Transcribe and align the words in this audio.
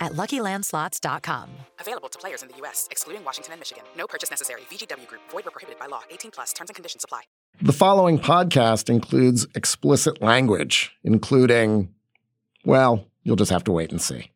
at 0.00 0.12
LuckyLandSlots.com. 0.12 1.48
Available 1.80 2.08
to 2.08 2.18
players 2.18 2.42
in 2.42 2.48
the 2.48 2.56
U.S., 2.58 2.88
excluding 2.90 3.24
Washington 3.24 3.52
and 3.54 3.60
Michigan. 3.60 3.84
No 3.96 4.06
purchase 4.06 4.30
necessary. 4.30 4.62
VGW 4.70 5.06
Group. 5.06 5.22
Void 5.30 5.44
where 5.44 5.50
prohibited 5.52 5.78
by 5.78 5.86
law. 5.86 6.02
18 6.10 6.30
plus. 6.30 6.52
Terms 6.52 6.70
and 6.70 6.74
conditions 6.74 7.04
apply. 7.04 7.22
The 7.62 7.72
following 7.72 8.18
podcast 8.18 8.90
includes 8.90 9.46
explicit 9.54 10.20
language, 10.20 10.92
including, 11.02 11.88
well, 12.64 13.06
you'll 13.22 13.36
just 13.36 13.50
have 13.50 13.64
to 13.64 13.72
wait 13.72 13.90
and 13.90 14.00
see. 14.00 14.30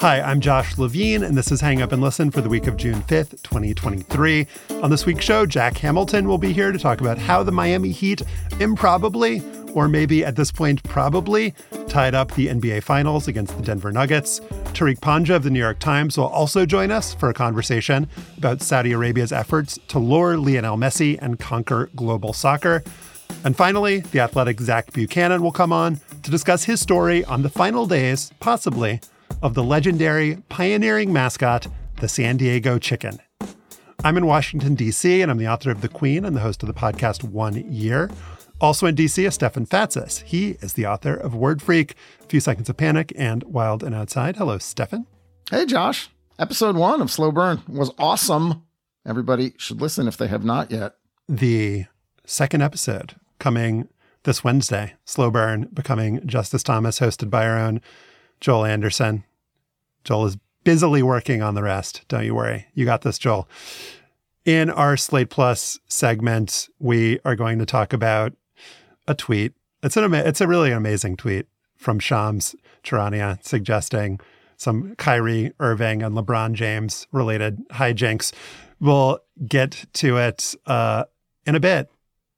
Hi, 0.00 0.22
I'm 0.22 0.40
Josh 0.40 0.78
Levin, 0.78 1.22
and 1.22 1.36
this 1.36 1.52
is 1.52 1.60
Hang 1.60 1.82
Up 1.82 1.92
and 1.92 2.00
Listen 2.00 2.30
for 2.30 2.40
the 2.40 2.48
week 2.48 2.66
of 2.66 2.78
June 2.78 3.02
5th, 3.02 3.42
2023. 3.42 4.46
On 4.82 4.88
this 4.88 5.04
week's 5.04 5.26
show, 5.26 5.44
Jack 5.44 5.76
Hamilton 5.76 6.26
will 6.26 6.38
be 6.38 6.54
here 6.54 6.72
to 6.72 6.78
talk 6.78 7.02
about 7.02 7.18
how 7.18 7.42
the 7.42 7.52
Miami 7.52 7.90
Heat 7.90 8.22
improbably, 8.60 9.42
or 9.74 9.88
maybe 9.88 10.24
at 10.24 10.36
this 10.36 10.50
point, 10.50 10.82
probably, 10.84 11.52
tied 11.86 12.14
up 12.14 12.32
the 12.32 12.46
NBA 12.46 12.82
Finals 12.82 13.28
against 13.28 13.54
the 13.58 13.62
Denver 13.62 13.92
Nuggets. 13.92 14.40
Tariq 14.72 15.00
Panja 15.00 15.36
of 15.36 15.42
the 15.42 15.50
New 15.50 15.58
York 15.58 15.80
Times 15.80 16.16
will 16.16 16.28
also 16.28 16.64
join 16.64 16.90
us 16.90 17.12
for 17.12 17.28
a 17.28 17.34
conversation 17.34 18.08
about 18.38 18.62
Saudi 18.62 18.92
Arabia's 18.92 19.32
efforts 19.32 19.78
to 19.88 19.98
lure 19.98 20.38
Lionel 20.38 20.78
Messi 20.78 21.18
and 21.20 21.38
conquer 21.38 21.90
global 21.94 22.32
soccer. 22.32 22.82
And 23.44 23.54
finally, 23.54 24.00
the 24.00 24.20
athletic 24.20 24.60
Zach 24.62 24.94
Buchanan 24.94 25.42
will 25.42 25.52
come 25.52 25.74
on 25.74 26.00
to 26.22 26.30
discuss 26.30 26.64
his 26.64 26.80
story 26.80 27.22
on 27.26 27.42
the 27.42 27.50
final 27.50 27.86
days, 27.86 28.32
possibly, 28.40 29.00
of 29.42 29.54
the 29.54 29.62
legendary 29.62 30.36
pioneering 30.48 31.12
mascot, 31.12 31.66
the 32.00 32.08
San 32.08 32.36
Diego 32.36 32.78
Chicken. 32.78 33.18
I'm 34.04 34.16
in 34.16 34.26
Washington, 34.26 34.74
D.C., 34.74 35.20
and 35.20 35.30
I'm 35.30 35.38
the 35.38 35.48
author 35.48 35.70
of 35.70 35.80
The 35.80 35.88
Queen 35.88 36.24
and 36.24 36.34
the 36.34 36.40
host 36.40 36.62
of 36.62 36.66
the 36.66 36.74
podcast 36.74 37.22
One 37.22 37.54
Year. 37.70 38.10
Also 38.60 38.86
in 38.86 38.94
D.C. 38.94 39.24
is 39.24 39.34
Stefan 39.34 39.66
Fatsis. 39.66 40.22
He 40.22 40.50
is 40.60 40.74
the 40.74 40.86
author 40.86 41.14
of 41.14 41.34
Word 41.34 41.62
Freak, 41.62 41.94
A 42.22 42.26
Few 42.26 42.40
Seconds 42.40 42.68
of 42.68 42.76
Panic, 42.76 43.12
and 43.16 43.42
Wild 43.44 43.82
and 43.82 43.94
Outside. 43.94 44.36
Hello, 44.36 44.58
Stefan. 44.58 45.06
Hey, 45.50 45.66
Josh. 45.66 46.10
Episode 46.38 46.76
one 46.76 47.02
of 47.02 47.10
Slow 47.10 47.30
Burn 47.30 47.62
was 47.68 47.92
awesome. 47.98 48.62
Everybody 49.06 49.54
should 49.58 49.80
listen 49.80 50.08
if 50.08 50.16
they 50.16 50.28
have 50.28 50.44
not 50.44 50.70
yet. 50.70 50.94
The 51.28 51.86
second 52.24 52.62
episode 52.62 53.16
coming 53.38 53.88
this 54.22 54.44
Wednesday, 54.44 54.94
Slow 55.04 55.30
Burn 55.30 55.68
becoming 55.72 56.26
Justice 56.26 56.62
Thomas, 56.62 57.00
hosted 57.00 57.30
by 57.30 57.46
our 57.46 57.58
own 57.58 57.80
Joel 58.40 58.64
Anderson. 58.64 59.24
Joel 60.04 60.26
is 60.26 60.38
busily 60.64 61.02
working 61.02 61.42
on 61.42 61.54
the 61.54 61.62
rest. 61.62 62.02
Don't 62.08 62.24
you 62.24 62.34
worry. 62.34 62.66
You 62.74 62.84
got 62.84 63.02
this, 63.02 63.18
Joel. 63.18 63.48
In 64.44 64.70
our 64.70 64.96
Slate 64.96 65.30
Plus 65.30 65.78
segment, 65.86 66.68
we 66.78 67.20
are 67.24 67.36
going 67.36 67.58
to 67.58 67.66
talk 67.66 67.92
about 67.92 68.32
a 69.06 69.14
tweet. 69.14 69.52
It's 69.82 69.96
an 69.96 70.12
it's 70.14 70.40
a 70.40 70.48
really 70.48 70.72
amazing 70.72 71.16
tweet 71.16 71.46
from 71.76 71.98
Shams 71.98 72.54
Charania 72.82 73.42
suggesting 73.44 74.20
some 74.56 74.94
Kyrie 74.96 75.52
Irving 75.58 76.02
and 76.02 76.14
LeBron 76.14 76.52
James 76.52 77.06
related 77.12 77.66
hijinks. 77.70 78.32
We'll 78.78 79.18
get 79.46 79.86
to 79.94 80.18
it 80.18 80.54
uh, 80.66 81.04
in 81.46 81.54
a 81.54 81.60
bit, 81.60 81.90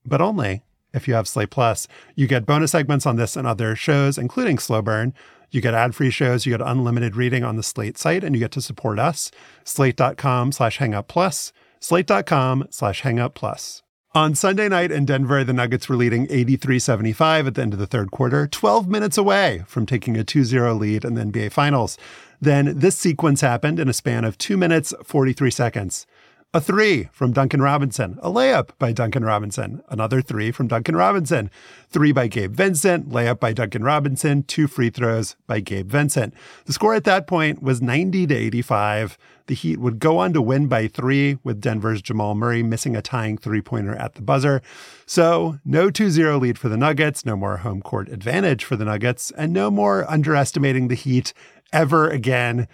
but 0.05 0.21
only 0.21 0.63
if 0.93 1.09
you 1.09 1.15
have 1.15 1.29
Slate 1.29 1.51
Plus. 1.51 1.89
You 2.15 2.27
get 2.27 2.47
bonus 2.47 2.73
segments 2.73 3.07
on 3.07 3.17
this 3.17 3.37
and 3.37 3.47
other 3.47 3.75
shows, 3.77 4.19
including 4.19 4.59
Slow 4.59 4.83
Burn. 4.83 5.15
You 5.51 5.61
get 5.61 5.75
ad-free 5.75 6.11
shows, 6.11 6.47
you 6.47 6.57
get 6.57 6.67
unlimited 6.67 7.15
reading 7.15 7.45
on 7.45 7.57
the 7.57 7.63
Slate 7.63 7.99
site, 7.99 8.25
and 8.25 8.35
you 8.35 8.41
get 8.41 8.53
to 8.53 8.63
support 8.63 8.99
us. 8.99 9.31
Slate.com 9.65 10.53
slash 10.53 10.79
hangup 10.79 11.09
plus. 11.09 11.53
Slate.com 11.81 12.69
slash 12.71 13.03
hangup 13.03 13.35
plus. 13.35 13.83
On 14.15 14.35
Sunday 14.35 14.69
night 14.69 14.93
in 14.93 15.07
Denver, 15.07 15.43
the 15.43 15.55
Nuggets 15.55 15.89
were 15.89 15.97
leading 15.97 16.27
83-75 16.27 17.47
at 17.47 17.55
the 17.55 17.63
end 17.63 17.73
of 17.73 17.79
the 17.79 17.87
third 17.87 18.11
quarter, 18.11 18.47
12 18.47 18.87
minutes 18.87 19.17
away 19.17 19.65
from 19.67 19.87
taking 19.87 20.19
a 20.19 20.25
2-0 20.25 20.79
lead 20.79 21.07
in 21.07 21.15
the 21.15 21.23
NBA 21.23 21.51
Finals. 21.51 21.97
Then 22.39 22.79
this 22.79 22.99
sequence 22.99 23.41
happened 23.41 23.81
in 23.81 23.89
a 23.89 23.95
span 23.95 24.27
of 24.27 24.37
2 24.37 24.59
minutes 24.59 24.93
43 25.03 25.51
seconds. 25.51 26.07
A 26.55 26.61
three 26.61 27.09
from 27.13 27.33
Duncan 27.33 27.63
Robinson, 27.63 28.19
a 28.21 28.29
layup 28.29 28.73
by 28.79 28.93
Duncan 28.93 29.25
Robinson, 29.25 29.83
another 29.89 30.21
three 30.21 30.51
from 30.51 30.69
Duncan 30.69 30.95
Robinson, 30.95 31.51
three 31.89 32.13
by 32.13 32.27
Gabe 32.29 32.53
Vincent, 32.55 33.09
layup 33.09 33.41
by 33.41 33.55
Duncan 33.55 33.83
Robinson, 33.83 34.43
two 34.43 34.67
free 34.67 34.91
throws 34.91 35.35
by 35.47 35.61
Gabe 35.61 35.89
Vincent. 35.89 36.35
The 36.67 36.75
score 36.75 36.93
at 36.95 37.05
that 37.05 37.27
point 37.27 37.63
was 37.63 37.81
90 37.81 38.27
to 38.27 38.35
85. 38.35 39.17
The 39.47 39.55
Heat 39.55 39.79
would 39.79 39.99
go 39.99 40.19
on 40.19 40.35
to 40.35 40.43
win 40.43 40.67
by 40.67 40.89
three, 40.89 41.39
with 41.43 41.59
Denver's 41.59 42.03
Jamal 42.03 42.35
Murray 42.35 42.63
missing 42.63 42.97
a 42.97 43.01
tying 43.01 43.39
three 43.39 43.63
pointer 43.63 43.97
at 43.97 44.17
the 44.17 44.23
buzzer. 44.23 44.61
So, 45.07 45.59
no 45.65 45.89
2 45.89 46.11
0 46.11 46.39
lead 46.39 46.59
for 46.59 46.69
the 46.69 46.77
Nuggets, 46.77 47.25
no 47.25 47.35
more 47.35 47.57
home 47.57 47.81
court 47.81 48.11
advantage 48.11 48.67
for 48.67 48.77
the 48.77 48.85
Nuggets, 48.85 49.31
and 49.39 49.55
no 49.55 49.71
more 49.71 50.05
underestimating 50.07 50.89
the 50.89 50.97
Heat 50.97 51.33
ever 51.73 52.11
again 52.11 52.69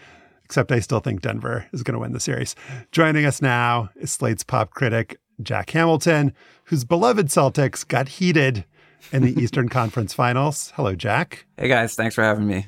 except 0.48 0.72
I 0.72 0.80
still 0.80 1.00
think 1.00 1.20
Denver 1.20 1.66
is 1.74 1.82
going 1.82 1.92
to 1.92 1.98
win 1.98 2.14
the 2.14 2.20
series. 2.20 2.56
Joining 2.90 3.26
us 3.26 3.42
now 3.42 3.90
is 3.96 4.10
Slate's 4.10 4.42
pop 4.42 4.70
critic, 4.70 5.20
Jack 5.42 5.68
Hamilton, 5.70 6.32
whose 6.64 6.86
beloved 6.86 7.26
Celtics 7.26 7.86
got 7.86 8.08
heated 8.08 8.64
in 9.12 9.22
the 9.22 9.38
Eastern 9.42 9.68
Conference 9.68 10.14
Finals. 10.14 10.72
Hello, 10.74 10.94
Jack. 10.94 11.44
Hey, 11.58 11.68
guys. 11.68 11.94
Thanks 11.94 12.14
for 12.14 12.24
having 12.24 12.46
me. 12.46 12.66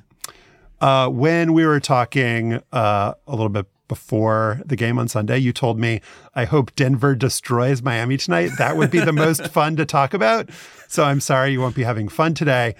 Uh, 0.79 1.09
when 1.09 1.55
we 1.55 1.65
were 1.65 1.81
talking 1.81 2.61
uh, 2.71 3.15
a 3.27 3.31
little 3.31 3.49
bit 3.49 3.65
before 3.89 4.61
the 4.67 4.77
game 4.77 4.99
on 4.99 5.09
Sunday, 5.09 5.39
you 5.39 5.51
told 5.51 5.79
me, 5.79 6.03
I 6.35 6.45
hope 6.45 6.77
Denver 6.77 7.15
destroys 7.15 7.81
Miami 7.81 8.19
tonight. 8.19 8.51
That 8.59 8.77
would 8.77 8.91
be 8.91 9.01
the 9.01 9.15
most 9.15 9.47
fun 9.53 9.77
to 9.77 9.87
talk 9.87 10.13
about. 10.13 10.51
So 10.87 11.05
I'm 11.05 11.21
sorry 11.21 11.53
you 11.53 11.63
won't 11.63 11.75
be 11.75 11.85
having 11.85 12.11
fun 12.11 12.35
today. 12.35 12.75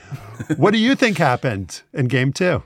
What 0.59 0.73
do 0.73 0.79
you 0.79 0.95
think 0.95 1.17
happened 1.17 1.81
in 1.95 2.09
game 2.09 2.35
two? 2.35 2.63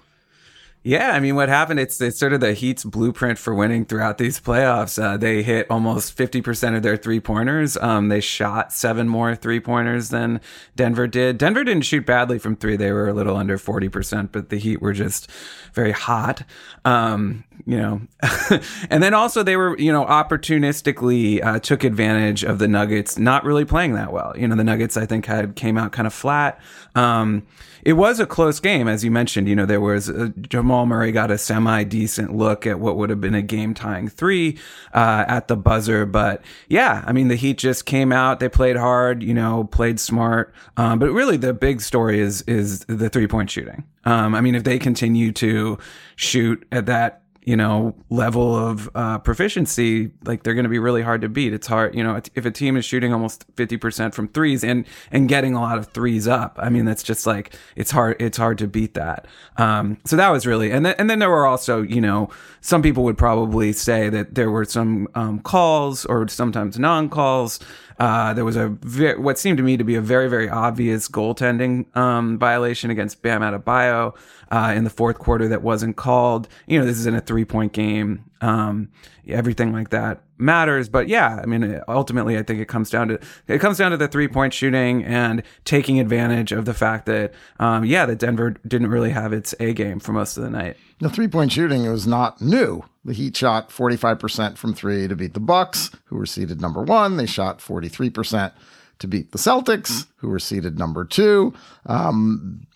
Yeah, 0.87 1.12
I 1.12 1.21
mean, 1.21 1.34
what 1.34 1.49
happened? 1.49 1.81
It's 1.81 1.99
it's 2.03 2.19
sort 2.19 2.34
of 2.34 2.41
the 2.41 2.53
Heat's 2.53 2.84
blueprint 2.84 3.39
for 3.39 3.55
winning 3.55 3.87
throughout 3.87 4.19
these 4.19 4.39
playoffs. 4.39 5.03
Uh, 5.03 5.17
they 5.17 5.43
hit 5.43 5.67
almost 5.71 6.12
fifty 6.12 6.43
percent 6.43 6.77
of 6.77 6.83
their 6.83 6.99
three 6.99 7.21
pointers. 7.21 7.78
Um, 7.78 8.11
they 8.11 8.21
shot 8.21 8.71
seven 8.71 9.09
more 9.09 9.34
three 9.34 9.61
pointers 9.61 10.11
than 10.11 10.43
Denver 10.77 11.06
did. 11.06 11.39
Denver 11.39 11.65
didn't 11.65 11.87
shoot 11.87 12.05
badly 12.05 12.39
from 12.39 12.55
three; 12.55 12.77
they 12.77 12.93
were 12.93 13.09
a 13.09 13.15
little 13.15 13.34
under 13.34 13.56
forty 13.56 13.89
percent, 13.89 14.31
but 14.31 14.50
the 14.50 14.59
Heat 14.59 14.83
were 14.83 14.93
just 14.93 15.31
very 15.73 15.93
hot. 15.93 16.43
Um, 16.84 17.44
you 17.65 17.78
know, 17.78 18.03
and 18.91 19.03
then 19.03 19.15
also 19.15 19.43
they 19.43 19.56
were 19.56 19.78
you 19.78 19.91
know 19.91 20.05
opportunistically 20.05 21.43
uh, 21.43 21.61
took 21.61 21.83
advantage 21.83 22.44
of 22.44 22.59
the 22.59 22.69
Nuggets 22.69 23.17
not 23.17 23.44
really 23.44 23.65
playing 23.65 23.94
that 23.94 24.12
well. 24.12 24.34
You 24.37 24.49
know, 24.49 24.55
the 24.55 24.65
Nuggets 24.65 24.99
I 24.99 25.06
think 25.06 25.25
had 25.25 25.56
came 25.56 25.78
out 25.78 25.93
kind 25.93 26.06
of 26.06 26.12
flat. 26.12 26.61
Um, 26.94 27.47
it 27.84 27.95
was 27.95 28.19
a 28.19 28.27
close 28.27 28.61
game, 28.61 28.89
as 28.89 29.05
you 29.05 29.11
mentioned. 29.11 29.49
You 29.49 29.56
know, 29.56 29.67
there 29.67 29.81
was 29.81 30.09
uh, 30.09 30.31
Jamal 30.41 30.87
Murray 30.87 31.12
got 31.12 31.31
a 31.31 31.37
semi 31.37 31.84
decent 31.84 32.34
look 32.34 32.67
at 32.67 32.81
what 32.81 32.97
would 32.97 33.11
have 33.11 33.21
been 33.21 33.34
a 33.34 33.43
game 33.43 33.75
tying 33.75 34.09
three 34.09 34.59
uh, 34.95 35.25
at 35.28 35.49
the 35.49 35.56
buzzer. 35.56 36.06
But 36.06 36.43
yeah, 36.69 37.05
I 37.06 37.12
mean, 37.12 37.28
the 37.28 37.37
Heat 37.37 37.59
just 37.59 37.84
came 37.84 38.12
out. 38.12 38.41
They 38.41 38.49
played 38.49 38.77
hard, 38.77 39.23
you 39.23 39.34
know, 39.34 39.65
played 39.65 40.00
smart. 40.00 40.55
Um, 40.76 40.99
but 40.99 41.11
really, 41.11 41.37
the 41.37 41.53
big 41.53 41.81
story 41.81 42.20
is 42.20 42.43
is 42.43 42.81
the 42.87 43.11
three 43.11 43.26
point 43.26 43.50
shooting. 43.50 43.85
Um, 44.05 44.35
I 44.35 44.41
mean, 44.41 44.55
if 44.55 44.64
they 44.64 44.79
continue 44.79 45.32
to 45.32 45.79
shoot 46.17 46.67
at 46.73 46.87
that 46.87 47.24
you 47.44 47.56
know, 47.56 47.94
level 48.08 48.56
of 48.56 48.88
uh, 48.94 49.19
proficiency, 49.19 50.11
like 50.25 50.43
they're 50.43 50.55
going 50.55 50.64
to 50.64 50.70
be 50.70 50.79
really 50.79 51.02
hard 51.02 51.20
to 51.20 51.29
beat. 51.29 51.52
It's 51.52 51.67
hard, 51.67 51.94
you 51.94 52.02
know, 52.02 52.20
if 52.35 52.46
a 52.46 52.50
team 52.50 52.76
is 52.76 52.87
shooting 52.87 53.12
almost 53.12 53.46
50% 53.56 54.14
from 54.14 54.29
threes 54.29 54.64
and, 54.64 54.87
and 55.12 55.29
getting 55.29 55.55
a 55.55 55.61
lot 55.61 55.76
of 55.76 55.88
threes 55.88 56.26
up, 56.26 56.58
I 56.61 56.70
mean, 56.70 56.87
that's 56.87 57.02
just 57.02 57.26
like, 57.26 57.55
it's 57.76 57.91
hard, 57.91 58.17
it's 58.19 58.38
hard 58.38 58.56
to 58.58 58.67
beat 58.67 58.94
that. 58.94 59.26
Um, 59.58 59.99
so 60.06 60.17
that 60.17 60.31
was 60.31 60.46
really, 60.46 60.70
and 60.70 60.87
then, 60.87 60.94
and 60.99 61.11
then 61.11 61.19
there 61.19 61.31
were 61.31 61.46
also, 61.46 61.82
you 61.82 62.00
know, 62.00 62.31
some 62.62 62.81
people 62.81 63.05
would 63.05 63.19
probably 63.19 63.75
say 63.75 64.08
that 64.08 64.35
there 64.35 64.50
were 64.50 64.64
some 64.64 65.06
um, 65.14 65.40
calls 65.40 66.06
or 66.06 66.26
sometimes 66.29 66.79
non 66.79 67.11
calls 67.11 67.61
uh, 67.99 68.35
there 68.35 68.44
was 68.44 68.56
a 68.56 68.69
ve- 68.82 69.14
what 69.14 69.38
seemed 69.38 69.56
to 69.58 69.62
me 69.62 69.76
to 69.76 69.85
be 69.85 69.94
a 69.94 70.00
very 70.00 70.29
very 70.29 70.49
obvious 70.49 71.08
goaltending 71.08 71.94
um, 71.96 72.38
violation 72.38 72.91
against 72.91 73.23
Bam 73.23 73.43
Adebayo 73.43 74.17
uh, 74.50 74.73
in 74.75 74.85
the 74.85 74.91
fourth 74.91 75.19
quarter 75.19 75.49
that 75.49 75.62
wasn't 75.62 75.96
called. 75.96 76.49
You 76.67 76.81
know, 76.81 76.85
this 76.85 76.99
is 76.99 77.06
in 77.06 77.14
a 77.14 77.20
three 77.20 77.44
point 77.44 77.73
game, 77.73 78.25
um, 78.41 78.88
everything 79.29 79.73
like 79.73 79.91
that. 79.91 80.24
Matters. 80.39 80.89
But 80.89 81.09
yeah, 81.09 81.41
I 81.43 81.47
mean, 81.47 81.81
ultimately, 81.89 82.37
I 82.39 82.43
think 82.43 82.61
it 82.61 82.69
comes 82.69 82.91
down 82.91 83.09
to 83.09 83.19
it 83.47 83.61
comes 83.61 83.79
down 83.79 83.91
to 83.93 83.97
the 83.97 84.09
three 84.09 84.29
point 84.29 84.53
shooting 84.53 85.05
and 85.05 85.43
taking 85.65 86.01
advantage 86.01 86.53
of 86.53 86.65
the 86.65 86.75
fact 86.75 87.07
that, 87.07 87.33
um, 87.59 87.85
yeah, 87.85 88.07
that 88.07 88.19
Denver 88.19 88.57
didn't 88.67 88.91
really 88.91 89.11
have 89.11 89.33
its 89.33 89.55
A 89.61 89.73
game 89.73 90.01
for 90.01 90.13
most 90.13 90.37
of 90.37 90.43
the 90.43 90.51
night. 90.51 90.77
The 91.01 91.11
three 91.11 91.29
point 91.29 91.53
shooting 91.53 91.91
was 91.91 92.07
not 92.07 92.41
new. 92.41 92.83
The 93.05 93.13
Heat 93.13 93.37
shot 93.37 93.69
45% 93.69 94.57
from 94.57 94.75
three 94.75 95.07
to 95.09 95.15
beat 95.15 95.35
the 95.35 95.41
Bucks, 95.41 95.91
who 96.07 96.17
were 96.17 96.27
seeded 96.27 96.61
number 96.61 96.83
one. 96.83 97.17
They 97.17 97.27
shot 97.27 97.59
43% 97.59 98.53
to 99.01 99.07
beat 99.07 99.33
the 99.33 99.39
Celtics, 99.39 100.07
who 100.17 100.29
were 100.29 100.39
seeded 100.39 100.79
number 100.79 101.05
two. 101.05 101.53
Um, 101.85 102.67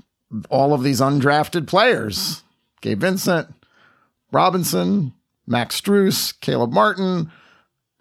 all 0.51 0.75
of 0.75 0.83
these 0.83 1.01
undrafted 1.01 1.67
players, 1.67 2.43
Gabe 2.83 3.01
Vincent, 3.01 3.49
Robinson, 4.31 5.15
Max 5.47 5.81
Strus, 5.81 6.39
Caleb 6.41 6.73
Martin, 6.73 7.31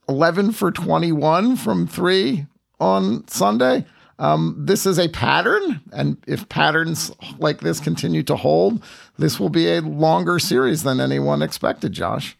11 0.10 0.52
for 0.54 0.72
21 0.72 1.56
from 1.56 1.88
three 1.88 2.46
on 2.80 3.28
Sunday. 3.28 3.86
Um, 4.20 4.56
this 4.58 4.86
is 4.86 4.98
a 4.98 5.10
pattern, 5.10 5.80
and 5.92 6.18
if 6.26 6.50
patterns 6.50 7.12
like 7.38 7.60
this 7.60 7.80
continue 7.80 8.24
to 8.24 8.36
hold, 8.36 8.84
this 9.20 9.40
will 9.40 9.50
be 9.50 9.72
a 9.72 9.82
longer 9.82 10.40
series 10.40 10.82
than 10.82 11.00
anyone 11.00 11.44
expected, 11.44 11.94
Josh. 11.94 12.36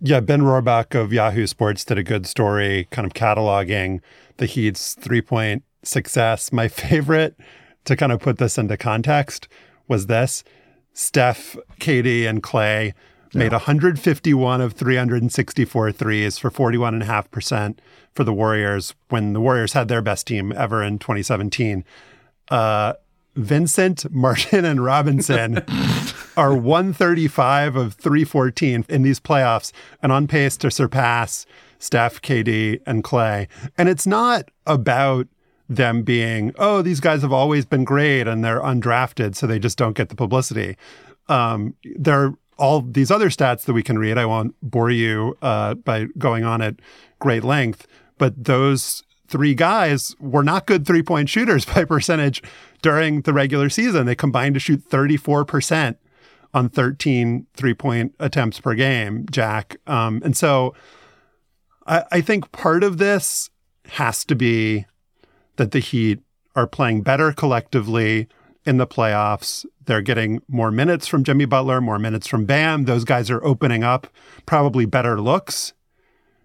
Yeah, 0.00 0.20
Ben 0.20 0.42
Rohrbach 0.42 0.94
of 0.94 1.12
Yahoo 1.12 1.46
Sports 1.46 1.84
did 1.84 1.96
a 1.96 2.02
good 2.02 2.26
story 2.26 2.88
kind 2.90 3.06
of 3.06 3.14
cataloging 3.14 4.00
the 4.36 4.46
Heat's 4.46 4.94
three 4.94 5.22
point 5.22 5.64
success. 5.82 6.52
My 6.52 6.68
favorite 6.68 7.36
to 7.86 7.96
kind 7.96 8.12
of 8.12 8.20
put 8.20 8.38
this 8.38 8.58
into 8.58 8.76
context 8.76 9.48
was 9.88 10.06
this 10.06 10.44
Steph, 10.92 11.56
KD, 11.80 12.28
and 12.28 12.42
Klay 13.30 13.34
made 13.34 13.52
151 13.52 14.60
of 14.60 14.72
364 14.72 15.92
threes 15.92 16.38
for 16.38 16.50
41.5% 16.50 17.78
for 18.14 18.24
the 18.24 18.32
Warriors 18.32 18.94
when 19.08 19.32
the 19.32 19.40
Warriors 19.40 19.74
had 19.74 19.88
their 19.88 20.02
best 20.02 20.26
team 20.26 20.52
ever 20.52 20.82
in 20.82 20.98
2017. 20.98 21.84
Uh, 22.50 22.94
Vincent, 23.36 24.10
Martin, 24.12 24.64
and 24.64 24.84
Robinson 24.84 25.58
are 26.36 26.54
135 26.54 27.76
of 27.76 27.94
314 27.94 28.84
in 28.88 29.02
these 29.02 29.20
playoffs 29.20 29.72
and 30.02 30.10
on 30.12 30.26
pace 30.26 30.56
to 30.58 30.70
surpass 30.70 31.46
Steph, 31.78 32.20
KD, 32.20 32.80
and 32.86 33.04
Klay. 33.04 33.46
And 33.76 33.88
it's 33.88 34.06
not 34.06 34.50
about 34.66 35.28
them 35.68 36.02
being, 36.02 36.52
oh, 36.58 36.82
these 36.82 37.00
guys 37.00 37.22
have 37.22 37.32
always 37.32 37.64
been 37.66 37.84
great 37.84 38.26
and 38.26 38.44
they're 38.44 38.60
undrafted, 38.60 39.36
so 39.36 39.46
they 39.46 39.58
just 39.58 39.78
don't 39.78 39.96
get 39.96 40.08
the 40.08 40.16
publicity. 40.16 40.76
Um, 41.28 41.74
they're 41.96 42.32
all 42.58 42.82
these 42.82 43.10
other 43.10 43.28
stats 43.28 43.62
that 43.62 43.72
we 43.72 43.82
can 43.82 43.98
read. 43.98 44.18
I 44.18 44.26
won't 44.26 44.54
bore 44.62 44.90
you 44.90 45.36
uh, 45.42 45.74
by 45.74 46.06
going 46.18 46.44
on 46.44 46.60
at 46.60 46.76
great 47.18 47.44
length, 47.44 47.86
but 48.18 48.44
those 48.44 49.04
three 49.28 49.54
guys 49.54 50.14
were 50.18 50.42
not 50.42 50.66
good 50.66 50.86
three 50.86 51.02
point 51.02 51.28
shooters 51.28 51.64
by 51.74 51.84
percentage 51.84 52.42
during 52.82 53.22
the 53.22 53.32
regular 53.32 53.68
season. 53.68 54.06
They 54.06 54.14
combined 54.14 54.54
to 54.54 54.60
shoot 54.60 54.88
34% 54.88 55.96
on 56.54 56.68
13 56.68 57.46
three 57.54 57.74
point 57.74 58.14
attempts 58.18 58.60
per 58.60 58.74
game, 58.74 59.26
Jack. 59.30 59.76
Um, 59.86 60.20
and 60.24 60.36
so 60.36 60.74
I, 61.86 62.04
I 62.12 62.20
think 62.20 62.50
part 62.52 62.82
of 62.82 62.98
this 62.98 63.50
has 63.90 64.24
to 64.26 64.34
be 64.34 64.86
that 65.56 65.72
the 65.72 65.78
Heat 65.78 66.20
are 66.56 66.66
playing 66.66 67.02
better 67.02 67.32
collectively 67.32 68.28
in 68.68 68.76
the 68.76 68.86
playoffs. 68.86 69.64
They're 69.86 70.02
getting 70.02 70.42
more 70.46 70.70
minutes 70.70 71.06
from 71.06 71.24
Jimmy 71.24 71.46
Butler, 71.46 71.80
more 71.80 71.98
minutes 71.98 72.26
from 72.26 72.44
Bam. 72.44 72.84
Those 72.84 73.04
guys 73.04 73.30
are 73.30 73.42
opening 73.42 73.82
up 73.82 74.06
probably 74.44 74.84
better 74.84 75.18
looks 75.18 75.72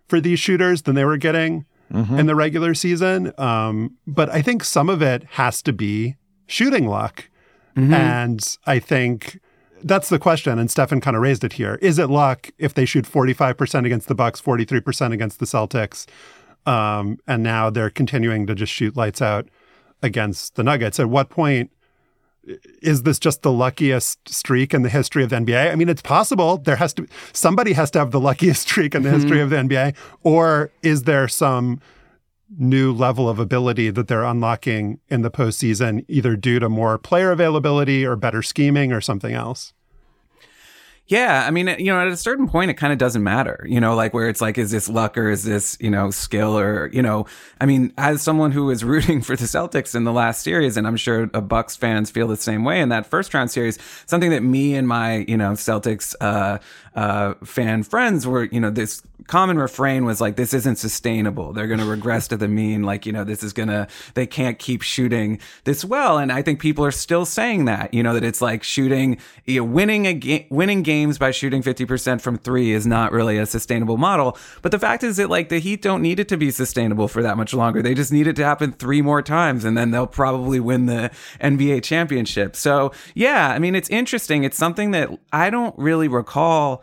for 0.08 0.22
these 0.22 0.40
shooters 0.40 0.84
than 0.84 0.96
they 0.96 1.04
were 1.04 1.18
getting 1.18 1.66
mm-hmm. 1.92 2.18
in 2.18 2.26
the 2.26 2.36
regular 2.36 2.74
season. 2.74 3.34
Um, 3.38 3.98
but 4.08 4.30
I 4.30 4.42
think 4.42 4.64
some 4.64 4.90
of 4.90 5.02
it 5.02 5.24
has 5.32 5.62
to 5.64 5.74
be 5.74 6.16
shooting 6.48 6.88
luck. 6.88 7.30
Mm-hmm. 7.76 7.94
And 7.94 8.58
I 8.66 8.80
think 8.80 9.42
that's 9.84 10.08
the 10.08 10.20
question. 10.20 10.58
And 10.58 10.72
Stefan 10.72 11.02
kind 11.02 11.18
of 11.18 11.22
raised 11.22 11.44
it 11.44 11.54
here. 11.54 11.78
Is 11.82 12.00
it 12.00 12.10
luck 12.10 12.52
if 12.58 12.74
they 12.74 12.86
shoot 12.86 13.04
45% 13.04 13.86
against 13.86 14.08
the 14.08 14.16
Bucks, 14.16 14.42
43% 14.42 15.12
against 15.12 15.40
the 15.40 15.46
Celtics? 15.46 16.06
Um, 16.66 17.20
and 17.28 17.44
now 17.44 17.70
they're 17.70 17.90
continuing 17.90 18.48
to 18.48 18.56
just 18.56 18.72
shoot 18.72 18.96
lights 18.96 19.22
out 19.22 19.50
against 20.02 20.56
the 20.56 20.64
Nuggets. 20.64 21.02
At 21.02 21.10
what 21.10 21.30
point 21.30 21.70
is 22.82 23.04
this 23.04 23.20
just 23.20 23.42
the 23.42 23.52
luckiest 23.52 24.28
streak 24.28 24.74
in 24.74 24.82
the 24.82 24.90
history 24.90 25.24
of 25.24 25.30
the 25.30 25.38
NBA? 25.38 25.72
I 25.72 25.76
mean, 25.76 25.90
it's 25.90 26.02
possible 26.02 26.58
there 26.58 26.76
has 26.76 26.94
to 26.96 27.08
somebody 27.32 27.74
has 27.74 27.92
to 27.92 28.00
have 28.00 28.12
the 28.12 28.20
luckiest 28.20 28.62
streak 28.70 28.96
in 28.96 29.04
the 29.04 29.10
mm-hmm. 29.10 29.20
history 29.20 29.42
of 29.42 29.50
the 29.50 29.58
NBA, 29.58 29.96
or 30.24 30.72
is 30.82 31.04
there 31.04 31.28
some 31.28 31.80
new 32.56 32.94
level 32.94 33.28
of 33.28 33.40
ability 33.40 33.90
that 33.90 34.08
they're 34.08 34.24
unlocking 34.24 35.00
in 35.10 35.22
the 35.22 35.32
postseason, 35.32 36.06
either 36.08 36.36
due 36.36 36.60
to 36.60 36.70
more 36.70 36.98
player 36.98 37.32
availability 37.32 38.06
or 38.06 38.16
better 38.16 38.42
scheming 38.42 38.92
or 38.92 39.02
something 39.02 39.34
else? 39.34 39.74
Yeah, 41.08 41.44
I 41.46 41.52
mean, 41.52 41.68
you 41.80 41.88
know, 41.92 42.00
at 42.00 42.08
a 42.08 42.16
certain 42.16 42.48
point, 42.48 42.72
it 42.72 42.76
kind 42.76 42.94
of 42.94 42.98
doesn't 42.98 43.24
matter, 43.24 43.66
you 43.68 43.82
know, 43.82 43.94
like 43.94 44.14
where 44.14 44.30
it's 44.30 44.40
like, 44.40 44.58
is 44.58 44.72
this 44.72 44.88
luck 44.88 45.18
or 45.18 45.30
is 45.30 45.44
this, 45.44 45.76
you 45.82 45.90
know, 45.90 46.12
skill 46.12 46.58
or, 46.58 46.90
you 46.94 47.02
know, 47.02 47.26
I 47.60 47.66
mean, 47.66 47.92
as 47.98 48.22
someone 48.22 48.54
who 48.54 48.66
was 48.66 48.84
rooting 48.86 49.22
for 49.22 49.36
the 49.36 49.44
Celtics 49.44 49.96
in 49.96 50.06
the 50.06 50.14
last 50.14 50.44
series, 50.44 50.78
and 50.78 50.88
I'm 50.88 50.96
sure 50.96 51.30
a 51.34 51.42
Bucks 51.42 51.76
fans 51.76 52.10
feel 52.10 52.30
the 52.30 52.38
same 52.38 52.64
way 52.64 52.80
in 52.80 52.88
that 52.90 53.06
first 53.06 53.34
round 53.34 53.52
series, 53.52 53.78
something 54.06 54.30
that 54.30 54.44
me 54.44 54.76
and 54.76 54.88
my, 54.88 55.26
you 55.28 55.36
know, 55.36 55.52
Celtics 55.52 56.16
uh, 56.22 56.60
uh, 56.96 57.34
fan 57.44 57.84
friends 57.84 58.28
were, 58.28 58.46
you 58.46 58.60
know, 58.60 58.70
this 58.70 59.02
common 59.28 59.58
refrain 59.58 60.06
was 60.06 60.20
like, 60.20 60.36
this 60.36 60.54
isn't 60.54 60.78
sustainable. 60.78 61.54
They're 61.54 61.68
going 61.68 61.80
to 61.80 61.86
regress 61.86 62.28
to 62.30 62.38
the 62.38 62.48
mean. 62.48 62.84
Like, 62.84 63.06
you 63.06 63.12
know, 63.12 63.24
this 63.24 63.42
is 63.42 63.54
going 63.54 63.70
to, 63.70 63.88
they 64.14 64.28
can't 64.28 64.60
keep 64.60 64.82
shooting 64.82 65.40
this 65.64 65.86
well. 65.86 66.18
And 66.18 66.32
I 66.32 66.42
think 66.42 66.60
people 66.60 66.86
are 66.86 66.92
still 66.92 67.26
saying 67.26 67.66
that, 67.66 67.94
you 67.94 68.04
know, 68.04 68.14
that 68.14 68.24
it's 68.24 68.42
like 68.42 68.64
shooting, 68.64 69.18
you 69.46 69.62
know, 69.62 69.66
winning 69.66 70.08
a 70.08 70.14
game, 70.14 70.46
winning 70.50 70.84
games 70.84 71.18
by 71.18 71.32
shooting 71.32 71.64
50% 71.64 72.22
from 72.22 72.38
three 72.38 72.72
is 72.72 72.86
not 72.86 73.12
really 73.12 73.38
a 73.38 73.46
sustainable 73.46 73.98
model. 73.98 74.38
But 74.62 74.72
the 74.72 74.80
fact 74.80 75.04
is 75.04 75.18
that 75.18 75.30
like 75.30 75.50
the 75.50 75.60
Heat 75.60 75.82
don't 75.82 76.02
need 76.02 76.20
it 76.20 76.28
to 76.30 76.38
be 76.38 76.52
sustainable 76.52 77.08
for 77.08 77.24
that 77.24 77.38
much 77.38 77.54
longer. 77.54 77.82
They 77.82 77.94
just 77.94 78.12
need 78.12 78.28
it 78.28 78.36
to 78.38 78.44
happen 78.44 78.74
three 78.74 79.02
more 79.02 79.22
times 79.22 79.64
and 79.66 79.78
then 79.78 79.92
they'll 79.92 80.08
probably 80.08 80.60
win 80.60 80.86
the 80.86 81.12
NBA 81.40 81.84
championship. 81.84 82.56
So 82.56 82.92
yeah, 83.16 83.50
I 83.50 83.60
mean, 83.60 83.76
it's 83.76 83.90
interesting. 83.90 84.44
It's 84.44 84.58
something 84.58 84.92
that 84.92 85.10
I 85.32 85.50
don't 85.50 85.78
really 85.78 86.08
recall 86.08 86.83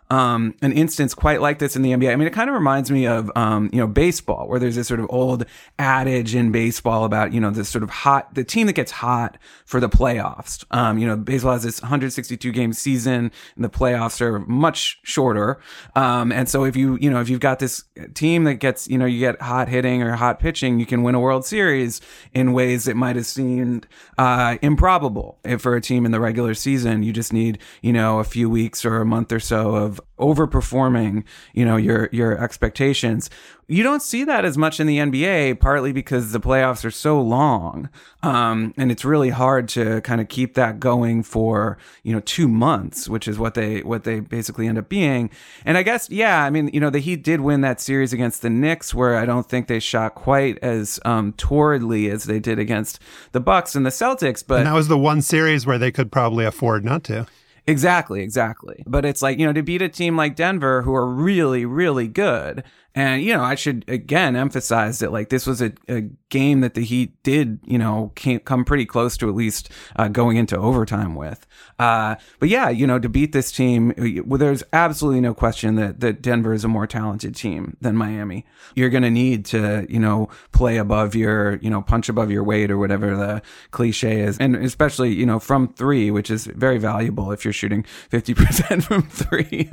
um, 0.11 0.53
an 0.61 0.73
instance 0.73 1.13
quite 1.13 1.39
like 1.39 1.59
this 1.59 1.77
in 1.77 1.83
the 1.83 1.91
NBA. 1.91 2.11
I 2.11 2.17
mean, 2.17 2.27
it 2.27 2.33
kind 2.33 2.49
of 2.49 2.53
reminds 2.53 2.91
me 2.91 3.07
of, 3.07 3.31
um, 3.37 3.69
you 3.71 3.79
know, 3.79 3.87
baseball, 3.87 4.45
where 4.49 4.59
there's 4.59 4.75
this 4.75 4.89
sort 4.89 4.99
of 4.99 5.07
old 5.09 5.45
adage 5.79 6.35
in 6.35 6.51
baseball 6.51 7.05
about, 7.05 7.31
you 7.31 7.39
know, 7.39 7.49
this 7.49 7.69
sort 7.69 7.81
of 7.81 7.89
hot, 7.89 8.33
the 8.35 8.43
team 8.43 8.67
that 8.67 8.73
gets 8.73 8.91
hot 8.91 9.37
for 9.65 9.79
the 9.79 9.87
playoffs. 9.87 10.65
Um, 10.71 10.97
you 10.97 11.07
know, 11.07 11.15
baseball 11.15 11.53
has 11.53 11.63
this 11.63 11.81
162 11.81 12.51
game 12.51 12.73
season 12.73 13.31
and 13.55 13.63
the 13.63 13.69
playoffs 13.69 14.19
are 14.19 14.39
much 14.39 14.99
shorter. 15.03 15.61
Um, 15.95 16.33
and 16.33 16.49
so 16.49 16.65
if 16.65 16.75
you, 16.75 16.97
you 16.99 17.09
know, 17.09 17.21
if 17.21 17.29
you've 17.29 17.39
got 17.39 17.59
this 17.59 17.85
team 18.13 18.43
that 18.43 18.55
gets, 18.55 18.89
you 18.89 18.97
know, 18.97 19.05
you 19.05 19.19
get 19.21 19.41
hot 19.41 19.69
hitting 19.69 20.03
or 20.03 20.17
hot 20.17 20.41
pitching, 20.41 20.77
you 20.77 20.85
can 20.85 21.03
win 21.03 21.15
a 21.15 21.21
World 21.21 21.45
Series 21.45 22.01
in 22.33 22.51
ways 22.51 22.83
that 22.83 22.97
might 22.97 23.15
have 23.15 23.25
seemed, 23.25 23.87
uh, 24.17 24.57
improbable. 24.61 25.39
If 25.45 25.61
for 25.61 25.77
a 25.77 25.81
team 25.81 26.05
in 26.05 26.11
the 26.11 26.19
regular 26.19 26.53
season, 26.53 27.01
you 27.01 27.13
just 27.13 27.31
need, 27.31 27.59
you 27.81 27.93
know, 27.93 28.19
a 28.19 28.25
few 28.25 28.49
weeks 28.49 28.83
or 28.83 28.99
a 28.99 29.05
month 29.05 29.31
or 29.31 29.39
so 29.39 29.75
of 29.75 30.00
overperforming, 30.21 31.23
you 31.53 31.65
know, 31.65 31.75
your 31.75 32.09
your 32.11 32.37
expectations. 32.41 33.29
You 33.67 33.83
don't 33.83 34.01
see 34.01 34.25
that 34.25 34.43
as 34.43 34.57
much 34.57 34.79
in 34.79 34.87
the 34.87 34.97
NBA, 34.97 35.59
partly 35.59 35.93
because 35.93 36.33
the 36.33 36.39
playoffs 36.39 36.83
are 36.83 36.91
so 36.91 37.21
long, 37.21 37.89
um, 38.21 38.73
and 38.77 38.91
it's 38.91 39.05
really 39.05 39.29
hard 39.29 39.69
to 39.69 40.01
kind 40.01 40.19
of 40.19 40.27
keep 40.27 40.55
that 40.55 40.79
going 40.79 41.23
for 41.23 41.77
you 42.03 42.13
know 42.13 42.19
two 42.21 42.47
months, 42.47 43.09
which 43.09 43.27
is 43.27 43.39
what 43.39 43.55
they 43.55 43.81
what 43.81 44.03
they 44.03 44.19
basically 44.19 44.67
end 44.67 44.77
up 44.77 44.89
being. 44.89 45.29
And 45.65 45.77
I 45.77 45.83
guess 45.83 46.09
yeah, 46.09 46.43
I 46.43 46.49
mean 46.49 46.69
you 46.73 46.79
know 46.79 46.89
the 46.89 46.99
Heat 46.99 47.23
did 47.23 47.41
win 47.41 47.61
that 47.61 47.81
series 47.81 48.13
against 48.13 48.41
the 48.41 48.49
Knicks, 48.49 48.93
where 48.93 49.17
I 49.17 49.25
don't 49.25 49.47
think 49.47 49.67
they 49.67 49.79
shot 49.79 50.15
quite 50.15 50.59
as 50.61 50.99
um, 51.05 51.33
torridly 51.33 52.09
as 52.09 52.25
they 52.25 52.39
did 52.39 52.59
against 52.59 52.99
the 53.31 53.39
Bucks 53.39 53.75
and 53.75 53.85
the 53.85 53.89
Celtics, 53.89 54.45
but 54.45 54.59
and 54.59 54.67
that 54.67 54.73
was 54.73 54.87
the 54.87 54.97
one 54.97 55.21
series 55.21 55.65
where 55.65 55.77
they 55.77 55.91
could 55.91 56.11
probably 56.11 56.45
afford 56.45 56.85
not 56.85 57.03
to. 57.05 57.25
Exactly, 57.67 58.21
exactly. 58.21 58.83
But 58.87 59.05
it's 59.05 59.21
like, 59.21 59.37
you 59.37 59.45
know, 59.45 59.53
to 59.53 59.61
beat 59.61 59.81
a 59.81 59.89
team 59.89 60.17
like 60.17 60.35
Denver 60.35 60.81
who 60.81 60.93
are 60.95 61.05
really, 61.07 61.65
really 61.65 62.07
good 62.07 62.63
and, 62.93 63.23
you 63.23 63.33
know, 63.33 63.43
I 63.43 63.55
should 63.55 63.85
again 63.87 64.35
emphasize 64.35 64.99
that 64.99 65.11
like 65.13 65.29
this 65.29 65.47
was 65.47 65.61
a, 65.61 65.71
a 65.87 66.01
game 66.29 66.59
that 66.61 66.73
the 66.73 66.83
Heat 66.83 67.21
did, 67.23 67.59
you 67.63 67.77
know, 67.77 68.11
came, 68.15 68.39
come 68.39 68.65
pretty 68.65 68.85
close 68.85 69.15
to 69.17 69.29
at 69.29 69.35
least 69.35 69.69
uh, 69.95 70.09
going 70.09 70.37
into 70.37 70.57
overtime 70.57 71.15
with. 71.15 71.47
Uh, 71.79 72.15
but 72.39 72.49
yeah, 72.49 72.69
you 72.69 72.85
know, 72.85 72.99
to 72.99 73.07
beat 73.07 73.31
this 73.31 73.51
team, 73.51 73.93
well, 74.25 74.37
there's 74.37 74.63
absolutely 74.73 75.21
no 75.21 75.33
question 75.33 75.75
that, 75.75 76.01
that 76.01 76.21
Denver 76.21 76.53
is 76.53 76.65
a 76.65 76.67
more 76.67 76.85
talented 76.85 77.33
team 77.35 77.77
than 77.79 77.95
Miami. 77.95 78.45
You're 78.75 78.89
going 78.89 79.03
to 79.03 79.09
need 79.09 79.45
to, 79.45 79.85
you 79.89 79.99
know, 79.99 80.29
play 80.51 80.77
above 80.77 81.15
your, 81.15 81.55
you 81.57 81.69
know, 81.69 81.81
punch 81.81 82.09
above 82.09 82.29
your 82.29 82.43
weight 82.43 82.71
or 82.71 82.77
whatever 82.77 83.15
the 83.15 83.41
cliche 83.71 84.19
is. 84.21 84.37
And 84.37 84.55
especially, 84.55 85.13
you 85.13 85.25
know, 85.25 85.39
from 85.39 85.69
three, 85.69 86.11
which 86.11 86.29
is 86.29 86.45
very 86.45 86.77
valuable 86.77 87.31
if 87.31 87.45
you're 87.45 87.53
shooting 87.53 87.85
50% 88.11 88.83
from 88.83 89.03
three. 89.03 89.69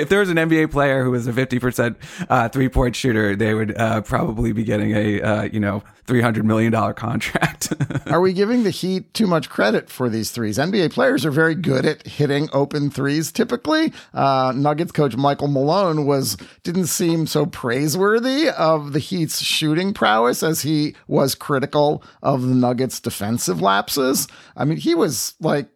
if 0.00 0.08
there 0.08 0.20
was 0.20 0.30
an 0.30 0.38
NBA 0.38 0.70
player 0.70 1.04
who 1.04 1.10
was 1.10 1.26
a 1.26 1.32
50% 1.32 1.96
uh, 2.30 2.48
three 2.54 2.68
point 2.68 2.94
shooter, 2.94 3.34
they 3.34 3.52
would 3.52 3.76
uh, 3.76 4.00
probably 4.02 4.52
be 4.52 4.62
getting 4.62 4.92
a 4.92 5.20
uh, 5.20 5.42
you 5.42 5.60
know 5.60 5.82
three 6.06 6.22
hundred 6.22 6.46
million 6.46 6.72
dollar 6.72 6.94
contract. 6.94 7.72
are 8.06 8.20
we 8.20 8.32
giving 8.32 8.62
the 8.62 8.70
Heat 8.70 9.12
too 9.12 9.26
much 9.26 9.50
credit 9.50 9.90
for 9.90 10.08
these 10.08 10.30
threes? 10.30 10.56
NBA 10.56 10.92
players 10.92 11.26
are 11.26 11.32
very 11.32 11.56
good 11.56 11.84
at 11.84 12.06
hitting 12.06 12.48
open 12.52 12.90
threes. 12.90 13.32
Typically, 13.32 13.92
uh, 14.14 14.52
Nuggets 14.54 14.92
coach 14.92 15.16
Michael 15.16 15.48
Malone 15.48 16.06
was 16.06 16.36
didn't 16.62 16.86
seem 16.86 17.26
so 17.26 17.44
praiseworthy 17.44 18.48
of 18.48 18.92
the 18.92 19.00
Heat's 19.00 19.42
shooting 19.42 19.92
prowess 19.92 20.42
as 20.44 20.62
he 20.62 20.94
was 21.08 21.34
critical 21.34 22.04
of 22.22 22.42
the 22.42 22.54
Nuggets' 22.54 23.00
defensive 23.00 23.60
lapses. 23.60 24.28
I 24.56 24.64
mean, 24.64 24.78
he 24.78 24.94
was 24.94 25.34
like 25.40 25.68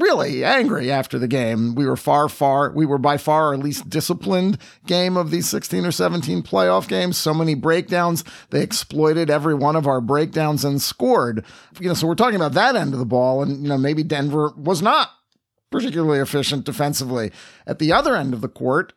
really 0.00 0.44
angry 0.44 0.90
after 0.90 1.18
the 1.18 1.28
game. 1.28 1.74
We 1.74 1.86
were 1.86 1.96
far, 1.96 2.28
far, 2.28 2.70
we 2.70 2.86
were 2.86 2.98
by 2.98 3.16
far 3.16 3.48
our 3.48 3.56
least 3.56 3.88
disciplined 3.88 4.58
game 4.86 5.16
of 5.16 5.30
these 5.30 5.48
16 5.48 5.84
or 5.84 5.92
17 5.92 6.42
playoff 6.42 6.88
games. 6.88 7.16
So 7.16 7.34
many 7.34 7.54
breakdowns. 7.54 8.24
They 8.50 8.62
exploited 8.62 9.30
every 9.30 9.54
one 9.54 9.76
of 9.76 9.86
our 9.86 10.00
breakdowns 10.00 10.64
and 10.64 10.80
scored. 10.80 11.44
You 11.78 11.88
know, 11.88 11.94
so 11.94 12.06
we're 12.06 12.14
talking 12.14 12.36
about 12.36 12.52
that 12.54 12.76
end 12.76 12.92
of 12.92 12.98
the 12.98 13.06
ball. 13.06 13.42
And, 13.42 13.62
you 13.62 13.68
know, 13.68 13.78
maybe 13.78 14.02
Denver 14.02 14.52
was 14.56 14.82
not 14.82 15.10
particularly 15.70 16.18
efficient 16.18 16.64
defensively. 16.64 17.30
At 17.66 17.78
the 17.78 17.92
other 17.92 18.16
end 18.16 18.34
of 18.34 18.40
the 18.40 18.48
court, 18.48 18.92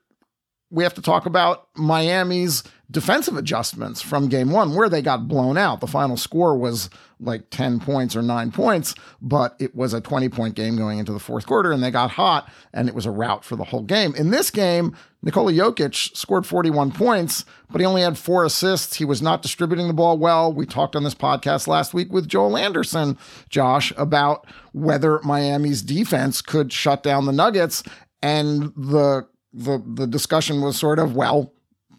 we 0.69 0.83
have 0.83 0.95
to 0.95 1.01
talk 1.01 1.27
about 1.27 1.67
Miami's 1.75 2.63
defensive 2.93 3.35
adjustments 3.35 4.01
from 4.01 4.29
game 4.29 4.51
one, 4.51 4.75
where 4.75 4.88
they 4.88 5.01
got 5.01 5.27
blown 5.27 5.57
out. 5.57 5.81
The 5.81 5.88
final 5.88 6.15
score 6.15 6.55
was 6.55 6.91
like 7.19 7.50
10 7.50 7.79
points 7.79 8.15
or 8.15 8.21
nine 8.21 8.51
points, 8.51 8.93
but 9.19 9.55
it 9.59 9.75
was 9.75 9.93
a 9.93 10.01
20 10.01 10.29
point 10.29 10.55
game 10.55 10.77
going 10.77 11.00
into 11.00 11.12
the 11.12 11.19
fourth 11.19 11.47
quarter, 11.47 11.71
and 11.71 11.83
they 11.83 11.89
got 11.89 12.12
hot, 12.12 12.50
and 12.71 12.88
it 12.88 12.93
was 12.93 13.07
a 13.07 13.12
rout 13.12 13.43
for 13.43 13.55
the 13.55 13.63
whole 13.63 13.81
game. 13.81 14.13
In 14.15 14.29
this 14.29 14.51
game, 14.51 14.95
Nikola 15.23 15.51
Jokic 15.51 16.15
scored 16.15 16.45
41 16.45 16.91
points, 16.91 17.45
but 17.71 17.81
he 17.81 17.88
only 17.88 18.03
had 18.03 18.17
four 18.17 18.45
assists. 18.45 18.97
He 18.97 19.05
was 19.05 19.21
not 19.21 19.41
distributing 19.41 19.88
the 19.88 19.93
ball 19.93 20.17
well. 20.17 20.53
We 20.53 20.67
talked 20.67 20.95
on 20.95 21.03
this 21.03 21.15
podcast 21.15 21.67
last 21.67 21.95
week 21.95 22.13
with 22.13 22.27
Joel 22.27 22.55
Anderson, 22.57 23.17
Josh, 23.50 23.91
about 23.97 24.45
whether 24.71 25.19
Miami's 25.23 25.81
defense 25.81 26.41
could 26.41 26.71
shut 26.71 27.01
down 27.01 27.25
the 27.25 27.31
Nuggets. 27.31 27.83
And 28.21 28.71
the 28.77 29.27
the 29.51 29.83
the 29.85 30.07
discussion 30.07 30.62
was 30.62 30.77
sort 30.77 31.00
of, 31.00 31.15
well, 31.15 31.53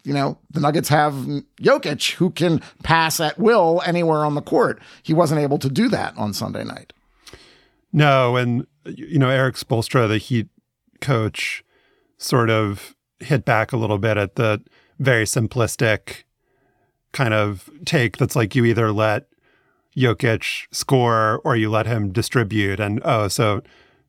you 0.05 0.13
know, 0.13 0.37
the 0.51 0.59
Nuggets 0.59 0.89
have 0.89 1.13
Jokic 1.59 2.13
who 2.13 2.29
can 2.29 2.61
pass 2.83 3.19
at 3.19 3.39
will 3.39 3.81
anywhere 3.85 4.23
on 4.23 4.35
the 4.35 4.41
court. 4.41 4.79
He 5.03 5.13
wasn't 5.13 5.41
able 5.41 5.57
to 5.59 5.69
do 5.69 5.89
that 5.89 6.15
on 6.17 6.33
Sunday 6.33 6.63
night. 6.63 6.93
No, 7.91 8.35
and 8.35 8.67
you 8.85 9.17
know, 9.17 9.29
Erik 9.29 9.55
Spoelstra, 9.55 10.07
the 10.07 10.17
Heat 10.17 10.47
coach, 11.01 11.63
sort 12.17 12.49
of 12.49 12.95
hit 13.19 13.45
back 13.45 13.71
a 13.71 13.77
little 13.77 13.97
bit 13.97 14.17
at 14.17 14.35
the 14.35 14.61
very 14.99 15.25
simplistic 15.25 16.23
kind 17.11 17.33
of 17.33 17.69
take 17.85 18.17
that's 18.17 18.35
like 18.35 18.55
you 18.55 18.65
either 18.65 18.91
let 18.91 19.27
Jokic 19.95 20.67
score 20.71 21.39
or 21.45 21.55
you 21.55 21.69
let 21.69 21.85
him 21.85 22.11
distribute. 22.11 22.79
And 22.79 23.01
oh, 23.05 23.27
so 23.29 23.61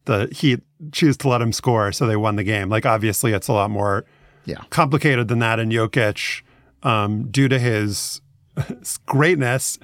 the 0.05 0.29
Heat 0.33 0.61
choose 0.93 1.17
to 1.19 1.29
let 1.29 1.41
him 1.41 1.53
score, 1.53 1.93
so 1.93 2.07
they 2.07 2.17
won 2.17 2.37
the 2.37 2.45
game. 2.45 2.69
Like 2.69 2.85
obviously, 2.85 3.33
it's 3.33 3.49
a 3.49 3.53
lot 3.53 3.71
more 3.71 4.05
yeah. 4.47 4.63
complicated 4.71 5.29
than 5.29 5.41
that. 5.41 5.61
And 5.61 5.71
Jokic, 5.71 6.43
um, 6.83 7.29
due 7.31 7.49
to 7.49 7.59
his 7.59 8.21
greatness, 9.07 9.79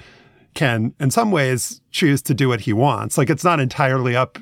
can 0.55 0.95
in 1.01 1.11
some 1.11 1.31
ways 1.31 1.81
choose 1.91 2.23
to 2.23 2.35
do 2.35 2.49
what 2.49 2.63
he 2.63 2.73
wants. 2.73 3.19
Like 3.19 3.31
it's 3.31 3.45
not 3.45 3.61
entirely 3.61 4.17
up 4.17 4.39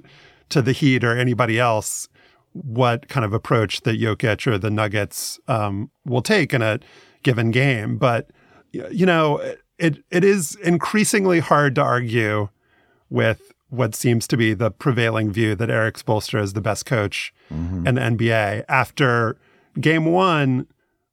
to 0.51 0.63
the 0.63 0.73
Heat 0.73 1.05
or 1.05 1.17
anybody 1.17 1.59
else 1.59 2.09
what 2.53 3.09
kind 3.09 3.25
of 3.25 3.33
approach 3.33 3.83
that 3.83 4.01
Jokic 4.01 4.47
or 4.47 4.59
the 4.59 4.71
Nuggets 4.71 5.39
um, 5.47 5.91
will 6.05 6.23
take 6.23 6.53
in 6.53 6.63
a 6.63 6.81
given 7.23 7.51
game. 7.51 7.97
But 7.97 8.31
you 8.73 9.07
know, 9.07 9.39
it 9.79 10.03
it 10.11 10.25
is 10.25 10.57
increasingly 10.57 11.41
hard 11.41 11.75
to 11.77 11.83
argue 11.83 12.49
with 13.09 13.53
what 13.69 13.95
seems 13.95 14.27
to 14.29 14.37
be 14.37 14.53
the 14.53 14.71
prevailing 14.71 15.33
view 15.33 15.55
that 15.55 15.71
Erik 15.71 15.97
Spoelstra 15.97 16.43
is 16.43 16.55
the 16.55 16.61
best 16.61 16.87
coach 16.87 17.33
mm-hmm. 17.53 17.87
in 17.87 17.95
the 17.95 18.01
NBA 18.01 18.65
after 18.69 19.37
game 19.81 20.07
one, 20.07 20.67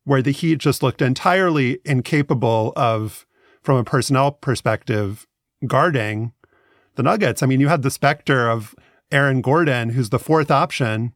where 0.04 0.22
the 0.22 0.32
Heat 0.32 0.60
just 0.60 0.82
looked 0.82 1.02
entirely 1.02 1.80
incapable 1.86 2.74
of, 2.76 3.26
from 3.62 3.78
a 3.78 3.84
personnel 3.84 4.32
perspective, 4.32 5.28
guarding 5.66 6.34
the 6.96 7.04
Nuggets. 7.04 7.44
I 7.44 7.46
mean, 7.46 7.60
you 7.60 7.68
had 7.68 7.82
the 7.82 7.92
specter 7.92 8.50
of 8.50 8.76
Aaron 9.12 9.42
Gordon, 9.42 9.90
who's 9.90 10.10
the 10.10 10.20
fourth 10.20 10.52
option 10.52 11.14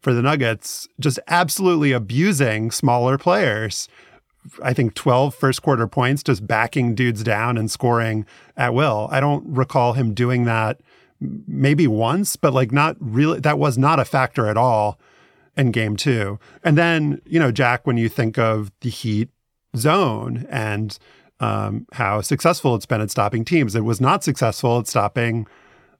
for 0.00 0.12
the 0.14 0.22
Nuggets, 0.22 0.88
just 0.98 1.18
absolutely 1.28 1.92
abusing 1.92 2.70
smaller 2.70 3.18
players. 3.18 3.88
I 4.62 4.72
think 4.72 4.94
12 4.94 5.34
first 5.34 5.62
quarter 5.62 5.86
points, 5.86 6.22
just 6.22 6.46
backing 6.46 6.94
dudes 6.94 7.22
down 7.22 7.58
and 7.58 7.70
scoring 7.70 8.24
at 8.56 8.72
will. 8.72 9.08
I 9.10 9.20
don't 9.20 9.44
recall 9.46 9.92
him 9.92 10.14
doing 10.14 10.44
that 10.44 10.80
maybe 11.20 11.86
once, 11.86 12.36
but 12.36 12.54
like 12.54 12.72
not 12.72 12.96
really, 12.98 13.40
that 13.40 13.58
was 13.58 13.76
not 13.76 14.00
a 14.00 14.04
factor 14.06 14.46
at 14.46 14.56
all 14.56 14.98
in 15.60 15.70
game 15.70 15.96
two. 15.96 16.38
And 16.64 16.76
then, 16.76 17.20
you 17.26 17.38
know, 17.38 17.52
Jack, 17.52 17.86
when 17.86 17.96
you 17.96 18.08
think 18.08 18.38
of 18.38 18.72
the 18.80 18.90
Heat 18.90 19.28
zone 19.76 20.46
and 20.50 20.98
um, 21.38 21.86
how 21.92 22.20
successful 22.22 22.74
it's 22.74 22.86
been 22.86 23.00
at 23.00 23.10
stopping 23.10 23.44
teams, 23.44 23.74
it 23.74 23.84
was 23.84 24.00
not 24.00 24.24
successful 24.24 24.78
at 24.78 24.88
stopping 24.88 25.46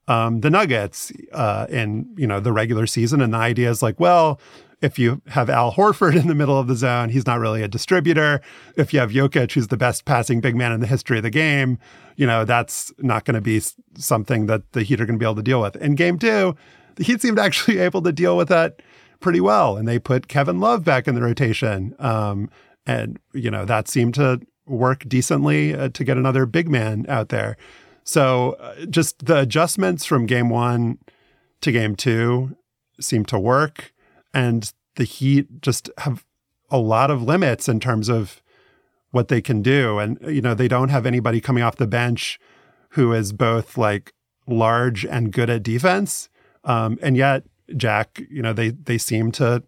um, 0.08 0.40
the 0.40 0.50
Nuggets 0.50 1.12
uh, 1.32 1.66
in, 1.68 2.12
you 2.16 2.26
know, 2.26 2.40
the 2.40 2.52
regular 2.52 2.86
season. 2.86 3.20
And 3.20 3.34
the 3.34 3.38
idea 3.38 3.70
is 3.70 3.82
like, 3.82 4.00
well, 4.00 4.40
if 4.80 4.98
you 4.98 5.20
have 5.28 5.50
Al 5.50 5.72
Horford 5.72 6.16
in 6.20 6.26
the 6.26 6.34
middle 6.34 6.58
of 6.58 6.66
the 6.66 6.74
zone, 6.74 7.10
he's 7.10 7.26
not 7.26 7.38
really 7.38 7.62
a 7.62 7.68
distributor. 7.68 8.40
If 8.76 8.94
you 8.94 9.00
have 9.00 9.10
Jokic, 9.10 9.52
who's 9.52 9.68
the 9.68 9.76
best 9.76 10.06
passing 10.06 10.40
big 10.40 10.56
man 10.56 10.72
in 10.72 10.80
the 10.80 10.86
history 10.86 11.18
of 11.18 11.22
the 11.22 11.30
game, 11.30 11.78
you 12.16 12.26
know, 12.26 12.46
that's 12.46 12.92
not 12.98 13.26
going 13.26 13.34
to 13.34 13.40
be 13.42 13.60
something 13.96 14.46
that 14.46 14.72
the 14.72 14.82
Heat 14.82 15.00
are 15.00 15.06
going 15.06 15.18
to 15.18 15.22
be 15.22 15.26
able 15.26 15.36
to 15.36 15.42
deal 15.42 15.60
with. 15.60 15.76
In 15.76 15.94
game 15.94 16.18
two, 16.18 16.56
the 16.96 17.04
Heat 17.04 17.20
seemed 17.20 17.38
actually 17.38 17.78
able 17.88 18.02
to 18.02 18.12
deal 18.12 18.36
with 18.36 18.48
that 18.48 18.80
pretty 19.20 19.40
well. 19.40 19.76
And 19.76 19.86
they 19.86 19.98
put 19.98 20.28
Kevin 20.28 20.60
Love 20.60 20.84
back 20.84 21.06
in 21.06 21.14
the 21.14 21.22
rotation. 21.22 21.94
Um, 21.98 22.50
and, 22.86 23.18
you 23.32 23.50
know, 23.50 23.64
that 23.64 23.88
seemed 23.88 24.14
to 24.14 24.40
work 24.66 25.04
decently 25.06 25.74
uh, 25.74 25.90
to 25.90 26.04
get 26.04 26.16
another 26.16 26.46
big 26.46 26.68
man 26.68 27.04
out 27.08 27.28
there. 27.28 27.56
So 28.04 28.56
uh, 28.60 28.86
just 28.86 29.26
the 29.26 29.38
adjustments 29.40 30.04
from 30.04 30.26
game 30.26 30.48
one 30.48 30.98
to 31.60 31.72
game 31.72 31.94
two 31.94 32.56
seem 33.00 33.24
to 33.26 33.38
work 33.38 33.92
and 34.32 34.72
the 34.96 35.04
Heat 35.04 35.62
just 35.62 35.90
have 35.98 36.24
a 36.70 36.78
lot 36.78 37.10
of 37.10 37.22
limits 37.22 37.68
in 37.68 37.80
terms 37.80 38.08
of 38.08 38.42
what 39.10 39.28
they 39.28 39.40
can 39.40 39.62
do. 39.62 39.98
And, 39.98 40.18
you 40.22 40.40
know, 40.40 40.54
they 40.54 40.68
don't 40.68 40.88
have 40.88 41.06
anybody 41.06 41.40
coming 41.40 41.62
off 41.62 41.76
the 41.76 41.86
bench 41.86 42.38
who 42.90 43.12
is 43.12 43.32
both 43.32 43.76
like 43.76 44.12
large 44.46 45.04
and 45.04 45.32
good 45.32 45.50
at 45.50 45.62
defense. 45.62 46.28
Um, 46.64 46.98
and 47.02 47.16
yet, 47.16 47.44
Jack, 47.76 48.20
you 48.30 48.42
know, 48.42 48.52
they 48.52 48.70
they 48.70 48.98
seem 48.98 49.32
to 49.32 49.62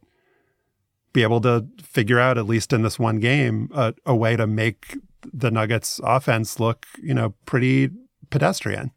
be 1.12 1.22
able 1.22 1.40
to 1.42 1.66
figure 1.82 2.18
out, 2.18 2.38
at 2.38 2.46
least 2.46 2.72
in 2.72 2.82
this 2.82 2.98
one 2.98 3.20
game, 3.20 3.68
a, 3.74 3.94
a 4.06 4.16
way 4.16 4.36
to 4.36 4.46
make 4.46 4.96
the 5.32 5.50
Nuggets 5.50 6.00
offense 6.02 6.58
look, 6.58 6.86
you 7.02 7.14
know, 7.14 7.34
pretty 7.44 7.90
pedestrian. 8.30 8.92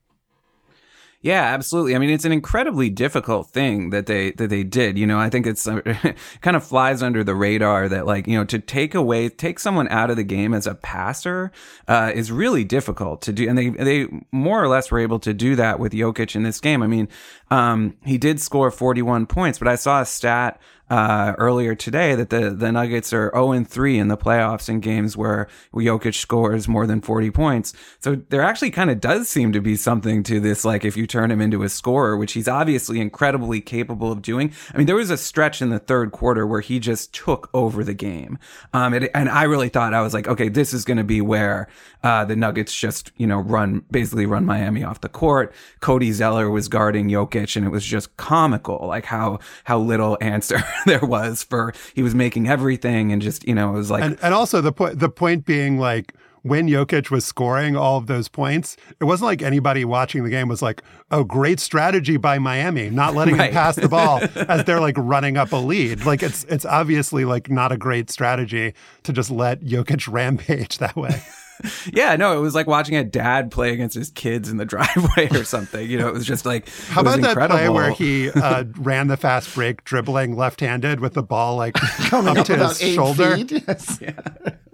Yeah, 1.26 1.42
absolutely. 1.42 1.96
I 1.96 1.98
mean, 1.98 2.12
it's 2.12 2.24
an 2.24 2.32
incredibly 2.32 2.88
difficult 2.92 3.48
thing 3.48 3.90
that 3.90 4.06
they 4.06 4.34
that 4.34 4.52
they 4.52 4.64
did. 4.64 4.96
You 4.96 5.08
know, 5.08 5.18
I 5.18 5.32
think 5.32 5.48
it's 5.48 5.68
kind 6.42 6.56
of 6.56 6.64
flies 6.64 7.02
under 7.02 7.24
the 7.24 7.34
radar 7.34 7.90
that 7.90 8.06
like 8.06 8.28
you 8.28 8.38
know 8.38 8.46
to 8.46 8.60
take 8.60 8.94
away 8.94 9.30
take 9.30 9.58
someone 9.58 9.88
out 9.88 10.12
of 10.12 10.18
the 10.18 10.24
game 10.24 10.54
as 10.54 10.68
a 10.68 10.76
passer 10.76 11.52
uh, 11.88 12.12
is 12.14 12.32
really 12.32 12.64
difficult 12.64 13.24
to 13.24 13.34
do, 13.34 13.50
and 13.50 13.58
they 13.58 13.70
they 13.70 14.08
more 14.32 14.64
or 14.64 14.68
less 14.68 14.92
were 14.92 15.00
able 15.00 15.18
to 15.18 15.34
do 15.34 15.56
that 15.56 15.80
with 15.80 15.94
Jokic 15.94 16.36
in 16.36 16.44
this 16.44 16.60
game. 16.60 16.84
I 16.84 16.88
mean, 16.88 17.10
um, 17.50 17.98
he 18.06 18.20
did 18.20 18.40
score 18.40 18.70
41 18.70 19.26
points, 19.26 19.58
but 19.58 19.68
I 19.68 19.78
saw 19.78 20.02
a 20.02 20.06
stat 20.06 20.62
uh, 20.90 21.34
earlier 21.38 21.74
today 21.74 22.16
that 22.16 22.30
the, 22.30 22.52
the 22.52 22.72
Nuggets 22.72 23.12
are 23.14 23.32
0 23.34 23.64
3 23.64 24.00
in 24.00 24.08
the 24.08 24.18
playoffs 24.18 24.70
in 24.70 24.80
games 24.80 25.18
where 25.18 25.48
Jokic 25.74 26.16
scores 26.16 26.68
more 26.68 26.86
than 26.86 27.02
40 27.02 27.32
points. 27.32 27.74
So 28.00 28.16
there 28.30 28.44
actually 28.44 28.72
kind 28.72 28.90
of 28.90 29.02
does 29.02 29.28
seem 29.28 29.52
to 29.54 29.62
be 29.62 29.76
something 29.76 30.24
to 30.24 30.40
this, 30.40 30.64
like 30.64 30.86
if 30.86 30.96
you 30.96 31.08
turn 31.08 31.32
him 31.32 31.42
into 31.42 31.64
a 31.64 31.70
scorer, 31.70 32.16
which 32.18 32.34
he's 32.34 32.48
obviously 32.48 33.00
incredibly 33.00 33.62
capable 33.62 34.12
of 34.12 34.22
doing. 34.22 34.54
I 34.74 34.78
mean, 34.78 34.88
there 34.88 34.96
was 34.96 35.10
a 35.10 35.18
stretch 35.18 35.62
in 35.62 35.70
the 35.70 35.80
third 35.80 36.12
quarter 36.12 36.46
where 36.46 36.62
he 36.62 36.80
just 36.80 37.14
took 37.14 37.50
over 37.54 37.84
the 37.84 37.94
game. 37.94 38.38
Um, 38.74 38.94
and, 38.94 39.10
and 39.14 39.30
I 39.30 39.44
really 39.44 39.70
thought, 39.70 39.94
I 39.94 40.02
was 40.02 40.14
like, 40.14 40.28
okay, 40.28 40.50
this 40.50 40.74
is 40.74 40.86
going 40.86 40.98
to 40.98 41.04
be 41.04 41.22
where 41.22 41.68
uh, 42.04 42.26
the 42.26 42.36
Nuggets 42.36 42.76
just, 42.76 43.12
you 43.18 43.26
know, 43.26 43.40
run, 43.40 43.84
basically 43.90 44.26
run 44.26 44.46
Miami 44.46 44.84
off 44.84 45.02
the 45.02 45.10
court. 45.10 45.54
Cody 45.80 46.12
Zeller 46.12 46.50
was 46.50 46.68
guarding 46.68 47.10
Jokic 47.10 47.56
and 47.56 47.66
it 47.66 47.70
was 47.70 47.86
just 47.86 48.16
comical, 48.18 48.86
like 48.88 49.06
how, 49.06 49.40
how 49.64 49.80
little 49.80 50.18
answer 50.22 50.64
there 50.86 51.00
was 51.06 51.44
for 51.44 51.74
he 51.94 52.02
was 52.04 52.16
making 52.16 52.48
everything 52.48 53.12
and 53.12 53.22
just 53.22 53.48
you 53.48 53.56
know 53.56 53.70
it 53.70 53.78
was 53.78 53.92
like 53.92 54.04
and, 54.04 54.18
and 54.22 54.34
also 54.34 54.62
the 54.62 54.72
point 54.72 55.00
the 55.00 55.10
point 55.10 55.46
being 55.46 55.78
like 55.78 56.14
when 56.42 56.68
Jokic 56.68 57.10
was 57.10 57.26
scoring 57.26 57.76
all 57.76 57.98
of 57.98 58.06
those 58.06 58.28
points, 58.28 58.78
it 59.00 59.06
wasn't 59.06 59.26
like 59.26 59.42
anybody 59.42 59.84
watching 59.84 60.24
the 60.24 60.30
game 60.30 60.48
was 60.48 60.62
like, 60.62 60.84
"Oh, 61.10 61.24
great 61.24 61.60
strategy 61.60 62.18
by 62.18 62.38
Miami, 62.38 62.92
not 62.92 63.16
letting 63.20 63.36
Right. 63.36 63.48
him 63.48 63.54
pass 63.56 63.76
the 63.78 63.90
ball 63.90 64.22
as 64.48 64.64
they're 64.64 64.80
like 64.80 64.94
running 65.00 65.38
up 65.38 65.54
a 65.54 65.56
lead." 65.56 66.06
Like 66.06 66.22
it's 66.22 66.44
it's 66.44 66.64
obviously 66.64 67.26
like 67.26 67.50
not 67.50 67.72
a 67.72 67.78
great 67.78 68.12
strategy 68.12 68.76
to 69.04 69.12
just 69.12 69.32
let 69.32 69.62
Jokic 69.62 70.08
rampage 70.12 70.78
that 70.78 70.96
way. 70.96 71.20
Yeah, 71.94 72.16
no, 72.16 72.38
it 72.38 72.42
was 72.42 72.54
like 72.56 72.68
watching 72.68 72.96
a 72.96 73.04
dad 73.04 73.52
play 73.52 73.72
against 73.74 73.96
his 73.96 74.10
kids 74.10 74.50
in 74.50 74.58
the 74.58 74.66
driveway 74.74 75.30
or 75.32 75.44
something. 75.44 75.90
You 75.90 75.98
know, 76.00 76.08
it 76.08 76.14
was 76.14 76.26
just 76.26 76.46
like 76.46 76.68
How 76.90 77.02
it 77.02 77.06
was 77.06 77.14
about 77.16 77.22
that 77.22 77.30
incredible. 77.32 77.58
play 77.58 77.70
where 77.70 77.92
he 77.92 78.30
uh, 78.32 78.64
ran 78.78 79.08
the 79.08 79.18
fast 79.18 79.54
break, 79.56 79.84
dribbling 79.84 80.36
left-handed 80.36 81.00
with 81.00 81.14
the 81.14 81.24
ball 81.24 81.56
like 81.56 81.74
Coming 82.10 82.32
up, 82.32 82.38
up 82.40 82.46
to 82.48 82.58
his 82.68 82.80
shoulder? 82.80 83.38
feet. 83.38 83.52
Yes. 83.68 84.00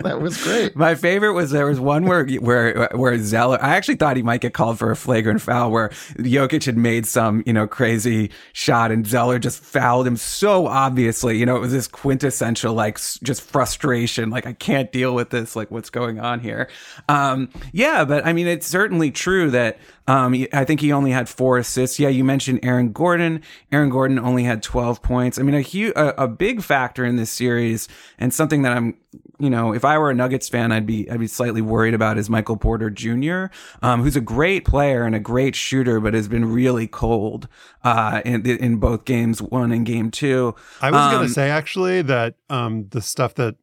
That 0.04 0.22
was 0.22 0.42
great. 0.44 0.76
My 0.76 0.96
favorite 0.96 1.34
was 1.34 1.52
there 1.52 1.66
was 1.66 1.80
one 1.80 2.06
where 2.06 2.26
where 2.26 2.90
where 2.94 3.18
Zeller. 3.20 3.58
I 3.62 3.76
actually 3.76 3.96
thought 3.96 4.18
he 4.18 4.24
might 4.24 4.42
get 4.42 4.54
called 4.54 4.80
for 4.80 4.92
a 4.92 4.96
flagrant 4.96 5.42
foul 5.42 5.72
where 5.72 5.90
Jokic 6.18 6.66
had 6.66 6.78
made 6.78 7.06
some 7.06 7.44
you 7.46 7.54
know 7.54 7.68
crazy 7.68 8.32
shot 8.54 8.92
and 8.92 9.06
Zeller 9.06 9.40
just 9.40 9.64
fouled 9.64 10.08
him 10.08 10.18
so 10.18 10.68
obviously. 10.68 11.38
You 11.38 11.46
know, 11.46 11.56
it 11.56 11.62
was 11.62 11.72
this 11.72 11.88
quintessential 11.88 12.74
like 12.74 13.00
just 13.24 13.42
frustration. 13.42 14.30
Like 14.30 14.46
I 14.46 14.54
can't 14.54 14.92
deal 14.92 15.14
with 15.16 15.30
this. 15.30 15.56
Like 15.56 15.72
what's 15.72 15.90
going 15.90 16.20
on 16.20 16.40
here? 16.40 16.70
Um, 17.10 17.50
yeah, 17.72 18.06
but 18.06 18.26
I 18.26 18.34
mean 18.34 18.48
it's 18.48 18.68
certainly 18.68 19.12
true 19.12 19.52
that 19.52 19.78
um, 20.08 20.34
I 20.52 20.66
think 20.66 20.82
he 20.82 20.92
only 20.92 21.12
had 21.12 21.30
four 21.30 21.58
assists. 21.58 22.00
Yeah, 22.00 22.10
you 22.10 22.24
mentioned 22.24 22.60
Aaron 22.64 22.92
Gordon. 22.92 23.42
Aaron 23.72 23.90
Gordon 23.90 24.20
only 24.20 24.44
had 24.44 24.64
12 24.64 25.02
points. 25.02 25.38
I 25.40 25.44
mean, 25.44 25.56
a 25.56 25.62
huge, 25.62 25.94
a, 25.96 26.24
a 26.24 26.28
big 26.28 26.62
factor 26.62 27.06
in 27.06 27.16
this 27.16 27.32
series, 27.32 27.88
and 28.18 28.34
something 28.34 28.64
that 28.64 28.74
I'm, 28.74 28.98
you 29.40 29.50
know, 29.50 29.74
if 29.74 29.86
I 29.86 29.98
were 29.98 30.10
a 30.10 30.14
Nuggets 30.14 30.50
fan, 30.50 30.72
I'd 30.72 30.86
be, 30.86 31.10
I'd 31.10 31.20
be 31.20 31.28
slightly 31.28 31.62
worried 31.62 31.94
about 31.94 32.18
is 32.18 32.30
Michael 32.30 32.58
Porter 32.58 32.90
Jr., 32.90 33.46
um, 33.82 34.02
who's 34.02 34.16
a 34.16 34.22
great 34.22 34.66
player 34.66 35.04
and 35.04 35.16
a 35.16 35.20
great 35.20 35.56
shooter, 35.56 36.00
but 36.00 36.14
has 36.14 36.28
been 36.28 36.46
really 36.46 36.88
cold 36.88 37.48
uh, 37.84 38.22
in 38.26 38.46
in 38.46 38.78
both 38.78 39.06
games 39.06 39.42
one 39.42 39.72
and 39.72 39.86
game 39.86 40.12
two. 40.12 40.56
I 40.82 40.92
was 40.92 41.00
Um, 41.02 41.12
going 41.12 41.28
to 41.28 41.34
say 41.34 41.50
actually 41.50 42.02
that 42.04 42.36
um, 42.50 42.88
the 42.90 43.02
stuff 43.02 43.36
that 43.36 43.56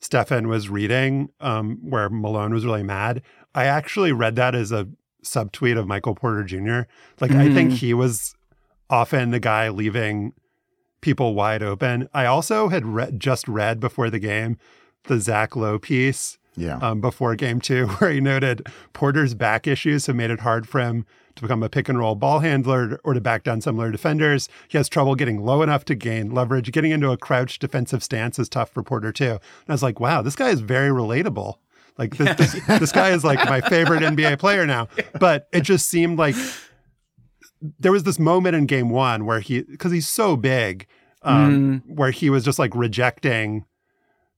Stefan 0.00 0.48
was 0.48 0.68
reading, 0.68 1.30
um, 1.40 1.78
where 1.82 2.08
Malone 2.08 2.52
was 2.54 2.64
really 2.64 2.82
mad, 2.84 3.22
I 3.54 3.64
actually 3.64 4.12
read 4.12 4.36
that 4.36 4.54
as 4.54 4.70
a 4.70 4.86
subtweet 5.24 5.78
of 5.78 5.86
Michael 5.86 6.14
Porter 6.14 6.44
Jr. 6.44 6.88
Like 7.20 7.32
I 7.32 7.52
think 7.52 7.72
he 7.72 7.92
was 7.94 8.34
often 8.90 9.30
the 9.30 9.40
guy 9.40 9.68
leaving 9.68 10.32
people 11.00 11.34
wide 11.34 11.62
open. 11.62 12.08
I 12.14 12.26
also 12.26 12.68
had 12.68 12.86
read, 12.86 13.20
just 13.20 13.46
read 13.48 13.80
before 13.80 14.10
the 14.10 14.18
game 14.18 14.56
the 15.04 15.20
Zach 15.20 15.54
Lowe 15.56 15.78
piece 15.78 16.38
Yeah. 16.56 16.78
um, 16.82 17.00
before 17.00 17.34
game 17.36 17.60
two, 17.60 17.86
where 17.98 18.10
he 18.10 18.20
noted 18.20 18.66
Porter's 18.92 19.34
back 19.34 19.66
issues 19.66 20.06
have 20.06 20.16
made 20.16 20.30
it 20.30 20.40
hard 20.40 20.68
for 20.68 20.80
him 20.80 21.06
to 21.36 21.42
become 21.42 21.62
a 21.62 21.68
pick 21.68 21.88
and 21.88 21.98
roll 21.98 22.16
ball 22.16 22.40
handler 22.40 23.00
or 23.04 23.14
to 23.14 23.20
back 23.20 23.44
down 23.44 23.60
similar 23.60 23.92
defenders. 23.92 24.48
He 24.66 24.76
has 24.76 24.88
trouble 24.88 25.14
getting 25.14 25.40
low 25.44 25.62
enough 25.62 25.84
to 25.84 25.94
gain 25.94 26.30
leverage. 26.32 26.72
Getting 26.72 26.90
into 26.90 27.12
a 27.12 27.16
crouched 27.16 27.60
defensive 27.60 28.02
stance 28.02 28.38
is 28.40 28.48
tough 28.48 28.70
for 28.70 28.82
Porter 28.82 29.12
too. 29.12 29.30
And 29.32 29.40
I 29.68 29.72
was 29.72 29.82
like, 29.84 30.00
wow, 30.00 30.20
this 30.20 30.34
guy 30.34 30.48
is 30.50 30.60
very 30.60 30.88
relatable. 30.90 31.54
Like 31.98 32.16
this, 32.16 32.36
this, 32.36 32.66
this 32.78 32.92
guy 32.92 33.10
is 33.10 33.24
like 33.24 33.44
my 33.48 33.60
favorite 33.60 34.02
NBA 34.02 34.38
player 34.38 34.66
now. 34.66 34.88
But 35.18 35.48
it 35.52 35.62
just 35.62 35.88
seemed 35.88 36.18
like 36.18 36.36
there 37.80 37.92
was 37.92 38.04
this 38.04 38.18
moment 38.18 38.54
in 38.54 38.66
game 38.66 38.88
one 38.88 39.26
where 39.26 39.40
he, 39.40 39.62
because 39.62 39.92
he's 39.92 40.08
so 40.08 40.36
big, 40.36 40.86
um, 41.22 41.82
where 41.86 42.12
he 42.12 42.30
was 42.30 42.44
just 42.44 42.58
like 42.58 42.74
rejecting 42.74 43.64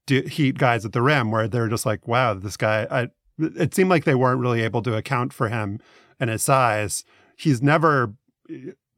heat 0.07 0.57
guys 0.57 0.83
at 0.83 0.91
the 0.91 1.01
rim 1.01 1.31
where 1.31 1.47
they're 1.47 1.69
just 1.69 1.85
like, 1.85 2.07
wow, 2.07 2.33
this 2.33 2.57
guy, 2.57 2.87
I, 2.89 3.09
it 3.39 3.73
seemed 3.73 3.89
like 3.89 4.03
they 4.03 4.15
weren't 4.15 4.41
really 4.41 4.61
able 4.61 4.81
to 4.81 4.95
account 4.95 5.31
for 5.31 5.47
him 5.49 5.79
and 6.19 6.29
his 6.29 6.43
size. 6.43 7.05
He's 7.37 7.61
never 7.61 8.13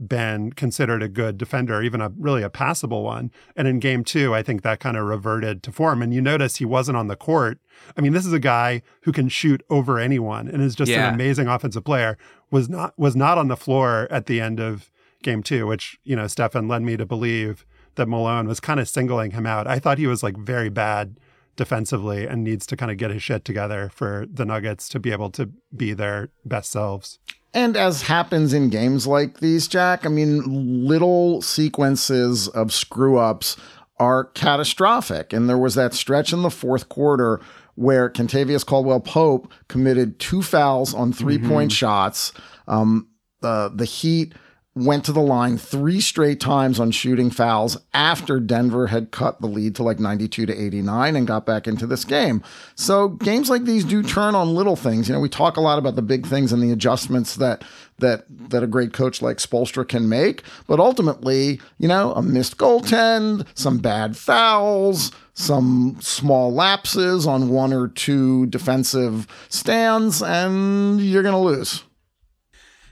been 0.07 0.51
considered 0.53 1.01
a 1.03 1.07
good 1.07 1.37
defender, 1.37 1.81
even 1.81 2.01
a 2.01 2.11
really 2.17 2.43
a 2.43 2.49
passable 2.49 3.03
one. 3.03 3.31
And 3.55 3.67
in 3.67 3.79
game 3.79 4.03
two, 4.03 4.33
I 4.33 4.43
think 4.43 4.61
that 4.61 4.79
kind 4.79 4.97
of 4.97 5.05
reverted 5.05 5.63
to 5.63 5.71
form. 5.71 6.01
And 6.01 6.13
you 6.13 6.21
notice 6.21 6.57
he 6.57 6.65
wasn't 6.65 6.97
on 6.97 7.07
the 7.07 7.15
court. 7.15 7.59
I 7.97 8.01
mean, 8.01 8.13
this 8.13 8.25
is 8.25 8.33
a 8.33 8.39
guy 8.39 8.81
who 9.01 9.11
can 9.11 9.29
shoot 9.29 9.63
over 9.69 9.99
anyone 9.99 10.47
and 10.47 10.61
is 10.61 10.75
just 10.75 10.91
Yeah. 10.91 11.07
an 11.09 11.13
amazing 11.15 11.47
offensive 11.47 11.83
player. 11.83 12.17
Was 12.51 12.69
not 12.69 12.93
was 12.97 13.15
not 13.15 13.37
on 13.37 13.47
the 13.47 13.57
floor 13.57 14.07
at 14.11 14.25
the 14.27 14.39
end 14.39 14.59
of 14.59 14.91
game 15.23 15.41
two, 15.43 15.65
which, 15.67 15.97
you 16.03 16.15
know, 16.15 16.27
Stefan 16.27 16.67
led 16.67 16.81
me 16.81 16.97
to 16.97 17.05
believe 17.05 17.65
that 17.95 18.07
Malone 18.07 18.47
was 18.47 18.59
kind 18.59 18.79
of 18.79 18.89
singling 18.89 19.31
him 19.31 19.45
out. 19.45 19.67
I 19.67 19.79
thought 19.79 19.97
he 19.97 20.07
was 20.07 20.21
like 20.23 20.37
very 20.37 20.69
bad 20.69 21.17
defensively 21.55 22.25
and 22.27 22.43
needs 22.43 22.65
to 22.65 22.75
kind 22.75 22.91
of 22.91 22.97
get 22.97 23.11
his 23.11 23.21
shit 23.23 23.45
together 23.45 23.89
for 23.93 24.25
the 24.31 24.43
Nuggets 24.45 24.89
to 24.89 24.99
be 24.99 25.11
able 25.11 25.29
to 25.31 25.51
be 25.75 25.93
their 25.93 26.29
best 26.43 26.71
selves. 26.71 27.19
And 27.53 27.77
as 27.77 28.03
happens 28.03 28.51
in 28.53 28.69
games 28.69 29.05
like 29.05 29.39
these, 29.39 29.67
Jack, 29.67 30.05
I 30.05 30.09
mean, 30.09 30.87
little 30.87 31.41
sequences 31.41 32.47
of 32.47 32.73
screw 32.73 33.17
ups 33.17 33.55
are 33.99 34.25
catastrophic. 34.25 35.33
And 35.33 35.47
there 35.47 35.57
was 35.57 35.75
that 35.75 35.93
stretch 35.93 36.33
in 36.33 36.41
the 36.41 36.49
fourth 36.49 36.89
quarter 36.89 37.39
where 37.75 38.09
Kentavious 38.09 38.65
Caldwell 38.65 38.99
Pope 38.99 39.51
committed 39.67 40.19
two 40.19 40.41
fouls 40.41 40.93
on 40.93 41.13
3 41.13 41.37
point 41.39 41.71
shots. 41.71 42.33
Um, 42.67 43.07
the 43.41 43.71
the 43.73 43.85
Heat 43.85 44.33
went 44.75 45.05
to 45.05 45.11
the 45.11 45.21
line 45.21 45.55
three 45.57 46.01
straight 46.01 46.39
times 46.39 46.79
on 46.79 46.89
shooting 46.89 47.29
fouls 47.29 47.77
after 47.93 48.39
Denver 48.39 48.87
had 48.87 49.11
cut 49.11 49.39
the 49.39 49.47
lead 49.47 49.75
to 49.75 49.83
like 49.83 49.99
92 49.99 50.47
to 50.47 50.53
89 50.53 51.15
and 51.15 51.27
got 51.27 51.45
back 51.45 51.67
into 51.67 51.85
this 51.85 52.03
game. 52.03 52.41
So 52.73 53.09
games 53.09 53.51
like 53.51 53.65
these 53.65 53.83
do 53.83 54.01
turn 54.01 54.33
on 54.33 54.55
little 54.55 54.75
things. 54.75 55.07
You 55.07 55.13
know, 55.13 55.19
we 55.19 55.29
talk 55.29 55.57
a 55.57 55.61
lot 55.61 55.77
about 55.77 55.95
the 55.95 56.01
big 56.01 56.25
things 56.25 56.51
and 56.51 56.61
the 56.61 56.71
adjustments 56.71 57.35
that 57.35 57.63
that 57.99 58.25
that 58.49 58.63
a 58.63 58.67
great 58.67 58.93
coach 58.93 59.21
like 59.21 59.37
Spoelstra 59.37 59.87
can 59.87 60.09
make, 60.09 60.41
but 60.65 60.79
ultimately, 60.79 61.61
you 61.77 61.87
know, 61.87 62.11
a 62.13 62.23
missed 62.23 62.57
goaltend, 62.57 63.45
some 63.53 63.77
bad 63.77 64.17
fouls, 64.17 65.11
some 65.35 65.97
small 66.01 66.51
lapses 66.51 67.27
on 67.27 67.49
one 67.49 67.73
or 67.73 67.89
two 67.89 68.47
defensive 68.47 69.27
stands 69.49 70.23
and 70.23 70.99
you're 70.99 71.23
going 71.23 71.33
to 71.33 71.39
lose. 71.39 71.83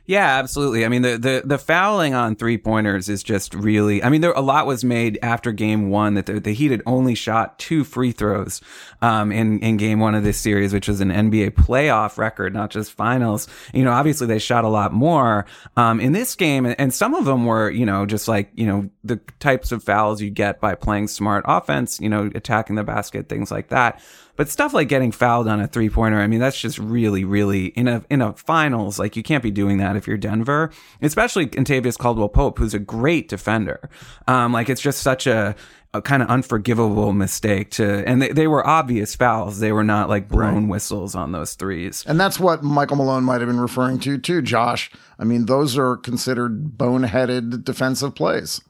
Yeah, 0.08 0.40
absolutely. 0.40 0.84
I 0.84 0.90
mean, 0.90 1.04
the 1.04 1.18
the 1.18 1.44
the 1.46 1.58
fouling 1.58 2.14
on 2.14 2.36
three 2.36 2.58
pointers 2.58 3.08
is 3.08 3.22
just 3.22 3.54
really. 3.54 4.04
I 4.04 4.10
mean, 4.10 4.22
there 4.22 4.32
a 4.32 4.42
lot 4.42 4.66
was 4.66 4.84
made 4.84 5.20
after 5.22 5.52
game 5.52 5.90
one 5.90 6.16
that 6.16 6.26
the, 6.26 6.40
the 6.40 6.54
Heat 6.54 6.72
had 6.72 6.82
only 6.86 7.14
shot 7.14 7.60
two 7.60 7.84
free 7.84 8.12
throws 8.12 8.62
um, 9.02 9.32
in 9.32 9.60
in 9.60 9.78
game 9.78 10.00
one 10.00 10.16
of 10.16 10.24
this 10.24 10.38
series, 10.40 10.74
which 10.74 10.88
was 10.88 11.02
an 11.02 11.10
NBA 11.12 11.52
playoff 11.52 12.18
record, 12.18 12.54
not 12.54 12.72
just 12.72 12.92
finals. 12.92 13.48
You 13.74 13.84
know, 13.84 13.92
obviously 13.92 14.26
they 14.28 14.40
shot 14.40 14.66
a 14.66 14.70
lot 14.70 14.92
more 14.92 15.46
um, 15.78 16.00
in 16.00 16.14
this 16.14 16.36
game, 16.36 16.66
and, 16.66 16.76
and 16.80 16.94
some 16.94 17.14
of 17.14 17.26
them 17.26 17.46
were, 17.46 17.70
you 17.70 17.86
know, 17.86 18.06
just 18.08 18.28
like 18.28 18.52
you 18.56 18.66
know 18.66 18.90
the 19.04 19.18
types 19.40 19.72
of 19.72 19.84
fouls 19.84 20.20
you 20.20 20.32
get 20.32 20.60
by 20.60 20.74
playing 20.74 21.08
smart 21.10 21.46
offense. 21.48 22.00
You 22.02 22.10
know, 22.10 22.32
attacking 22.34 22.76
the 22.76 22.84
basket, 22.84 23.30
things 23.30 23.52
like 23.52 23.70
that. 23.70 24.02
But 24.36 24.50
stuff 24.50 24.74
like 24.74 24.88
getting 24.88 25.12
fouled 25.12 25.48
on 25.48 25.60
a 25.60 25.68
three 25.68 25.90
pointer, 25.90 26.20
I 26.20 26.28
mean, 26.28 26.40
that's 26.40 26.60
just 26.60 26.78
really, 26.78 27.24
really 27.24 27.68
in 27.68 27.88
a 27.88 28.04
in 28.10 28.22
a 28.22 28.34
finals. 28.34 28.98
Like 29.00 29.16
you 29.16 29.24
can't 29.24 29.44
be 29.44 29.52
doing 29.52 29.78
that 29.78 29.96
if 29.96 30.08
you're 30.08 30.18
Denver, 30.18 30.72
especially 31.02 31.48
Kentavious 31.48 31.98
Caldwell 31.98 32.30
Pope, 32.30 32.58
who's 32.58 32.74
a 32.74 32.80
great 32.80 33.28
defender. 33.28 33.90
Um, 34.28 34.54
like 34.54 34.70
it's 34.70 34.82
just 34.82 35.02
such 35.02 35.28
a, 35.28 35.56
a 35.94 36.02
kind 36.02 36.24
of 36.24 36.30
unforgivable 36.30 37.12
mistake 37.12 37.72
to, 37.72 38.08
and 38.08 38.22
they, 38.22 38.30
they 38.30 38.48
were 38.48 38.66
obvious 38.66 39.16
fouls. 39.16 39.60
They 39.60 39.72
were 39.72 39.84
not 39.84 40.08
like 40.08 40.30
blown 40.30 40.70
whistles 40.70 41.16
on 41.16 41.34
those 41.34 41.56
threes. 41.56 42.06
And 42.08 42.20
that's 42.20 42.40
what 42.40 42.64
Michael 42.64 42.96
Malone 42.96 43.26
might 43.26 43.42
have 43.42 43.50
been 43.50 43.60
referring 43.60 44.00
to, 44.00 44.18
too, 44.18 44.42
Josh. 44.42 44.90
I 45.20 45.26
mean, 45.26 45.48
those 45.48 45.78
are 45.78 45.98
considered 45.98 46.78
boneheaded 46.78 47.66
defensive 47.66 48.16
plays. 48.16 48.62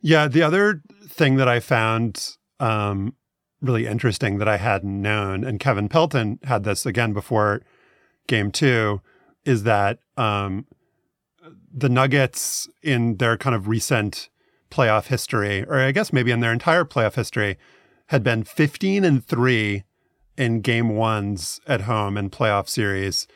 Yeah, 0.00 0.26
the 0.26 0.42
other 0.42 0.82
thing 1.06 1.36
that 1.36 1.46
I 1.46 1.60
found 1.60 2.36
um, 2.58 3.14
really 3.62 3.86
interesting 3.86 4.38
that 4.38 4.48
I 4.48 4.56
hadn't 4.58 5.00
known, 5.00 5.44
and 5.44 5.60
Kevin 5.60 5.88
Pelton 5.88 6.38
had 6.44 6.64
this 6.64 6.84
again 6.84 7.12
before 7.12 7.62
game 8.26 8.50
two, 8.50 9.00
is 9.44 9.62
that 9.62 10.00
um, 10.16 10.66
the 11.72 11.88
Nuggets 11.88 12.68
in 12.82 13.16
their 13.16 13.36
kind 13.36 13.56
of 13.56 13.68
recent 13.68 14.28
playoff 14.70 15.06
history, 15.06 15.64
or 15.64 15.78
I 15.78 15.92
guess 15.92 16.12
maybe 16.12 16.30
in 16.30 16.40
their 16.40 16.52
entire 16.52 16.84
playoff 16.84 17.14
history, 17.14 17.56
had 18.06 18.22
been 18.22 18.44
15 18.44 19.04
and 19.04 19.24
three 19.24 19.84
in 20.36 20.60
game 20.60 20.96
ones 20.96 21.60
at 21.66 21.82
home 21.82 22.16
in 22.16 22.30
playoff 22.30 22.68
series 22.68 23.26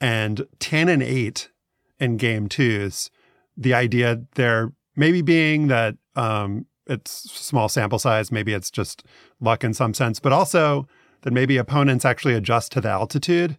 and 0.00 0.46
10 0.58 0.88
and 0.88 1.02
eight 1.02 1.50
in 1.98 2.16
game 2.16 2.48
twos. 2.48 3.10
The 3.56 3.74
idea 3.74 4.22
there 4.34 4.72
maybe 4.96 5.22
being 5.22 5.68
that 5.68 5.96
um, 6.16 6.66
it's 6.86 7.30
small 7.30 7.68
sample 7.68 7.98
size, 7.98 8.32
maybe 8.32 8.52
it's 8.52 8.70
just 8.70 9.04
luck 9.42 9.64
in 9.64 9.74
some 9.74 9.94
sense, 9.94 10.20
but 10.20 10.32
also 10.32 10.86
that 11.22 11.32
maybe 11.32 11.56
opponents 11.56 12.04
actually 12.04 12.34
adjust 12.34 12.72
to 12.72 12.80
the 12.80 12.88
altitude. 12.88 13.58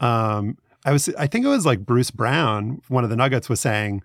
Um, 0.00 0.58
I 0.84 0.92
was, 0.92 1.08
I 1.18 1.26
think 1.26 1.44
it 1.44 1.48
was 1.48 1.66
like 1.66 1.86
Bruce 1.86 2.10
Brown, 2.10 2.80
one 2.88 3.04
of 3.04 3.10
the 3.10 3.16
Nuggets, 3.16 3.48
was 3.48 3.60
saying 3.60 4.02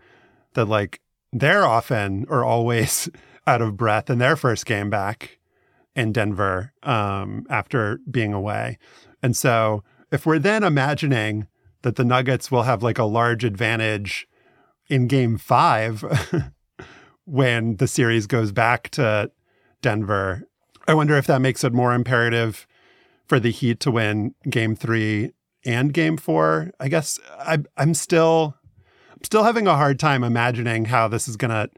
that 0.54 0.66
like 0.66 1.02
they're 1.32 1.66
often 1.66 2.26
or 2.30 2.44
always 2.44 3.10
out 3.48 3.62
of 3.62 3.78
breath 3.78 4.10
in 4.10 4.20
their 4.20 4.36
first 4.36 4.66
game 4.66 4.90
back 4.90 5.40
in 5.96 6.12
Denver 6.12 6.74
um, 6.84 7.46
after 7.50 8.00
being 8.10 8.34
away. 8.34 8.78
And 9.22 9.36
so 9.36 9.84
if 10.12 10.26
we're 10.26 10.40
then 10.40 10.64
imagining 10.64 11.48
that 11.82 11.96
the 11.96 12.06
Nuggets 12.06 12.52
will 12.52 12.64
have 12.64 12.84
like 12.84 12.98
a 12.98 13.04
large 13.04 13.44
advantage 13.44 14.28
in 14.88 15.08
game 15.08 15.38
five 15.38 16.04
when 17.26 17.78
the 17.78 17.88
series 17.88 18.28
goes 18.28 18.52
back 18.52 18.90
to 18.92 19.32
Denver, 19.82 20.44
I 20.90 20.96
wonder 20.96 21.16
if 21.18 21.28
that 21.28 21.40
makes 21.40 21.64
it 21.64 21.72
more 21.72 21.94
imperative 21.94 22.66
for 23.28 23.40
the 23.40 23.52
Heat 23.52 23.80
to 23.82 23.92
win 23.92 24.34
game 24.50 24.76
three 24.76 25.34
and 25.64 25.94
game 25.94 26.18
four. 26.18 26.72
I 26.80 26.88
guess 26.88 27.20
I, 27.38 27.60
I'm 27.78 27.94
still 27.94 28.56
I'm 29.12 29.24
still 29.24 29.44
having 29.44 29.68
a 29.68 29.76
hard 29.76 30.00
time 30.00 30.24
imagining 30.24 30.86
how 30.86 31.08
this 31.08 31.28
is 31.28 31.38
going 31.38 31.52
to 31.52 31.70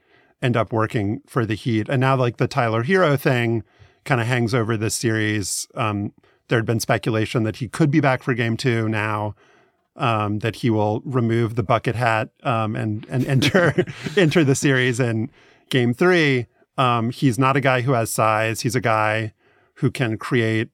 end 0.42 0.56
up 0.56 0.72
working 0.72 1.20
for 1.28 1.46
the 1.46 1.56
Heat. 1.56 1.90
And 1.90 2.00
now, 2.00 2.16
like 2.16 2.38
the 2.38 2.48
Tyler 2.48 2.86
Herro 2.86 3.20
thing 3.20 3.66
kind 4.06 4.22
of 4.22 4.28
hangs 4.28 4.54
over 4.54 4.78
this 4.78 4.96
series. 4.96 5.68
Um, 5.76 6.14
there 6.48 6.58
had 6.58 6.66
been 6.66 6.80
speculation 6.80 7.44
that 7.44 7.58
he 7.58 7.68
could 7.68 7.92
be 7.92 8.00
back 8.00 8.24
for 8.24 8.34
game 8.34 8.56
two 8.56 8.88
now. 8.88 9.36
Um, 9.98 10.40
that 10.40 10.56
he 10.56 10.70
will 10.70 11.02
remove 11.04 11.56
the 11.56 11.64
bucket 11.64 11.98
hat 11.98 12.30
um, 12.44 12.78
and 12.78 13.06
and 13.10 13.26
enter 13.26 13.86
enter 14.16 14.46
the 14.46 14.56
series 14.56 15.02
in 15.02 15.30
game 15.70 15.94
three. 15.94 16.48
Um, 16.78 17.12
he's 17.12 17.38
not 17.38 17.58
a 17.58 17.62
guy 17.62 17.82
who 17.82 17.94
has 17.94 18.10
size. 18.10 18.62
He's 18.62 18.76
a 18.76 18.82
guy 18.82 19.34
who 19.76 19.92
can 19.92 20.18
create 20.18 20.70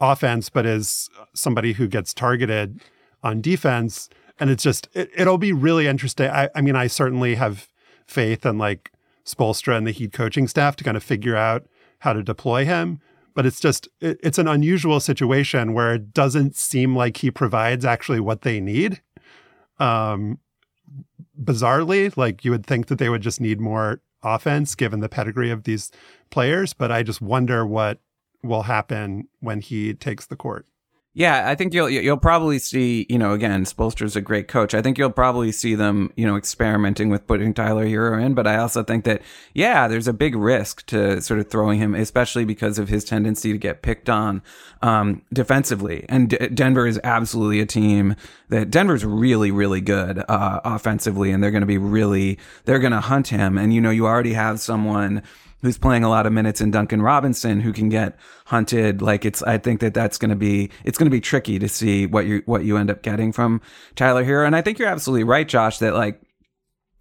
offense, 0.00 0.48
but 0.48 0.66
is 0.66 1.08
somebody 1.34 1.74
who 1.74 1.86
gets 1.86 2.14
targeted 2.14 2.80
on 3.22 3.40
defense. 3.40 4.08
And 4.38 4.50
it's 4.50 4.62
just 4.62 4.88
it, 4.92 5.26
will 5.26 5.38
be 5.38 5.52
really 5.52 5.86
interesting. 5.86 6.30
I, 6.30 6.48
I 6.54 6.60
mean, 6.60 6.76
I 6.76 6.86
certainly 6.86 7.34
have 7.36 7.68
faith 8.06 8.44
in 8.44 8.58
like 8.58 8.92
Spoelstra 9.24 9.76
and 9.76 9.86
the 9.86 9.92
Heat 9.92 10.12
coaching 10.12 10.48
staff 10.48 10.76
to 10.76 10.84
kind 10.84 10.96
of 10.96 11.02
figure 11.02 11.36
out 11.36 11.66
how 12.00 12.12
to 12.12 12.22
deploy 12.22 12.64
him 12.64 13.00
but 13.34 13.44
it's 13.44 13.60
just 13.60 13.88
it, 14.00 14.18
it's 14.22 14.38
an 14.38 14.48
unusual 14.48 15.00
situation 15.00 15.74
where 15.74 15.94
it 15.94 16.14
doesn't 16.14 16.56
seem 16.56 16.96
like 16.96 17.18
he 17.18 17.30
provides 17.30 17.84
actually 17.84 18.20
what 18.20 18.42
they 18.42 18.60
need 18.60 19.02
um 19.78 20.38
bizarrely 21.42 22.16
like 22.16 22.44
you 22.44 22.50
would 22.50 22.64
think 22.64 22.86
that 22.86 22.98
they 22.98 23.08
would 23.08 23.22
just 23.22 23.40
need 23.40 23.60
more 23.60 24.00
offense 24.24 24.74
given 24.74 25.00
the 25.00 25.08
pedigree 25.08 25.50
of 25.50 25.64
these 25.64 25.90
players 26.30 26.72
but 26.72 26.90
i 26.90 27.02
just 27.02 27.20
wonder 27.20 27.66
what 27.66 27.98
will 28.42 28.62
happen 28.62 29.28
when 29.40 29.60
he 29.60 29.94
takes 29.94 30.26
the 30.26 30.36
court 30.36 30.66
yeah, 31.16 31.48
I 31.48 31.54
think 31.54 31.72
you'll 31.72 31.88
you'll 31.88 32.16
probably 32.16 32.58
see, 32.58 33.06
you 33.08 33.18
know, 33.18 33.34
again, 33.34 33.64
Spoelstra's 33.64 34.16
a 34.16 34.20
great 34.20 34.48
coach. 34.48 34.74
I 34.74 34.82
think 34.82 34.98
you'll 34.98 35.10
probably 35.10 35.52
see 35.52 35.76
them, 35.76 36.12
you 36.16 36.26
know, 36.26 36.36
experimenting 36.36 37.08
with 37.08 37.24
putting 37.28 37.54
Tyler 37.54 37.86
Herro 37.86 38.20
in, 38.20 38.34
but 38.34 38.48
I 38.48 38.56
also 38.56 38.82
think 38.82 39.04
that 39.04 39.22
yeah, 39.54 39.86
there's 39.86 40.08
a 40.08 40.12
big 40.12 40.34
risk 40.34 40.84
to 40.86 41.22
sort 41.22 41.38
of 41.38 41.48
throwing 41.48 41.78
him, 41.78 41.94
especially 41.94 42.44
because 42.44 42.80
of 42.80 42.88
his 42.88 43.04
tendency 43.04 43.52
to 43.52 43.58
get 43.58 43.80
picked 43.80 44.10
on 44.10 44.42
um, 44.82 45.22
defensively. 45.32 46.04
And 46.08 46.30
D- 46.30 46.48
Denver 46.48 46.84
is 46.84 46.98
absolutely 47.04 47.60
a 47.60 47.66
team 47.66 48.16
that 48.48 48.72
Denver's 48.72 49.04
really 49.04 49.52
really 49.52 49.80
good 49.80 50.18
uh, 50.28 50.60
offensively, 50.64 51.30
and 51.30 51.40
they're 51.40 51.52
going 51.52 51.60
to 51.60 51.66
be 51.66 51.78
really 51.78 52.40
they're 52.64 52.80
going 52.80 52.92
to 52.92 53.00
hunt 53.00 53.28
him. 53.28 53.56
And 53.56 53.72
you 53.72 53.80
know, 53.80 53.90
you 53.90 54.04
already 54.04 54.32
have 54.32 54.58
someone 54.58 55.22
who's 55.64 55.78
playing 55.78 56.04
a 56.04 56.10
lot 56.10 56.26
of 56.26 56.32
minutes 56.32 56.60
in 56.60 56.70
Duncan 56.70 57.00
Robinson 57.00 57.58
who 57.58 57.72
can 57.72 57.88
get 57.88 58.18
hunted 58.44 59.00
like 59.00 59.24
it's 59.24 59.42
I 59.44 59.56
think 59.56 59.80
that 59.80 59.94
that's 59.94 60.18
going 60.18 60.28
to 60.28 60.36
be 60.36 60.70
it's 60.84 60.98
going 60.98 61.06
to 61.06 61.10
be 61.10 61.22
tricky 61.22 61.58
to 61.58 61.70
see 61.70 62.04
what 62.04 62.26
you 62.26 62.42
what 62.44 62.66
you 62.66 62.76
end 62.76 62.90
up 62.90 63.00
getting 63.00 63.32
from 63.32 63.62
Tyler 63.96 64.26
Herro 64.26 64.46
and 64.46 64.54
I 64.54 64.60
think 64.60 64.78
you're 64.78 64.88
absolutely 64.88 65.24
right 65.24 65.48
Josh 65.48 65.78
that 65.78 65.94
like 65.94 66.20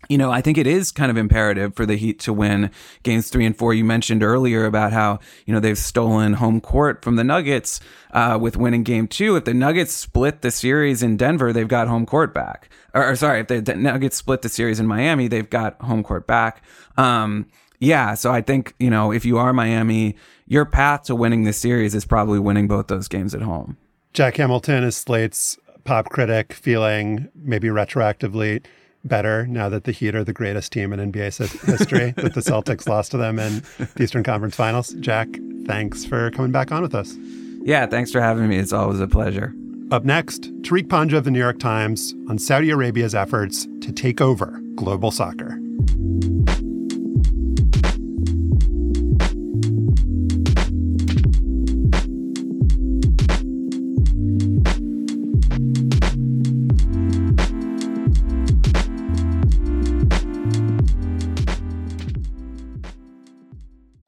you 0.09 0.17
know, 0.17 0.31
I 0.31 0.41
think 0.41 0.57
it 0.57 0.67
is 0.67 0.91
kind 0.91 1.09
of 1.09 1.17
imperative 1.17 1.75
for 1.75 1.85
the 1.85 1.95
Heat 1.95 2.19
to 2.21 2.33
win 2.33 2.71
games 3.03 3.29
three 3.29 3.45
and 3.45 3.57
four. 3.57 3.73
You 3.73 3.85
mentioned 3.85 4.23
earlier 4.23 4.65
about 4.65 4.91
how, 4.91 5.19
you 5.45 5.53
know, 5.53 5.59
they've 5.59 5.77
stolen 5.77 6.33
home 6.33 6.59
court 6.59 7.03
from 7.03 7.15
the 7.15 7.23
Nuggets 7.23 7.79
uh, 8.11 8.37
with 8.39 8.57
winning 8.57 8.83
game 8.83 9.07
two. 9.07 9.35
If 9.35 9.45
the 9.45 9.53
Nuggets 9.53 9.93
split 9.93 10.41
the 10.41 10.51
series 10.51 11.03
in 11.03 11.17
Denver, 11.17 11.53
they've 11.53 11.67
got 11.67 11.87
home 11.87 12.05
court 12.05 12.33
back. 12.33 12.69
Or, 12.93 13.11
or 13.11 13.15
sorry, 13.15 13.41
if 13.41 13.47
the, 13.47 13.61
the, 13.61 13.75
Nuggets 13.75 14.17
split 14.17 14.41
the 14.41 14.49
series 14.49 14.79
in 14.79 14.87
Miami, 14.87 15.27
they've 15.27 15.49
got 15.49 15.81
home 15.81 16.03
court 16.03 16.27
back. 16.27 16.63
Um, 16.97 17.47
yeah, 17.83 18.13
so 18.13 18.31
I 18.31 18.41
think, 18.41 18.73
you 18.79 18.89
know, 18.89 19.11
if 19.11 19.25
you 19.25 19.37
are 19.37 19.51
Miami, 19.51 20.15
your 20.47 20.65
path 20.65 21.03
to 21.03 21.15
winning 21.15 21.43
this 21.43 21.57
series 21.57 21.93
is 21.93 22.05
probably 22.05 22.39
winning 22.39 22.67
both 22.67 22.87
those 22.87 23.09
games 23.09 23.35
at 23.35 23.41
home. 23.41 23.77
Jack 24.13 24.37
Hamilton 24.37 24.83
is 24.83 24.95
Slate's 24.95 25.57
pop 25.83 26.09
critic, 26.09 26.53
feeling 26.53 27.27
maybe 27.35 27.67
retroactively 27.67 28.63
better 29.03 29.45
now 29.47 29.67
that 29.67 29.83
the 29.83 29.91
Heat 29.91 30.15
are 30.15 30.23
the 30.23 30.31
greatest 30.31 30.71
team 30.71 30.93
in 30.93 31.11
NBA 31.11 31.65
history, 31.65 32.11
that 32.11 32.33
the 32.33 32.41
Celtics 32.41 32.87
lost 32.87 33.11
to 33.11 33.17
them 33.17 33.37
in 33.37 33.61
the 33.77 34.03
Eastern 34.03 34.23
Conference 34.23 34.55
Finals. 34.55 34.93
Jack, 35.01 35.27
thanks 35.65 36.05
for 36.05 36.31
coming 36.31 36.53
back 36.53 36.71
on 36.71 36.83
with 36.83 36.95
us. 36.95 37.13
Yeah, 37.63 37.85
thanks 37.85 38.11
for 38.11 38.21
having 38.21 38.47
me. 38.47 38.57
It's 38.57 38.73
always 38.73 39.01
a 39.01 39.07
pleasure. 39.07 39.53
Up 39.91 40.05
next, 40.05 40.43
Tariq 40.61 40.87
Panja 40.87 41.17
of 41.17 41.25
the 41.25 41.31
New 41.31 41.39
York 41.39 41.59
Times 41.59 42.15
on 42.29 42.39
Saudi 42.39 42.69
Arabia's 42.69 43.13
efforts 43.13 43.67
to 43.81 43.91
take 43.91 44.21
over 44.21 44.61
global 44.75 45.11
soccer. 45.11 45.59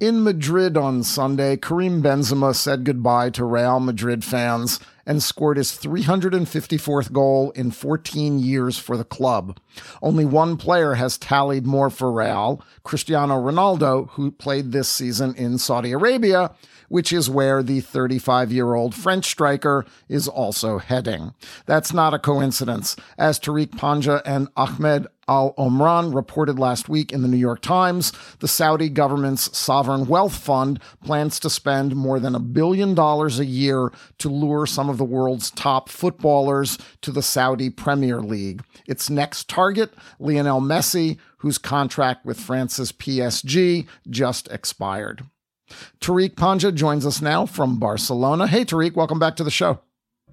In 0.00 0.24
Madrid 0.24 0.76
on 0.76 1.04
Sunday, 1.04 1.56
Karim 1.56 2.02
Benzema 2.02 2.52
said 2.52 2.82
goodbye 2.84 3.30
to 3.30 3.44
Real 3.44 3.78
Madrid 3.78 4.24
fans 4.24 4.80
and 5.06 5.22
scored 5.22 5.56
his 5.56 5.70
354th 5.70 7.12
goal 7.12 7.52
in 7.52 7.70
14 7.70 8.40
years 8.40 8.76
for 8.76 8.96
the 8.96 9.04
club. 9.04 9.56
Only 10.02 10.24
one 10.24 10.56
player 10.56 10.94
has 10.94 11.16
tallied 11.16 11.64
more 11.64 11.90
for 11.90 12.10
Real, 12.10 12.60
Cristiano 12.82 13.40
Ronaldo, 13.40 14.10
who 14.10 14.32
played 14.32 14.72
this 14.72 14.88
season 14.88 15.32
in 15.36 15.58
Saudi 15.58 15.92
Arabia, 15.92 16.50
which 16.94 17.12
is 17.12 17.28
where 17.28 17.60
the 17.60 17.80
35 17.80 18.52
year 18.52 18.74
old 18.74 18.94
French 18.94 19.24
striker 19.24 19.84
is 20.08 20.28
also 20.28 20.78
heading. 20.78 21.34
That's 21.66 21.92
not 21.92 22.14
a 22.14 22.20
coincidence, 22.20 22.94
as 23.18 23.40
Tariq 23.40 23.70
Panja 23.70 24.22
and 24.24 24.46
Ahmed 24.56 25.08
Al 25.26 25.54
Omran 25.54 26.14
reported 26.14 26.56
last 26.56 26.88
week 26.88 27.10
in 27.10 27.22
the 27.22 27.26
New 27.26 27.36
York 27.36 27.62
Times, 27.62 28.12
the 28.38 28.46
Saudi 28.46 28.88
government's 28.88 29.58
sovereign 29.58 30.06
wealth 30.06 30.36
fund 30.36 30.78
plans 31.04 31.40
to 31.40 31.50
spend 31.50 31.96
more 31.96 32.20
than 32.20 32.36
a 32.36 32.38
billion 32.38 32.94
dollars 32.94 33.40
a 33.40 33.44
year 33.44 33.90
to 34.18 34.28
lure 34.28 34.64
some 34.64 34.88
of 34.88 34.96
the 34.96 35.04
world's 35.04 35.50
top 35.50 35.88
footballers 35.88 36.78
to 37.00 37.10
the 37.10 37.22
Saudi 37.22 37.70
Premier 37.70 38.20
League. 38.20 38.62
Its 38.86 39.10
next 39.10 39.48
target, 39.48 39.92
Lionel 40.20 40.60
Messi, 40.60 41.18
whose 41.38 41.58
contract 41.58 42.24
with 42.24 42.38
France's 42.38 42.92
PSG 42.92 43.88
just 44.08 44.46
expired. 44.52 45.24
Tariq 46.00 46.34
Panja 46.34 46.74
joins 46.74 47.06
us 47.06 47.20
now 47.20 47.46
from 47.46 47.78
Barcelona. 47.78 48.46
Hey, 48.46 48.64
Tariq, 48.64 48.94
welcome 48.94 49.18
back 49.18 49.36
to 49.36 49.44
the 49.44 49.50
show. 49.50 49.80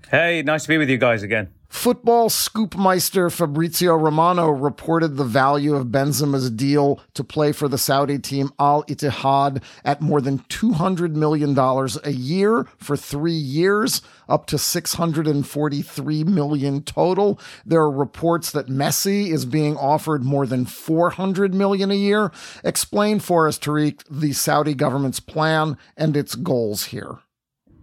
Hey, 0.10 0.41
nice 0.41 0.63
to 0.63 0.69
be 0.69 0.77
with 0.77 0.89
you 0.89 0.97
guys 0.97 1.23
again. 1.23 1.49
Football 1.71 2.27
scoopmeister 2.29 3.31
Fabrizio 3.31 3.95
Romano 3.95 4.49
reported 4.49 5.15
the 5.15 5.23
value 5.23 5.73
of 5.73 5.88
Benzema's 5.88 6.51
deal 6.51 6.99
to 7.13 7.23
play 7.23 7.53
for 7.53 7.69
the 7.69 7.77
Saudi 7.77 8.19
team 8.19 8.51
Al 8.60 8.84
Ittihad 8.84 9.63
at 9.86 10.01
more 10.01 10.19
than 10.19 10.39
$200 10.39 11.15
million 11.15 11.57
a 11.57 12.12
year 12.12 12.67
for 12.77 12.97
three 12.97 13.31
years, 13.31 14.01
up 14.27 14.47
to 14.47 14.57
643 14.57 16.23
million 16.25 16.84
total. 16.84 17.39
There 17.65 17.79
are 17.79 17.89
reports 17.89 18.51
that 18.51 18.67
Messi 18.67 19.31
is 19.31 19.45
being 19.45 19.77
offered 19.77 20.25
more 20.25 20.45
than 20.45 20.65
400 20.65 21.53
million 21.53 21.89
a 21.89 21.95
year. 21.95 22.34
Explain 22.65 23.21
for 23.21 23.47
us, 23.47 23.57
Tariq, 23.57 24.03
the 24.10 24.34
Saudi 24.34 24.73
government's 24.73 25.21
plan 25.21 25.77
and 25.95 26.17
its 26.17 26.36
goals 26.36 26.88
here. 26.88 27.19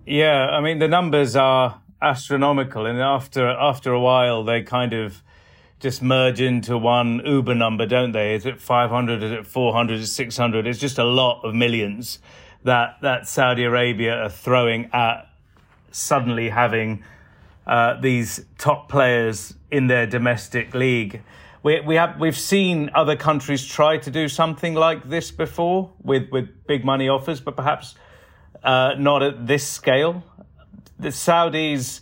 Yeah, 0.04 0.50
I 0.50 0.60
mean, 0.60 0.78
the 0.78 0.88
numbers 0.88 1.34
are 1.34 1.80
astronomical, 2.00 2.86
and 2.86 3.00
after 3.00 3.46
after 3.48 3.92
a 3.92 4.00
while, 4.00 4.44
they 4.44 4.62
kind 4.62 4.92
of 4.92 5.22
just 5.80 6.02
merge 6.02 6.40
into 6.40 6.76
one 6.76 7.20
Uber 7.24 7.54
number, 7.54 7.86
don't 7.86 8.12
they? 8.12 8.34
Is 8.34 8.46
it 8.46 8.60
500? 8.60 9.22
Is 9.22 9.32
it 9.32 9.46
400? 9.46 9.94
Is 9.94 10.08
it 10.08 10.12
600? 10.12 10.66
It's 10.66 10.78
just 10.78 10.98
a 10.98 11.04
lot 11.04 11.42
of 11.44 11.54
millions 11.54 12.18
that 12.64 12.96
that 13.02 13.28
Saudi 13.28 13.64
Arabia 13.64 14.24
are 14.24 14.30
throwing 14.30 14.90
at 14.92 15.28
suddenly 15.90 16.48
having 16.48 17.04
uh, 17.66 18.00
these 18.00 18.44
top 18.56 18.88
players 18.88 19.54
in 19.70 19.86
their 19.86 20.06
domestic 20.06 20.74
league. 20.74 21.22
We, 21.62 21.80
we 21.80 21.96
have 21.96 22.18
we've 22.18 22.38
seen 22.38 22.90
other 22.94 23.16
countries 23.16 23.66
try 23.66 23.98
to 23.98 24.10
do 24.10 24.28
something 24.28 24.74
like 24.74 25.08
this 25.08 25.30
before 25.30 25.90
with, 26.02 26.30
with 26.30 26.66
big 26.66 26.84
money 26.84 27.08
offers, 27.08 27.40
but 27.40 27.56
perhaps 27.56 27.94
uh, 28.62 28.94
not 28.98 29.22
at 29.22 29.46
this 29.46 29.66
scale. 29.66 30.22
The 30.98 31.08
Saudis, 31.08 32.00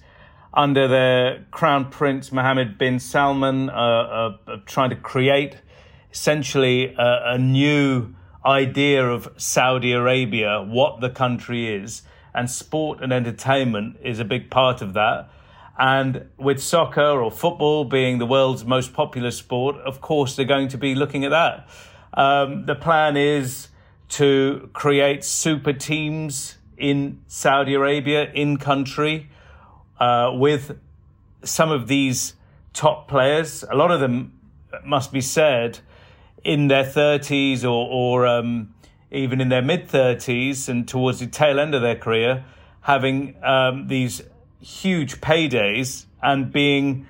under 0.52 0.88
the 0.88 1.44
Crown 1.50 1.90
Prince 1.90 2.32
Mohammed 2.32 2.78
bin 2.78 2.98
Salman, 2.98 3.68
uh, 3.68 3.72
are, 3.72 4.38
are 4.46 4.56
trying 4.66 4.90
to 4.90 4.96
create 4.96 5.56
essentially 6.12 6.94
a, 6.94 7.34
a 7.34 7.38
new 7.38 8.14
idea 8.44 9.06
of 9.06 9.28
Saudi 9.36 9.92
Arabia, 9.92 10.62
what 10.62 11.00
the 11.00 11.10
country 11.10 11.74
is, 11.74 12.02
and 12.34 12.50
sport 12.50 13.02
and 13.02 13.12
entertainment 13.12 13.96
is 14.02 14.20
a 14.20 14.24
big 14.24 14.50
part 14.50 14.80
of 14.80 14.94
that. 14.94 15.28
And 15.78 16.30
with 16.38 16.62
soccer 16.62 17.20
or 17.22 17.30
football 17.30 17.84
being 17.84 18.18
the 18.18 18.26
world's 18.26 18.64
most 18.64 18.94
popular 18.94 19.30
sport, 19.30 19.76
of 19.76 20.00
course, 20.00 20.36
they're 20.36 20.46
going 20.46 20.68
to 20.68 20.78
be 20.78 20.94
looking 20.94 21.24
at 21.24 21.30
that. 21.30 21.68
Um, 22.14 22.64
the 22.64 22.74
plan 22.74 23.16
is 23.16 23.68
to 24.10 24.70
create 24.72 25.24
super 25.24 25.72
teams 25.72 26.56
in 26.76 27.20
Saudi 27.26 27.74
Arabia, 27.74 28.30
in 28.32 28.56
country, 28.56 29.28
uh, 29.98 30.30
with 30.34 30.78
some 31.42 31.70
of 31.70 31.88
these 31.88 32.34
top 32.72 33.08
players. 33.08 33.64
A 33.70 33.74
lot 33.74 33.90
of 33.90 34.00
them, 34.00 34.32
must 34.84 35.12
be 35.12 35.20
said, 35.20 35.78
in 36.44 36.68
their 36.68 36.84
30s 36.84 37.64
or, 37.64 37.68
or 37.68 38.26
um, 38.26 38.74
even 39.10 39.40
in 39.40 39.48
their 39.48 39.62
mid 39.62 39.88
30s 39.88 40.68
and 40.68 40.86
towards 40.86 41.20
the 41.20 41.26
tail 41.26 41.58
end 41.58 41.74
of 41.74 41.82
their 41.82 41.96
career, 41.96 42.44
having 42.82 43.34
um, 43.42 43.88
these 43.88 44.22
huge 44.60 45.20
paydays 45.20 46.06
and 46.22 46.52
being 46.52 47.06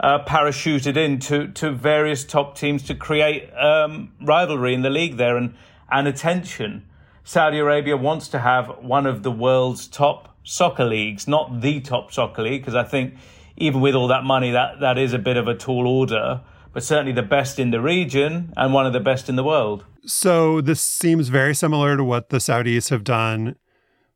uh, 0.00 0.22
parachuted 0.24 0.96
into 0.96 1.48
to 1.48 1.70
various 1.70 2.24
top 2.24 2.56
teams 2.56 2.82
to 2.82 2.94
create 2.94 3.50
um, 3.54 4.12
rivalry 4.20 4.74
in 4.74 4.82
the 4.82 4.90
league 4.90 5.16
there 5.16 5.36
and, 5.36 5.54
and 5.90 6.06
attention. 6.06 6.86
Saudi 7.26 7.58
Arabia 7.58 7.98
wants 7.98 8.28
to 8.28 8.38
have 8.38 8.68
one 8.80 9.04
of 9.04 9.22
the 9.22 9.30
world's 9.30 9.86
top 9.86 10.34
soccer 10.42 10.84
leagues, 10.84 11.28
not 11.28 11.60
the 11.60 11.80
top 11.80 12.10
soccer 12.10 12.42
league, 12.42 12.62
because 12.62 12.74
I 12.74 12.84
think 12.84 13.14
even 13.58 13.82
with 13.82 13.94
all 13.94 14.08
that 14.08 14.24
money, 14.24 14.52
that, 14.52 14.80
that 14.80 14.96
is 14.96 15.12
a 15.12 15.18
bit 15.18 15.36
of 15.36 15.46
a 15.46 15.54
tall 15.54 15.86
order 15.86 16.40
but 16.76 16.84
certainly 16.84 17.12
the 17.12 17.22
best 17.22 17.58
in 17.58 17.70
the 17.70 17.80
region 17.80 18.52
and 18.54 18.74
one 18.74 18.84
of 18.84 18.92
the 18.92 19.00
best 19.00 19.30
in 19.30 19.36
the 19.36 19.42
world. 19.42 19.82
So 20.04 20.60
this 20.60 20.82
seems 20.82 21.28
very 21.28 21.54
similar 21.54 21.96
to 21.96 22.04
what 22.04 22.28
the 22.28 22.36
Saudis 22.36 22.90
have 22.90 23.02
done 23.02 23.56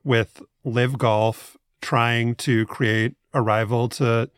with 0.04 0.42
LIV 0.62 0.98
Golf, 0.98 1.56
trying 1.80 2.34
to 2.34 2.66
create 2.66 3.14
a 3.32 3.40
rival 3.40 3.88
to 3.88 4.28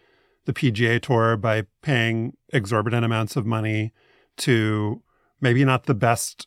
the 0.44 0.52
PGA 0.52 1.02
Tour 1.02 1.36
by 1.36 1.64
paying 1.82 2.36
exorbitant 2.52 3.04
amounts 3.04 3.34
of 3.34 3.44
money 3.44 3.92
to 4.36 5.02
maybe 5.40 5.64
not 5.64 5.86
the 5.86 5.94
best 5.94 6.46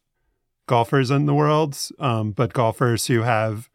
golfers 0.68 1.12
in 1.12 1.26
the 1.26 1.34
world, 1.34 1.78
um, 2.00 2.32
but 2.32 2.54
golfers 2.54 3.08
who 3.08 3.22
have 3.22 3.70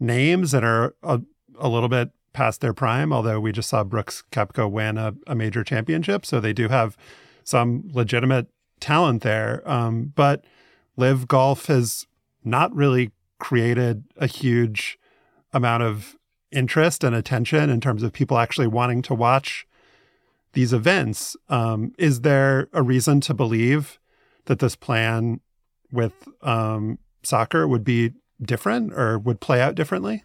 names 0.00 0.50
that 0.52 0.64
are 0.64 0.94
a, 1.02 1.20
a 1.58 1.68
little 1.68 1.88
bit 1.88 2.10
past 2.32 2.60
their 2.60 2.74
prime, 2.74 3.12
although 3.12 3.40
we 3.40 3.52
just 3.52 3.68
saw 3.68 3.82
Brooks 3.82 4.22
Koepka 4.30 4.70
win 4.70 4.98
a, 4.98 5.14
a 5.26 5.34
major 5.34 5.64
championship. 5.64 6.26
So 6.26 6.38
they 6.38 6.52
do 6.52 6.68
have 6.68 6.96
some 7.44 7.88
legitimate 7.92 8.48
talent 8.80 9.22
there. 9.22 9.62
Um, 9.68 10.12
but 10.14 10.44
LIV 10.96 11.28
Golf 11.28 11.66
has 11.66 12.06
not 12.44 12.74
really 12.74 13.12
created 13.38 14.04
a 14.16 14.26
huge 14.26 14.98
amount 15.52 15.82
of 15.82 16.16
interest 16.52 17.04
and 17.04 17.14
attention 17.14 17.70
in 17.70 17.80
terms 17.80 18.02
of 18.02 18.12
people 18.12 18.38
actually 18.38 18.66
wanting 18.66 19.02
to 19.02 19.14
watch 19.14 19.66
these 20.52 20.72
events. 20.72 21.36
Um, 21.48 21.92
is 21.98 22.20
there 22.20 22.68
a 22.72 22.82
reason 22.82 23.20
to 23.22 23.34
believe 23.34 23.98
that 24.46 24.58
this 24.58 24.76
plan 24.76 25.40
with 25.90 26.12
um, 26.42 26.98
soccer 27.22 27.66
would 27.66 27.84
be 27.84 28.12
different 28.40 28.92
or 28.92 29.18
would 29.18 29.40
play 29.40 29.60
out 29.60 29.74
differently? 29.74 30.24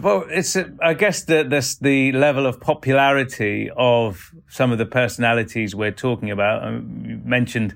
Well, 0.00 0.24
it's 0.28 0.56
I 0.82 0.94
guess 0.94 1.24
the 1.24 1.42
the 1.44 1.76
the 1.80 2.12
level 2.12 2.46
of 2.46 2.60
popularity 2.60 3.70
of 3.74 4.34
some 4.48 4.72
of 4.72 4.78
the 4.78 4.84
personalities 4.84 5.74
we're 5.74 5.90
talking 5.90 6.30
about. 6.30 6.66
Um, 6.66 7.04
you 7.06 7.20
mentioned 7.24 7.74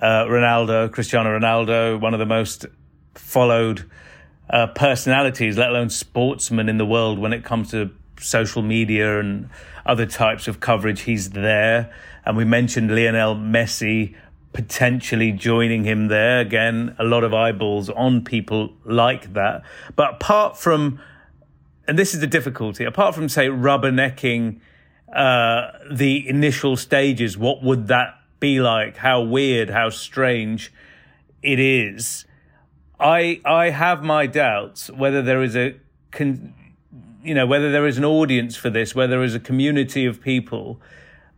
uh, 0.00 0.24
Ronaldo, 0.24 0.92
Cristiano 0.92 1.38
Ronaldo, 1.38 1.98
one 1.98 2.12
of 2.12 2.20
the 2.20 2.26
most 2.26 2.66
followed 3.14 3.88
uh, 4.50 4.66
personalities, 4.68 5.56
let 5.56 5.70
alone 5.70 5.88
sportsmen 5.88 6.68
in 6.68 6.76
the 6.76 6.86
world 6.86 7.18
when 7.18 7.32
it 7.32 7.42
comes 7.42 7.70
to 7.70 7.90
social 8.20 8.62
media 8.62 9.18
and 9.18 9.48
other 9.86 10.04
types 10.04 10.48
of 10.48 10.60
coverage. 10.60 11.02
He's 11.02 11.30
there, 11.30 11.90
and 12.26 12.36
we 12.36 12.44
mentioned 12.44 12.94
Lionel 12.94 13.34
Messi 13.34 14.14
potentially 14.56 15.32
joining 15.32 15.84
him 15.84 16.08
there. 16.08 16.40
Again, 16.40 16.96
a 16.98 17.04
lot 17.04 17.24
of 17.24 17.34
eyeballs 17.34 17.90
on 17.90 18.24
people 18.24 18.72
like 18.86 19.34
that. 19.34 19.60
But 19.94 20.14
apart 20.14 20.56
from 20.56 20.98
and 21.86 21.98
this 21.98 22.14
is 22.14 22.20
the 22.20 22.26
difficulty, 22.26 22.84
apart 22.84 23.14
from, 23.14 23.28
say, 23.28 23.48
rubbernecking 23.48 24.58
uh, 25.14 25.72
the 25.92 26.26
initial 26.26 26.76
stages, 26.76 27.36
what 27.36 27.62
would 27.62 27.88
that 27.88 28.18
be 28.40 28.58
like? 28.58 28.96
How 28.96 29.20
weird, 29.20 29.68
how 29.68 29.90
strange 29.90 30.72
it 31.42 31.60
is. 31.60 32.24
I 32.98 33.42
I 33.44 33.68
have 33.70 34.02
my 34.02 34.26
doubts 34.26 34.90
whether 34.90 35.20
there 35.20 35.42
is 35.42 35.54
a 35.54 35.74
con, 36.10 36.54
you 37.22 37.34
know 37.34 37.46
whether 37.46 37.70
there 37.70 37.86
is 37.86 37.98
an 37.98 38.06
audience 38.06 38.56
for 38.56 38.70
this, 38.70 38.94
whether 38.94 39.10
there 39.10 39.22
is 39.22 39.34
a 39.34 39.40
community 39.40 40.06
of 40.06 40.22
people 40.22 40.80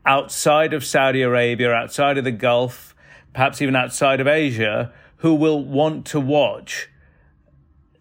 outside 0.06 0.72
of 0.72 0.84
Saudi 0.84 1.20
Arabia, 1.20 1.72
outside 1.72 2.16
of 2.16 2.22
the 2.22 2.30
Gulf, 2.30 2.94
perhaps 3.32 3.60
even 3.62 3.76
outside 3.76 4.20
of 4.20 4.26
Asia, 4.26 4.92
who 5.18 5.34
will 5.34 5.64
want 5.64 6.06
to 6.06 6.20
watch 6.20 6.88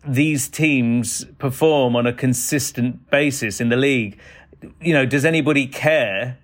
these 0.07 0.47
teams 0.47 1.25
perform 1.37 1.95
on 1.95 2.07
a 2.07 2.13
consistent 2.13 3.09
basis 3.09 3.59
in 3.59 3.69
the 3.69 3.75
league. 3.75 4.17
You 4.81 4.93
know, 4.93 5.05
does 5.05 5.25
anybody 5.25 5.67
care 5.67 6.37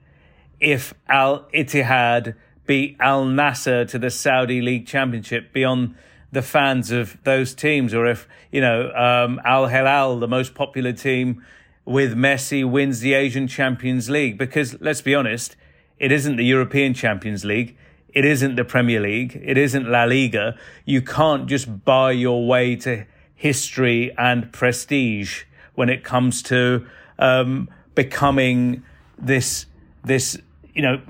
if 0.60 0.93
Al 1.08 1.41
Ittihad 1.54 2.36
beat 2.65 2.98
Al 3.00 3.26
Nassr 3.26 3.88
to 3.89 4.00
the 4.00 4.10
Saudi 4.10 4.62
League 4.62 4.88
Championship 4.88 5.54
beyond 5.54 5.96
the 6.32 6.41
fans 6.41 6.91
of 6.91 7.17
those 7.24 7.54
teams, 7.54 7.93
or 7.93 8.08
if 8.08 8.28
you 8.52 8.60
know 8.60 8.91
um, 8.93 9.39
Al 9.46 9.67
Hilal, 9.67 10.19
the 10.19 10.28
most 10.28 10.56
popular 10.56 10.91
team 10.91 11.43
with 11.86 12.15
Messi, 12.15 12.67
wins 12.67 13.02
the 13.02 13.13
Asian 13.13 13.48
Champions 13.48 14.10
League? 14.10 14.38
Because 14.38 14.80
let's 14.82 15.02
be 15.02 15.13
honest, 15.13 15.56
it 16.00 16.12
isn't 16.12 16.38
the 16.38 16.46
European 16.46 16.93
Champions 16.93 17.46
League. 17.46 17.78
It 18.13 18.26
isn't 18.26 18.56
the 18.56 18.63
Premier 18.63 18.99
League. 18.99 19.41
It 19.43 19.58
isn't 19.58 19.89
La 19.89 20.04
Liga. 20.04 20.56
You 20.86 21.02
can't 21.02 21.47
just 21.47 21.84
buy 21.84 22.12
your 22.12 22.47
way 22.47 22.76
to 22.78 23.06
history 23.36 24.13
and 24.17 24.52
prestige 24.54 25.43
when 25.76 25.89
it 25.89 26.04
comes 26.04 26.43
to 26.43 26.86
um, 27.19 27.69
becoming 27.95 28.84
this 29.17 29.65
this 30.06 30.38
you 30.73 30.82
know 30.82 31.02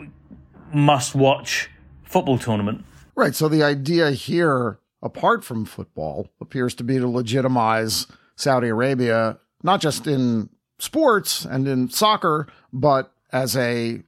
must 0.73 1.13
watch 1.13 1.69
football 2.03 2.37
tournament. 2.37 2.85
Right. 3.15 3.35
So 3.35 3.47
the 3.47 3.63
idea 3.63 4.11
here, 4.11 4.79
apart 5.01 5.43
from 5.43 5.65
football, 5.65 6.29
appears 6.41 6.73
to 6.75 6.83
be 6.83 6.97
to 6.97 7.07
legitimize 7.07 8.07
Saudi 8.35 8.69
Arabia, 8.69 9.37
not 9.61 9.81
just 9.81 10.07
in 10.07 10.49
sports 10.79 11.45
and 11.45 11.67
in 11.67 11.89
soccer, 11.89 12.47
but 12.71 13.13
as 13.31 13.55
a 13.55 14.01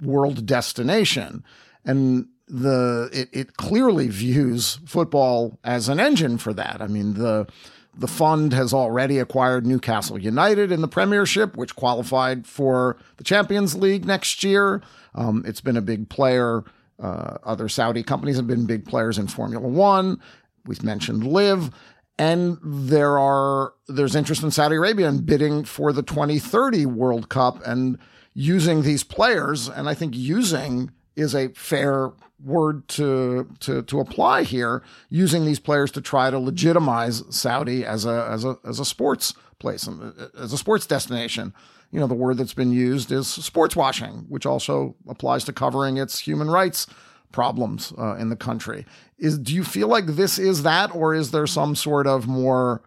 world 0.00 0.44
destination. 0.44 1.44
And 1.84 2.28
the 2.52 3.08
it, 3.12 3.28
it 3.32 3.56
clearly 3.56 4.08
views 4.08 4.78
football 4.84 5.58
as 5.64 5.88
an 5.88 5.98
engine 5.98 6.36
for 6.36 6.52
that. 6.52 6.82
I 6.82 6.86
mean, 6.86 7.14
the 7.14 7.48
the 7.96 8.06
fund 8.06 8.52
has 8.52 8.72
already 8.74 9.18
acquired 9.18 9.66
Newcastle 9.66 10.18
United 10.18 10.70
in 10.70 10.82
the 10.82 10.88
Premiership, 10.88 11.56
which 11.56 11.74
qualified 11.74 12.46
for 12.46 12.98
the 13.16 13.24
Champions 13.24 13.74
League 13.74 14.04
next 14.04 14.44
year. 14.44 14.82
Um, 15.14 15.42
it's 15.46 15.60
been 15.60 15.76
a 15.76 15.82
big 15.82 16.08
player. 16.10 16.64
Uh, 17.02 17.38
other 17.42 17.68
Saudi 17.68 18.02
companies 18.02 18.36
have 18.36 18.46
been 18.46 18.66
big 18.66 18.86
players 18.86 19.18
in 19.18 19.26
Formula 19.28 19.66
One. 19.66 20.20
We've 20.66 20.84
mentioned 20.84 21.26
LIV, 21.26 21.70
and 22.18 22.58
there 22.62 23.18
are 23.18 23.72
there's 23.88 24.14
interest 24.14 24.42
in 24.42 24.50
Saudi 24.50 24.76
Arabia 24.76 25.08
in 25.08 25.24
bidding 25.24 25.64
for 25.64 25.92
the 25.92 26.02
2030 26.02 26.84
World 26.84 27.30
Cup 27.30 27.66
and 27.66 27.98
using 28.34 28.82
these 28.82 29.04
players. 29.04 29.68
And 29.68 29.88
I 29.88 29.94
think 29.94 30.14
using 30.14 30.90
is 31.16 31.34
a 31.34 31.48
fair 31.48 32.12
word 32.44 32.88
to 32.88 33.48
to 33.60 33.82
to 33.82 34.00
apply 34.00 34.42
here, 34.42 34.82
using 35.08 35.44
these 35.44 35.60
players 35.60 35.90
to 35.92 36.00
try 36.00 36.30
to 36.30 36.38
legitimize 36.38 37.22
Saudi 37.30 37.84
as 37.84 38.04
a 38.04 38.26
as 38.30 38.44
a 38.44 38.58
as 38.64 38.78
a 38.78 38.84
sports 38.84 39.34
place, 39.58 39.88
as 40.38 40.52
a 40.52 40.58
sports 40.58 40.86
destination. 40.86 41.54
You 41.90 42.00
know, 42.00 42.06
the 42.06 42.14
word 42.14 42.38
that's 42.38 42.54
been 42.54 42.72
used 42.72 43.12
is 43.12 43.28
sports 43.28 43.76
washing, 43.76 44.24
which 44.28 44.46
also 44.46 44.96
applies 45.08 45.44
to 45.44 45.52
covering 45.52 45.98
its 45.98 46.18
human 46.18 46.50
rights 46.50 46.86
problems 47.32 47.92
uh, 47.98 48.16
in 48.16 48.28
the 48.28 48.36
country. 48.36 48.86
Is 49.18 49.38
do 49.38 49.54
you 49.54 49.64
feel 49.64 49.88
like 49.88 50.06
this 50.06 50.38
is 50.38 50.62
that, 50.62 50.94
or 50.94 51.14
is 51.14 51.30
there 51.30 51.46
some 51.46 51.74
sort 51.74 52.06
of 52.06 52.26
more 52.26 52.82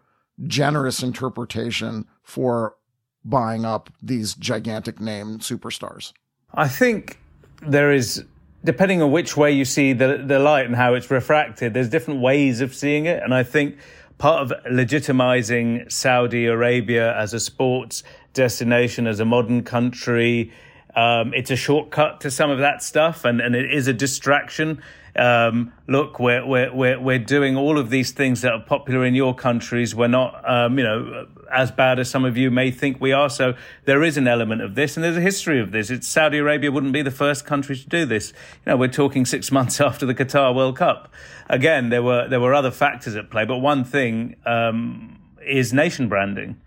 generous 0.46 1.02
interpretation 1.02 2.06
for 2.22 2.76
buying 3.24 3.64
up 3.64 3.90
these 4.02 4.34
gigantic 4.34 5.00
name 5.00 5.38
superstars? 5.38 6.12
I 6.54 6.68
think 6.68 7.18
there 7.62 7.92
is, 7.92 8.24
depending 8.64 9.02
on 9.02 9.12
which 9.12 9.36
way 9.36 9.52
you 9.52 9.64
see 9.64 9.92
the, 9.92 10.22
the 10.24 10.38
light 10.38 10.66
and 10.66 10.76
how 10.76 10.94
it's 10.94 11.10
refracted, 11.10 11.74
there's 11.74 11.88
different 11.88 12.20
ways 12.20 12.60
of 12.60 12.74
seeing 12.74 13.06
it. 13.06 13.22
And 13.22 13.34
I 13.34 13.42
think 13.42 13.78
part 14.18 14.42
of 14.42 14.64
legitimizing 14.70 15.90
Saudi 15.90 16.46
Arabia 16.46 17.16
as 17.16 17.34
a 17.34 17.40
sports 17.40 18.02
destination, 18.32 19.06
as 19.06 19.20
a 19.20 19.24
modern 19.24 19.62
country, 19.62 20.52
um, 20.94 21.34
it's 21.34 21.50
a 21.50 21.56
shortcut 21.56 22.20
to 22.22 22.30
some 22.30 22.50
of 22.50 22.58
that 22.58 22.82
stuff, 22.82 23.24
and, 23.24 23.40
and 23.40 23.54
it 23.54 23.72
is 23.72 23.86
a 23.86 23.92
distraction. 23.92 24.82
Um, 25.18 25.72
look, 25.86 26.20
we're, 26.20 26.46
we're, 26.46 26.74
we're, 26.74 27.00
we're 27.00 27.18
doing 27.18 27.56
all 27.56 27.78
of 27.78 27.90
these 27.90 28.12
things 28.12 28.42
that 28.42 28.52
are 28.52 28.60
popular 28.60 29.04
in 29.04 29.14
your 29.14 29.34
countries. 29.34 29.94
We're 29.94 30.08
not, 30.08 30.48
um, 30.48 30.78
you 30.78 30.84
know, 30.84 31.26
as 31.50 31.70
bad 31.70 31.98
as 31.98 32.10
some 32.10 32.24
of 32.24 32.36
you 32.36 32.50
may 32.50 32.70
think 32.70 33.00
we 33.00 33.12
are. 33.12 33.30
So 33.30 33.54
there 33.84 34.02
is 34.02 34.16
an 34.16 34.28
element 34.28 34.62
of 34.62 34.74
this, 34.74 34.96
and 34.96 35.04
there's 35.04 35.16
a 35.16 35.22
history 35.22 35.60
of 35.60 35.72
this. 35.72 35.90
It's 35.90 36.06
Saudi 36.06 36.38
Arabia 36.38 36.70
wouldn't 36.70 36.92
be 36.92 37.02
the 37.02 37.10
first 37.10 37.46
country 37.46 37.76
to 37.76 37.88
do 37.88 38.04
this. 38.04 38.32
You 38.64 38.72
know, 38.72 38.76
we're 38.76 38.88
talking 38.88 39.24
six 39.24 39.50
months 39.56 39.80
after 39.80 40.06
the 40.06 40.14
Qatar 40.14 40.54
World 40.54 40.76
Cup. 40.76 41.12
Again, 41.48 41.88
there 41.88 42.02
were 42.02 42.28
there 42.28 42.40
were 42.40 42.54
other 42.54 42.70
factors 42.70 43.16
at 43.16 43.30
play, 43.30 43.44
but 43.44 43.58
one 43.58 43.84
thing 43.84 44.36
um, 44.44 45.18
is 45.46 45.72
nation 45.72 46.08
branding, 46.08 46.60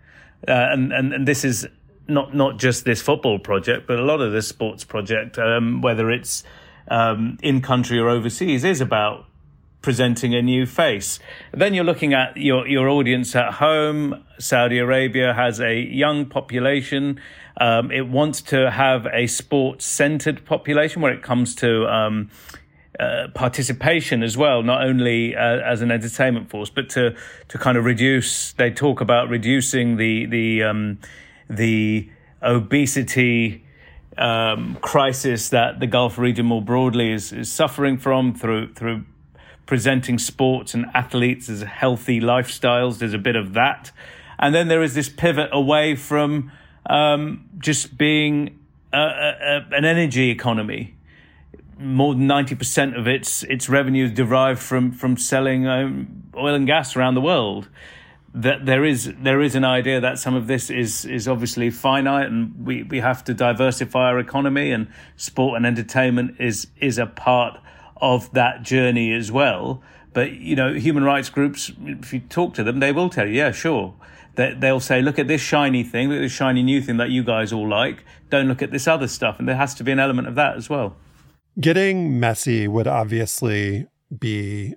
uh, 0.48 0.52
and, 0.52 0.92
and 0.92 1.12
and 1.12 1.28
this 1.28 1.44
is 1.44 1.68
not 2.08 2.34
not 2.34 2.58
just 2.58 2.84
this 2.84 3.02
football 3.02 3.38
project, 3.38 3.86
but 3.86 3.98
a 3.98 4.02
lot 4.02 4.20
of 4.20 4.32
this 4.32 4.48
sports 4.48 4.84
project, 4.84 5.38
um, 5.38 5.82
whether 5.82 6.10
it's 6.10 6.42
um, 6.88 7.38
in 7.42 7.60
country 7.60 7.98
or 7.98 8.08
overseas, 8.08 8.64
is 8.64 8.80
about 8.80 9.26
presenting 9.82 10.34
a 10.34 10.42
new 10.42 10.66
face. 10.66 11.18
Then 11.52 11.74
you're 11.74 11.84
looking 11.84 12.12
at 12.12 12.36
your 12.36 12.66
your 12.66 12.88
audience 12.88 13.34
at 13.34 13.54
home. 13.54 14.24
Saudi 14.38 14.78
Arabia 14.78 15.34
has 15.34 15.60
a 15.60 15.80
young 15.80 16.26
population. 16.26 17.20
Um, 17.60 17.90
it 17.90 18.08
wants 18.08 18.40
to 18.42 18.70
have 18.70 19.06
a 19.12 19.26
sports 19.26 19.84
centered 19.84 20.44
population 20.44 21.02
where 21.02 21.12
it 21.12 21.22
comes 21.22 21.54
to 21.56 21.86
um, 21.86 22.30
uh, 22.98 23.28
participation 23.34 24.22
as 24.22 24.36
well, 24.36 24.62
not 24.62 24.82
only 24.82 25.34
uh, 25.34 25.40
as 25.40 25.82
an 25.82 25.90
entertainment 25.90 26.50
force, 26.50 26.70
but 26.70 26.88
to 26.90 27.16
to 27.48 27.58
kind 27.58 27.78
of 27.78 27.84
reduce. 27.84 28.52
They 28.52 28.70
talk 28.70 29.00
about 29.00 29.28
reducing 29.28 29.96
the 29.96 30.26
the 30.26 30.62
um, 30.62 30.98
the 31.48 32.08
obesity 32.42 33.64
um, 34.18 34.76
crisis 34.80 35.48
that 35.50 35.80
the 35.80 35.86
Gulf 35.86 36.18
region 36.18 36.46
more 36.46 36.62
broadly 36.62 37.12
is, 37.12 37.32
is 37.32 37.50
suffering 37.50 37.98
from 37.98 38.34
through 38.34 38.74
through 38.74 39.04
presenting 39.66 40.18
sports 40.18 40.74
and 40.74 40.86
athletes 40.94 41.48
as 41.48 41.62
healthy 41.62 42.20
lifestyles. 42.20 42.98
There's 42.98 43.14
a 43.14 43.18
bit 43.18 43.36
of 43.36 43.52
that, 43.54 43.92
and 44.38 44.54
then 44.54 44.68
there 44.68 44.82
is 44.82 44.94
this 44.94 45.08
pivot 45.08 45.50
away 45.52 45.94
from 45.94 46.50
um, 46.86 47.48
just 47.58 47.96
being 47.96 48.58
a, 48.92 48.98
a, 48.98 49.66
an 49.70 49.84
energy 49.84 50.30
economy. 50.30 50.96
More 51.78 52.14
than 52.14 52.26
ninety 52.26 52.54
percent 52.54 52.96
of 52.96 53.06
its 53.06 53.42
its 53.44 53.68
revenue 53.68 54.04
is 54.06 54.12
derived 54.12 54.60
from 54.60 54.92
from 54.92 55.16
selling 55.16 55.66
um, 55.66 56.24
oil 56.36 56.54
and 56.54 56.66
gas 56.66 56.96
around 56.96 57.14
the 57.14 57.22
world 57.22 57.68
that 58.32 58.64
there 58.64 58.84
is 58.84 59.12
there 59.22 59.40
is 59.40 59.54
an 59.54 59.64
idea 59.64 60.00
that 60.00 60.18
some 60.18 60.34
of 60.34 60.46
this 60.46 60.70
is 60.70 61.04
is 61.04 61.26
obviously 61.26 61.70
finite 61.70 62.26
and 62.26 62.64
we, 62.64 62.84
we 62.84 63.00
have 63.00 63.24
to 63.24 63.34
diversify 63.34 64.06
our 64.06 64.18
economy 64.18 64.70
and 64.70 64.86
sport 65.16 65.56
and 65.56 65.66
entertainment 65.66 66.36
is 66.38 66.68
is 66.80 66.98
a 66.98 67.06
part 67.06 67.60
of 68.00 68.32
that 68.32 68.62
journey 68.62 69.12
as 69.12 69.32
well. 69.32 69.82
But 70.12 70.32
you 70.32 70.56
know, 70.56 70.74
human 70.74 71.04
rights 71.04 71.28
groups, 71.28 71.72
if 71.84 72.12
you 72.12 72.20
talk 72.20 72.54
to 72.54 72.64
them, 72.64 72.80
they 72.80 72.92
will 72.92 73.10
tell 73.10 73.26
you, 73.26 73.34
yeah, 73.34 73.52
sure. 73.52 73.94
They, 74.36 74.54
they'll 74.54 74.80
say, 74.80 75.02
look 75.02 75.18
at 75.18 75.28
this 75.28 75.40
shiny 75.40 75.82
thing, 75.82 76.08
look 76.08 76.18
at 76.18 76.22
this 76.22 76.32
shiny 76.32 76.62
new 76.62 76.80
thing 76.80 76.96
that 76.98 77.10
you 77.10 77.22
guys 77.24 77.52
all 77.52 77.68
like. 77.68 78.04
Don't 78.28 78.46
look 78.46 78.62
at 78.62 78.70
this 78.70 78.86
other 78.86 79.08
stuff, 79.08 79.38
and 79.38 79.48
there 79.48 79.56
has 79.56 79.74
to 79.74 79.84
be 79.84 79.92
an 79.92 79.98
element 79.98 80.28
of 80.28 80.36
that 80.36 80.56
as 80.56 80.70
well. 80.70 80.96
Getting 81.58 82.20
Messi 82.20 82.68
would 82.68 82.86
obviously 82.86 83.86
be 84.16 84.74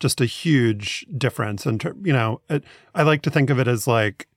just 0.00 0.20
a 0.20 0.26
huge 0.26 1.06
difference. 1.16 1.66
And 1.66 1.82
you 2.02 2.12
know, 2.12 2.40
it, 2.48 2.64
I 2.94 3.02
like 3.02 3.22
to 3.22 3.30
think 3.30 3.50
of 3.50 3.58
it 3.58 3.68
as 3.68 3.86
like 3.86 4.28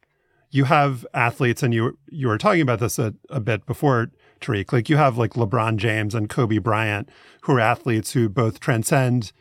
you 0.52 0.66
have 0.66 1.06
athletes, 1.14 1.64
and 1.64 1.74
you 1.74 1.98
you 2.10 2.28
were 2.28 2.38
talking 2.38 2.62
about 2.62 2.80
this 2.80 3.00
a, 3.00 3.14
a 3.30 3.40
bit 3.40 3.66
before, 3.66 4.12
Tariq. 4.42 4.72
Like 4.74 4.90
you 4.90 4.98
have 4.98 5.18
like 5.18 5.34
LeBron 5.34 5.78
James 5.78 6.16
and 6.16 6.30
Kobe 6.30 6.58
Bryant, 6.58 7.10
who 7.42 7.54
are 7.54 7.60
athletes 7.60 8.14
who 8.14 8.30
both 8.30 8.60
transcend 8.60 9.32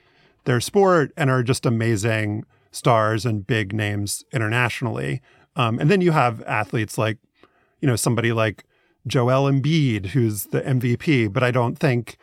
their 0.45 0.61
sport 0.61 1.13
and 1.17 1.31
are 1.31 1.43
just 1.43 1.67
amazing 1.67 2.45
stars 2.71 3.27
and 3.27 3.47
big 3.47 3.73
names 3.73 4.25
internationally. 4.33 5.21
Um, 5.57 5.79
and 5.79 5.91
then 5.91 6.01
you 6.01 6.13
have 6.13 6.43
athletes 6.43 6.97
like, 6.97 7.19
you 7.81 7.89
know, 7.89 7.97
somebody 7.97 8.33
like 8.33 8.65
Joel 9.07 9.51
Embiid, 9.51 10.07
who's 10.07 10.47
the 10.47 10.61
MVP. 10.63 11.33
But 11.33 11.43
I 11.43 11.51
don't 11.51 11.77
think, 11.77 12.17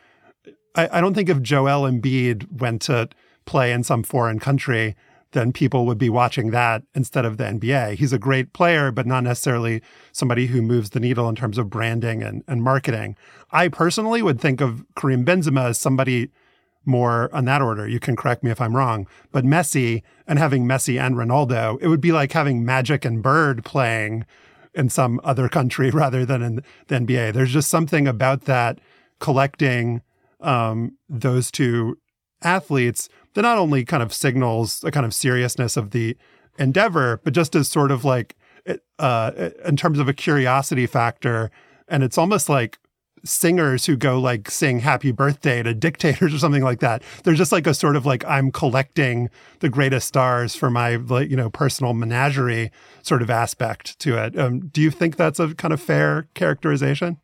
I, 0.76 0.98
I 0.98 1.02
don't 1.02 1.14
think 1.14 1.30
if 1.30 1.42
Joel 1.42 1.90
Embiid 1.90 2.60
went 2.60 2.82
to 2.84 3.10
play 3.46 3.72
in 3.72 3.84
some 3.84 4.04
foreign 4.04 4.40
country, 4.40 4.96
then 5.32 5.52
people 5.52 5.86
would 5.86 5.98
be 5.98 6.10
watching 6.10 6.52
that 6.52 6.84
instead 6.94 7.26
of 7.26 7.38
the 7.38 7.44
NBA. 7.44 7.96
He's 7.96 8.14
a 8.14 8.20
great 8.20 8.54
player, 8.54 8.92
but 8.92 9.06
not 9.06 9.24
necessarily 9.24 9.82
somebody 10.12 10.48
who 10.48 10.62
moves 10.62 10.92
the 10.92 11.00
needle 11.00 11.28
in 11.28 11.36
terms 11.36 11.58
of 11.58 11.70
branding 11.70 12.24
and, 12.24 12.44
and 12.48 12.64
marketing. 12.64 13.16
I 13.52 13.68
personally 13.68 14.22
would 14.22 14.40
think 14.40 14.62
of 14.62 14.86
Karim 14.96 15.26
Benzema 15.26 15.70
as 15.70 15.78
somebody 15.78 16.32
more 16.86 17.30
on 17.34 17.46
that 17.46 17.62
order. 17.62 17.88
You 17.88 18.00
can 18.00 18.16
correct 18.16 18.44
me 18.44 18.52
if 18.52 18.62
I'm 18.62 18.76
wrong. 18.76 19.08
But 19.32 19.44
Messi 19.44 20.04
and 20.28 20.40
having 20.40 20.66
Messi 20.66 21.00
and 21.00 21.16
Ronaldo, 21.16 21.78
it 21.82 21.88
would 21.88 22.02
be 22.02 22.12
like 22.12 22.32
having 22.32 22.64
Magic 22.64 23.04
and 23.06 23.22
Bird 23.22 23.66
playing 23.66 24.26
in 24.74 24.90
some 24.90 25.20
other 25.24 25.50
country 25.50 25.90
rather 25.92 26.26
than 26.26 26.42
in 26.42 26.56
the 26.88 26.96
NBA. 26.96 27.34
There's 27.34 27.54
just 27.54 27.70
something 27.70 28.08
about 28.08 28.42
that 28.42 28.80
collecting 29.20 30.02
um, 30.42 30.98
those 31.10 31.52
two 31.52 31.98
athletes 32.42 33.10
that 33.36 33.44
not 33.44 33.58
only 33.58 33.86
kind 33.86 34.04
of 34.04 34.12
signals 34.12 34.84
a 34.84 34.92
kind 34.92 35.06
of 35.06 35.14
seriousness 35.14 35.78
of 35.78 35.92
the 35.92 36.18
endeavor, 36.58 37.22
but 37.24 37.34
just 37.34 37.56
as 37.56 37.68
sort 37.68 37.92
of 37.92 38.04
like, 38.04 38.36
uh, 38.98 39.50
in 39.64 39.76
terms 39.78 40.00
of 40.00 40.08
a 40.08 40.14
curiosity 40.14 40.88
factor. 40.88 41.52
And 41.88 42.04
it's 42.04 42.18
almost 42.18 42.50
like 42.50 42.80
singers 43.24 43.86
who 43.88 43.96
go 43.98 44.20
like 44.20 44.50
sing 44.52 44.80
happy 44.80 45.12
birthday 45.12 45.64
to 45.64 45.74
dictators 45.74 46.34
or 46.34 46.38
something 46.38 46.64
like 46.64 46.80
that. 46.80 47.02
They're 47.24 47.34
just 47.34 47.52
like 47.52 47.68
a 47.68 47.74
sort 47.74 47.96
of 47.96 48.06
like, 48.06 48.24
I'm 48.26 48.52
collecting 48.52 49.30
the 49.60 49.70
greatest 49.70 50.08
stars 50.08 50.56
for 50.56 50.70
my, 50.70 50.96
like, 50.96 51.30
you 51.30 51.36
know, 51.36 51.50
personal 51.50 51.94
menagerie 51.94 52.72
sort 53.02 53.22
of 53.22 53.30
aspect 53.30 54.00
to 54.00 54.18
it. 54.18 54.38
Um, 54.38 54.68
do 54.68 54.82
you 54.82 54.92
think 54.92 55.16
that's 55.16 55.40
a 55.40 55.56
kind 55.56 55.74
of 55.74 55.82
fair 55.82 56.28
characterization? 56.36 57.18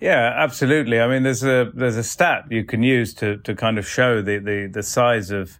Yeah, 0.00 0.32
absolutely. 0.36 1.00
I 1.00 1.08
mean, 1.08 1.24
there's 1.24 1.42
a 1.42 1.70
there's 1.74 1.96
a 1.96 2.04
stat 2.04 2.44
you 2.50 2.64
can 2.64 2.82
use 2.82 3.14
to 3.14 3.38
to 3.38 3.54
kind 3.54 3.78
of 3.78 3.88
show 3.88 4.22
the 4.22 4.38
the 4.38 4.70
the 4.72 4.82
size 4.82 5.30
of 5.30 5.58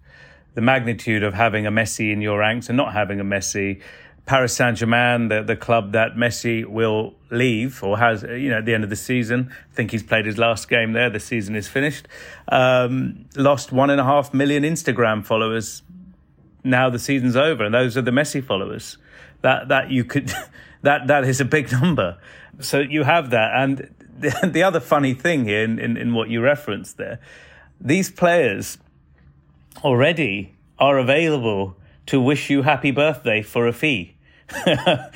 the 0.54 0.60
magnitude 0.60 1.22
of 1.22 1.34
having 1.34 1.66
a 1.66 1.72
Messi 1.72 2.12
in 2.12 2.20
your 2.20 2.38
ranks 2.38 2.68
and 2.68 2.76
not 2.76 2.92
having 2.92 3.20
a 3.20 3.24
Messi. 3.24 3.80
Paris 4.26 4.54
Saint 4.54 4.76
Germain, 4.76 5.28
the 5.28 5.42
the 5.42 5.56
club 5.56 5.92
that 5.92 6.14
Messi 6.14 6.64
will 6.64 7.14
leave 7.30 7.82
or 7.82 7.98
has, 7.98 8.22
you 8.22 8.50
know, 8.50 8.58
at 8.58 8.66
the 8.66 8.74
end 8.74 8.84
of 8.84 8.90
the 8.90 8.96
season. 8.96 9.50
I 9.72 9.74
think 9.74 9.90
he's 9.90 10.02
played 10.02 10.26
his 10.26 10.38
last 10.38 10.68
game 10.68 10.92
there. 10.92 11.10
The 11.10 11.20
season 11.20 11.56
is 11.56 11.66
finished. 11.66 12.06
Um, 12.46 13.24
lost 13.34 13.72
one 13.72 13.90
and 13.90 14.00
a 14.00 14.04
half 14.04 14.32
million 14.34 14.62
Instagram 14.62 15.24
followers. 15.24 15.82
Now 16.62 16.90
the 16.90 16.98
season's 16.98 17.36
over, 17.36 17.64
and 17.64 17.74
those 17.74 17.96
are 17.96 18.02
the 18.02 18.10
Messi 18.10 18.44
followers. 18.44 18.98
That 19.40 19.68
that 19.68 19.90
you 19.90 20.04
could, 20.04 20.32
that 20.82 21.06
that 21.08 21.24
is 21.24 21.40
a 21.40 21.44
big 21.44 21.72
number. 21.80 22.18
So 22.60 22.80
you 22.80 23.04
have 23.04 23.30
that, 23.30 23.52
and 23.56 23.88
the, 24.20 24.48
the 24.52 24.62
other 24.62 24.80
funny 24.80 25.14
thing 25.14 25.44
here 25.44 25.64
in, 25.64 25.78
in, 25.78 25.96
in 25.96 26.14
what 26.14 26.28
you 26.30 26.40
referenced 26.40 26.96
there, 26.96 27.20
these 27.80 28.10
players 28.10 28.78
already 29.84 30.54
are 30.78 30.98
available 30.98 31.76
to 32.06 32.20
wish 32.20 32.50
you 32.50 32.62
happy 32.62 32.90
birthday 32.90 33.42
for 33.42 33.66
a 33.66 33.72
fee. 33.72 34.16
I, 34.50 35.10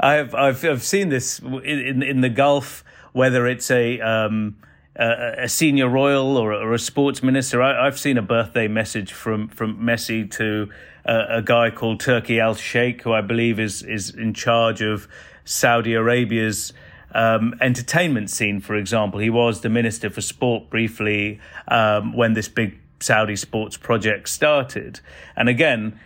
have 0.00 0.34
I've 0.34 0.64
I've 0.64 0.82
seen 0.82 1.08
this 1.08 1.38
in 1.38 2.02
in 2.02 2.20
the 2.20 2.28
Gulf, 2.28 2.84
whether 3.12 3.46
it's 3.46 3.70
a 3.70 4.00
um, 4.00 4.56
a, 4.96 5.44
a, 5.44 5.48
senior 5.48 5.88
royal 5.88 6.36
or, 6.36 6.52
or, 6.52 6.74
a 6.74 6.78
sports 6.78 7.22
minister. 7.22 7.62
I, 7.62 7.86
have 7.86 7.98
seen 7.98 8.18
a 8.18 8.22
birthday 8.22 8.68
message 8.68 9.14
from 9.14 9.48
from 9.48 9.78
Messi 9.78 10.30
to 10.32 10.68
a, 11.06 11.38
a 11.38 11.42
guy 11.42 11.70
called 11.70 12.00
Turki 12.00 12.38
Al 12.38 12.54
Sheikh, 12.54 13.00
who 13.02 13.14
I 13.14 13.22
believe 13.22 13.58
is 13.58 13.82
is 13.82 14.10
in 14.10 14.34
charge 14.34 14.82
of 14.82 15.08
Saudi 15.46 15.94
Arabia's 15.94 16.74
um, 17.14 17.54
entertainment 17.60 18.30
scene, 18.30 18.60
for 18.60 18.74
example. 18.74 19.20
He 19.20 19.30
was 19.30 19.60
the 19.60 19.68
Minister 19.68 20.10
for 20.10 20.20
Sport 20.20 20.68
briefly 20.70 21.40
um, 21.68 22.12
when 22.12 22.34
this 22.34 22.48
big 22.48 22.78
Saudi 23.00 23.36
sports 23.36 23.76
project 23.76 24.28
started. 24.28 25.00
And 25.36 25.48
again, 25.48 25.98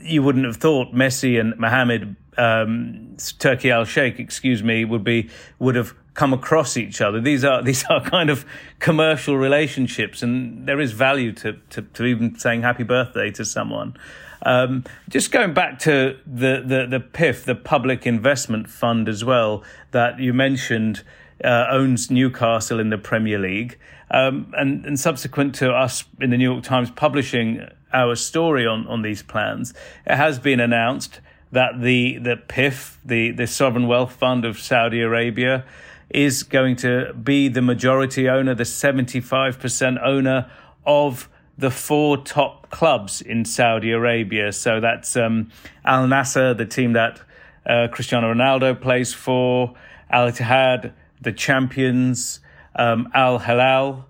you 0.00 0.22
wouldn't 0.22 0.46
have 0.46 0.56
thought 0.56 0.92
Messi 0.92 1.38
and 1.38 1.58
Mohammed 1.58 2.16
um, 2.38 3.16
Turki 3.38 3.70
Al 3.70 3.84
Sheikh, 3.84 4.18
excuse 4.18 4.62
me, 4.62 4.84
would 4.84 5.04
be 5.04 5.28
would 5.58 5.74
have 5.74 5.94
come 6.14 6.32
across 6.32 6.76
each 6.76 7.00
other. 7.00 7.20
These 7.20 7.44
are 7.44 7.62
these 7.70 7.84
are 7.90 8.02
kind 8.02 8.30
of 8.30 8.46
commercial 8.78 9.36
relationships, 9.36 10.22
and 10.22 10.66
there 10.66 10.80
is 10.80 10.92
value 10.92 11.32
to 11.32 11.54
to, 11.70 11.82
to 11.82 12.04
even 12.04 12.38
saying 12.38 12.62
happy 12.62 12.84
birthday 12.84 13.30
to 13.32 13.44
someone. 13.44 13.96
Um, 14.42 14.84
just 15.08 15.32
going 15.32 15.54
back 15.54 15.78
to 15.80 16.18
the, 16.26 16.62
the 16.64 16.86
the 16.88 17.00
PIF, 17.00 17.44
the 17.44 17.54
Public 17.54 18.06
Investment 18.06 18.68
Fund, 18.68 19.08
as 19.08 19.24
well 19.24 19.62
that 19.90 20.18
you 20.18 20.32
mentioned. 20.32 21.02
Uh, 21.44 21.68
owns 21.70 22.10
Newcastle 22.10 22.80
in 22.80 22.90
the 22.90 22.98
Premier 22.98 23.38
League. 23.38 23.78
Um, 24.10 24.52
and, 24.56 24.84
and 24.84 24.98
subsequent 24.98 25.54
to 25.56 25.70
us 25.70 26.02
in 26.20 26.30
the 26.30 26.36
New 26.36 26.50
York 26.50 26.64
Times 26.64 26.90
publishing 26.90 27.64
our 27.92 28.14
story 28.16 28.66
on, 28.66 28.86
on 28.86 29.02
these 29.02 29.22
plans, 29.22 29.74
it 30.06 30.16
has 30.16 30.38
been 30.38 30.60
announced 30.60 31.20
that 31.52 31.80
the, 31.80 32.18
the 32.18 32.36
PIF, 32.36 32.96
the, 33.04 33.30
the 33.30 33.46
Sovereign 33.46 33.86
Wealth 33.86 34.12
Fund 34.12 34.44
of 34.44 34.58
Saudi 34.58 35.00
Arabia, 35.00 35.64
is 36.10 36.42
going 36.42 36.76
to 36.76 37.12
be 37.14 37.48
the 37.48 37.62
majority 37.62 38.28
owner, 38.28 38.54
the 38.54 38.64
75% 38.64 40.02
owner 40.02 40.50
of 40.86 41.28
the 41.56 41.70
four 41.70 42.16
top 42.16 42.57
clubs 42.70 43.20
in 43.20 43.44
Saudi 43.44 43.90
Arabia. 43.90 44.52
So 44.52 44.80
that's 44.80 45.16
um, 45.16 45.50
Al 45.84 46.06
Nassr, 46.06 46.56
the 46.56 46.66
team 46.66 46.92
that 46.94 47.20
uh, 47.66 47.88
Cristiano 47.90 48.32
Ronaldo 48.32 48.80
plays 48.80 49.12
for, 49.12 49.74
Al 50.10 50.30
Ittihad, 50.30 50.92
the 51.20 51.32
champions, 51.32 52.40
um, 52.76 53.08
Al 53.14 53.38
Hilal, 53.38 54.06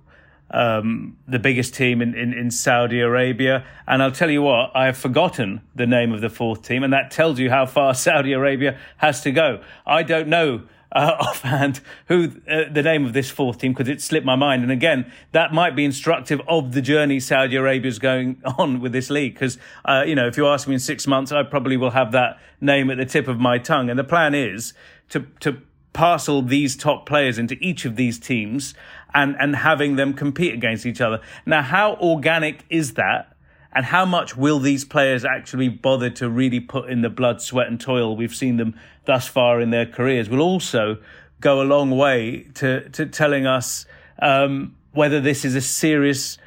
um, 0.51 1.17
the 1.27 1.39
biggest 1.39 1.75
team 1.75 2.01
in, 2.01 2.15
in, 2.15 2.33
in, 2.33 2.51
Saudi 2.51 3.01
Arabia. 3.01 3.67
And 3.87 4.03
I'll 4.03 4.13
tell 4.13 4.31
you 4.31 4.43
what, 4.43 4.71
I 4.75 4.87
have 4.87 4.97
forgotten 4.97 5.61
the 5.75 5.87
name 5.87 6.13
of 6.13 6.21
the 6.21 6.31
fourth 6.31 6.63
team, 6.63 6.83
and 6.83 6.93
that 6.93 7.11
tells 7.11 7.39
you 7.39 7.51
how 7.51 7.67
far 7.67 7.95
Saudi 8.07 8.33
Arabia 8.33 8.79
has 8.97 9.21
to 9.23 9.31
go. 9.31 9.63
I 9.87 10.03
don't 10.03 10.29
know 10.29 10.63
uh, 10.93 11.16
offhand 11.20 11.80
who 12.07 12.32
uh, 12.51 12.64
the 12.70 12.82
name 12.82 13.05
of 13.05 13.12
this 13.12 13.30
fourth 13.30 13.59
team 13.59 13.72
because 13.72 13.89
it 13.89 14.01
slipped 14.01 14.26
my 14.26 14.36
mind. 14.36 14.62
And 14.62 14.72
again, 14.72 15.11
that 15.32 15.53
might 15.53 15.76
be 15.76 15.84
instructive 15.84 16.41
of 16.49 16.72
the 16.72 16.82
journey 16.82 17.20
Saudi 17.20 17.57
Arabia 17.57 17.89
is 17.89 17.99
going 17.99 18.43
on 18.59 18.80
with 18.80 18.93
this 18.93 19.11
league. 19.11 19.34
Because 19.34 19.59
uh, 19.84 20.05
you 20.07 20.14
know, 20.14 20.26
if 20.26 20.36
you 20.36 20.47
ask 20.47 20.68
me 20.68 20.74
in 20.74 20.80
six 20.80 21.07
months, 21.07 21.32
I 21.32 21.43
probably 21.43 21.76
will 21.76 21.91
have 21.91 22.12
that 22.12 22.39
name 22.61 22.91
at 22.91 22.99
the 22.99 23.07
tip 23.07 23.28
of 23.28 23.39
my 23.39 23.59
tongue. 23.59 23.91
And 23.91 23.99
the 23.99 24.05
plan 24.05 24.34
is 24.34 24.72
to 25.11 25.26
to 25.41 25.62
parcel 25.93 26.43
these 26.43 26.76
top 26.76 27.07
players 27.07 27.39
into 27.39 27.57
each 27.61 27.84
of 27.84 27.97
these 27.97 28.18
teams 28.18 28.74
and 29.14 29.36
and 29.39 29.57
having 29.57 29.97
them 29.97 30.14
compete 30.14 30.55
against 30.55 30.86
each 30.86 31.01
other. 31.01 31.20
Now, 31.47 31.62
how 31.62 31.95
organic 31.97 32.64
is 32.70 32.95
that? 32.95 33.34
And 33.79 33.87
how 33.87 34.05
much 34.05 34.37
will 34.37 34.59
these 34.59 34.85
players 34.85 35.24
actually 35.24 35.68
bother 35.68 36.11
to 36.11 36.29
really 36.29 36.59
put 36.59 36.91
in 36.91 37.03
the 37.03 37.09
blood, 37.09 37.41
sweat, 37.41 37.68
and 37.68 37.81
toil 37.81 38.16
we've 38.16 38.35
seen 38.35 38.57
them 38.57 38.74
thus 39.05 39.29
far 39.29 39.61
in 39.61 39.70
their 39.70 39.87
careers? 39.87 40.29
Will 40.29 40.41
also 40.41 40.99
go 41.41 41.62
a 41.62 41.66
long 41.74 41.93
way 41.93 42.49
to 42.55 42.89
to 42.89 43.07
telling 43.07 43.47
us 43.47 43.87
um, 44.20 44.74
whether 44.91 45.20
this 45.20 45.45
is 45.45 45.55
a 45.55 45.61
serious 45.61 46.39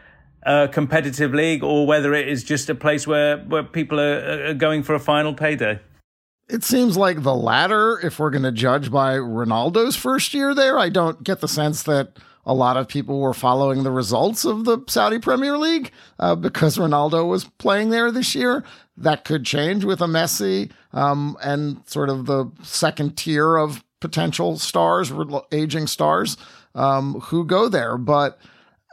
uh, 0.46 0.68
competitive 0.74 1.34
league 1.34 1.64
or 1.64 1.88
whether 1.88 2.14
it 2.14 2.28
is 2.28 2.44
just 2.44 2.70
a 2.70 2.76
place 2.76 3.08
where 3.08 3.38
where 3.38 3.64
people 3.64 3.98
are, 3.98 4.48
are 4.48 4.54
going 4.54 4.84
for 4.84 4.94
a 4.94 5.00
final 5.00 5.34
payday. 5.34 5.80
It 6.50 6.66
seems 6.66 6.98
like 6.98 7.24
the 7.24 7.34
latter, 7.34 7.98
if 8.04 8.20
we're 8.20 8.32
going 8.32 8.44
to 8.44 8.52
judge 8.52 8.92
by 8.92 9.14
Ronaldo's 9.14 9.96
first 9.96 10.34
year 10.34 10.54
there. 10.54 10.78
I 10.78 10.90
don't 10.90 11.24
get 11.24 11.40
the 11.40 11.48
sense 11.48 11.84
that 11.84 12.18
a 12.46 12.54
lot 12.54 12.78
of 12.78 12.88
people 12.88 13.20
were 13.20 13.34
following 13.34 13.84
the 13.84 13.92
results 13.92 14.46
of 14.46 14.66
the 14.66 14.80
Saudi 14.88 15.20
Premier 15.20 15.58
League 15.58 15.92
uh, 16.20 16.36
because 16.36 16.78
Ronaldo 16.78 17.28
was 17.28 17.46
playing 17.46 17.90
there 17.90 18.12
this 18.12 18.34
year. 18.36 18.64
That 18.98 19.26
could 19.26 19.46
change 19.46 19.84
with 19.84 20.02
a 20.02 20.06
Messi 20.06 20.72
um, 20.94 21.38
and 21.44 21.82
sort 21.88 22.10
of 22.10 22.26
the 22.26 22.52
second 22.64 23.18
tier 23.18 23.56
of 23.58 23.84
potential 24.00 24.58
stars, 24.58 25.12
aging 25.52 25.88
stars 25.88 26.38
um, 26.76 27.20
who 27.22 27.46
go 27.46 27.70
there. 27.70 27.98
But 27.98 28.40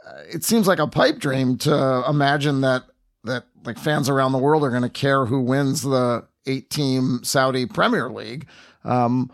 uh, 0.07 0.21
it 0.31 0.43
seems 0.43 0.67
like 0.67 0.79
a 0.79 0.87
pipe 0.87 1.19
dream 1.19 1.57
to 1.59 2.03
imagine 2.07 2.61
that 2.61 2.83
that 3.25 3.45
like 3.65 3.77
fans 3.77 4.07
around 4.07 4.31
the 4.31 4.37
world 4.37 4.63
are 4.63 4.69
going 4.69 4.81
to 4.81 4.89
care 4.89 5.25
who 5.25 5.41
wins 5.41 5.81
the 5.81 6.25
eight 6.45 6.69
team 6.69 7.19
Saudi 7.23 7.65
Premier 7.65 8.09
League. 8.09 8.47
Um, 8.85 9.31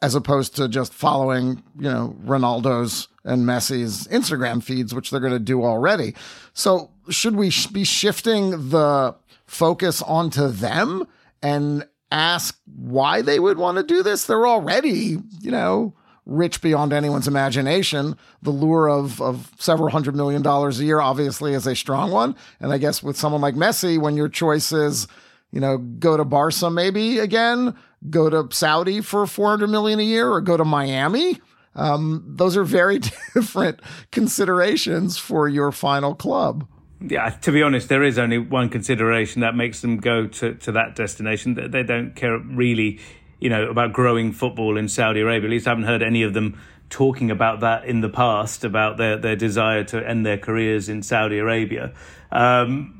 as 0.00 0.14
opposed 0.14 0.54
to 0.56 0.68
just 0.68 0.92
following, 0.92 1.62
you 1.76 1.90
know, 1.90 2.16
Ronaldo's 2.24 3.08
and 3.24 3.44
Messi's 3.44 4.06
Instagram 4.08 4.62
feeds, 4.62 4.94
which 4.94 5.10
they're 5.10 5.20
going 5.20 5.32
to 5.32 5.38
do 5.38 5.64
already. 5.64 6.14
So 6.52 6.90
should 7.10 7.36
we 7.36 7.50
sh- 7.50 7.66
be 7.66 7.84
shifting 7.84 8.70
the 8.70 9.16
focus 9.46 10.00
onto 10.02 10.48
them 10.48 11.06
and 11.42 11.86
ask 12.10 12.58
why 12.64 13.22
they 13.22 13.40
would 13.40 13.58
want 13.58 13.76
to 13.78 13.82
do 13.82 14.02
this? 14.02 14.24
They're 14.24 14.46
already, 14.46 15.18
you 15.40 15.50
know, 15.50 15.94
rich 16.26 16.60
beyond 16.60 16.92
anyone's 16.92 17.26
imagination. 17.26 18.16
The 18.42 18.50
lure 18.50 18.88
of, 18.88 19.20
of 19.20 19.50
several 19.58 19.90
hundred 19.90 20.14
million 20.14 20.42
dollars 20.42 20.78
a 20.78 20.84
year 20.84 21.00
obviously 21.00 21.54
is 21.54 21.66
a 21.66 21.74
strong 21.74 22.12
one. 22.12 22.36
And 22.60 22.72
I 22.72 22.78
guess 22.78 23.02
with 23.02 23.16
someone 23.16 23.40
like 23.40 23.54
Messi, 23.54 23.98
when 23.98 24.16
your 24.16 24.28
choice 24.28 24.70
is, 24.70 25.08
you 25.50 25.60
know, 25.60 25.78
go 25.78 26.16
to 26.16 26.24
Barca 26.24 26.70
maybe 26.70 27.18
again, 27.18 27.74
go 28.08 28.30
to 28.30 28.54
Saudi 28.54 29.00
for 29.00 29.26
400 29.26 29.68
million 29.68 30.00
a 30.00 30.04
year 30.04 30.30
or 30.30 30.40
go 30.40 30.56
to 30.56 30.64
Miami. 30.64 31.40
Um, 31.74 32.24
those 32.26 32.56
are 32.56 32.64
very 32.64 32.98
different 33.34 33.80
considerations 34.10 35.18
for 35.18 35.48
your 35.48 35.72
final 35.72 36.14
club. 36.14 36.66
Yeah, 37.00 37.30
to 37.30 37.52
be 37.52 37.62
honest, 37.62 37.88
there 37.88 38.02
is 38.02 38.18
only 38.18 38.38
one 38.38 38.68
consideration 38.68 39.40
that 39.42 39.54
makes 39.54 39.80
them 39.82 39.98
go 39.98 40.26
to, 40.26 40.54
to 40.54 40.72
that 40.72 40.96
destination. 40.96 41.54
They 41.70 41.84
don't 41.84 42.16
care 42.16 42.38
really, 42.38 42.98
you 43.38 43.48
know, 43.48 43.70
about 43.70 43.92
growing 43.92 44.32
football 44.32 44.76
in 44.76 44.88
Saudi 44.88 45.20
Arabia. 45.20 45.46
At 45.46 45.50
least 45.50 45.66
I 45.68 45.70
haven't 45.70 45.84
heard 45.84 46.02
any 46.02 46.24
of 46.24 46.34
them 46.34 46.60
talking 46.90 47.30
about 47.30 47.60
that 47.60 47.84
in 47.84 48.00
the 48.00 48.08
past, 48.08 48.64
about 48.64 48.96
their, 48.96 49.16
their 49.16 49.36
desire 49.36 49.84
to 49.84 50.08
end 50.08 50.26
their 50.26 50.38
careers 50.38 50.88
in 50.88 51.02
Saudi 51.02 51.38
Arabia. 51.38 51.92
Um, 52.32 52.97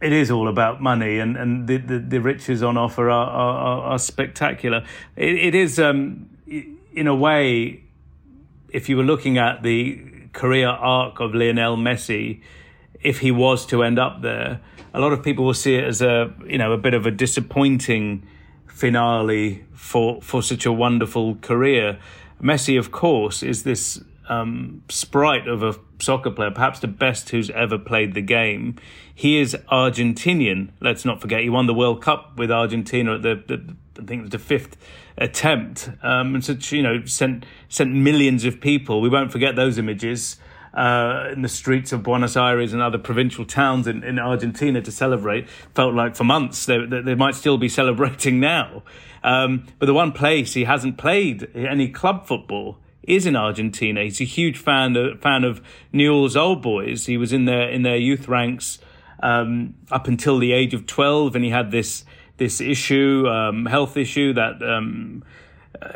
it 0.00 0.12
is 0.12 0.30
all 0.30 0.48
about 0.48 0.82
money, 0.82 1.18
and, 1.18 1.36
and 1.36 1.66
the, 1.66 1.78
the, 1.78 1.98
the 1.98 2.20
riches 2.20 2.62
on 2.62 2.76
offer 2.76 3.10
are, 3.10 3.28
are, 3.28 3.80
are 3.92 3.98
spectacular. 3.98 4.84
It, 5.16 5.34
it 5.36 5.54
is, 5.54 5.78
um, 5.78 6.28
in 6.46 7.06
a 7.06 7.14
way, 7.14 7.82
if 8.70 8.88
you 8.88 8.96
were 8.96 9.04
looking 9.04 9.38
at 9.38 9.62
the 9.62 10.28
career 10.32 10.68
arc 10.68 11.20
of 11.20 11.34
Lionel 11.34 11.76
Messi, 11.76 12.42
if 13.00 13.20
he 13.20 13.30
was 13.30 13.64
to 13.66 13.82
end 13.82 13.98
up 13.98 14.22
there, 14.22 14.60
a 14.92 15.00
lot 15.00 15.12
of 15.12 15.22
people 15.22 15.44
will 15.44 15.54
see 15.54 15.76
it 15.76 15.84
as 15.84 16.00
a 16.00 16.32
you 16.46 16.58
know 16.58 16.72
a 16.72 16.78
bit 16.78 16.94
of 16.94 17.06
a 17.06 17.10
disappointing 17.10 18.26
finale 18.66 19.64
for 19.74 20.20
for 20.22 20.42
such 20.42 20.66
a 20.66 20.72
wonderful 20.72 21.36
career. 21.36 21.98
Messi, 22.42 22.78
of 22.78 22.90
course, 22.90 23.42
is 23.42 23.62
this 23.62 24.02
um, 24.28 24.82
sprite 24.88 25.46
of 25.48 25.62
a 25.62 25.74
soccer 25.98 26.30
player, 26.30 26.50
perhaps 26.50 26.80
the 26.80 26.88
best 26.88 27.30
who's 27.30 27.50
ever 27.50 27.78
played 27.78 28.14
the 28.14 28.22
game. 28.22 28.76
He 29.14 29.38
is 29.38 29.56
Argentinian. 29.70 30.70
Let's 30.80 31.04
not 31.04 31.20
forget 31.20 31.40
he 31.40 31.50
won 31.50 31.66
the 31.66 31.74
World 31.74 32.02
Cup 32.02 32.36
with 32.36 32.50
Argentina 32.50 33.14
at 33.14 33.22
the, 33.22 33.42
the 33.46 33.76
I 33.98 34.04
think 34.04 34.20
it 34.20 34.22
was 34.22 34.30
the 34.30 34.38
fifth 34.38 34.76
attempt, 35.18 35.90
um, 36.02 36.34
and 36.34 36.44
so 36.44 36.56
you 36.74 36.82
know 36.82 37.04
sent 37.06 37.46
sent 37.68 37.92
millions 37.92 38.44
of 38.44 38.60
people. 38.60 39.00
We 39.00 39.08
won't 39.08 39.32
forget 39.32 39.56
those 39.56 39.78
images. 39.78 40.36
Uh, 40.74 41.30
in 41.32 41.40
the 41.40 41.48
streets 41.48 41.90
of 41.90 42.02
Buenos 42.02 42.36
Aires 42.36 42.74
and 42.74 42.82
other 42.82 42.98
provincial 42.98 43.46
towns 43.46 43.86
in, 43.86 44.04
in 44.04 44.18
Argentina 44.18 44.82
to 44.82 44.92
celebrate. 44.92 45.48
Felt 45.74 45.94
like 45.94 46.14
for 46.14 46.24
months 46.24 46.66
they, 46.66 46.84
they, 46.84 47.00
they 47.00 47.14
might 47.14 47.34
still 47.34 47.56
be 47.56 47.68
celebrating 47.70 48.40
now. 48.40 48.82
Um, 49.24 49.64
but 49.78 49.86
the 49.86 49.94
one 49.94 50.12
place 50.12 50.52
he 50.52 50.64
hasn't 50.64 50.98
played 50.98 51.48
any 51.56 51.88
club 51.88 52.26
football 52.26 52.76
is 53.06 53.26
in 53.26 53.36
Argentina. 53.36 54.02
He's 54.02 54.20
a 54.20 54.24
huge 54.24 54.58
fan 54.58 54.96
of, 54.96 55.20
fan 55.20 55.44
of 55.44 55.60
Newell's 55.92 56.36
Old 56.36 56.62
Boys. 56.62 57.06
He 57.06 57.16
was 57.16 57.32
in 57.32 57.44
their 57.44 57.68
in 57.68 57.82
their 57.82 57.96
youth 57.96 58.28
ranks 58.28 58.78
um, 59.22 59.74
up 59.90 60.08
until 60.08 60.38
the 60.38 60.52
age 60.52 60.74
of 60.74 60.86
twelve, 60.86 61.34
and 61.34 61.44
he 61.44 61.50
had 61.50 61.70
this 61.70 62.04
this 62.36 62.60
issue, 62.60 63.26
um, 63.28 63.66
health 63.66 63.96
issue 63.96 64.32
that 64.34 64.62
um, 64.62 65.24
uh, 65.80 65.88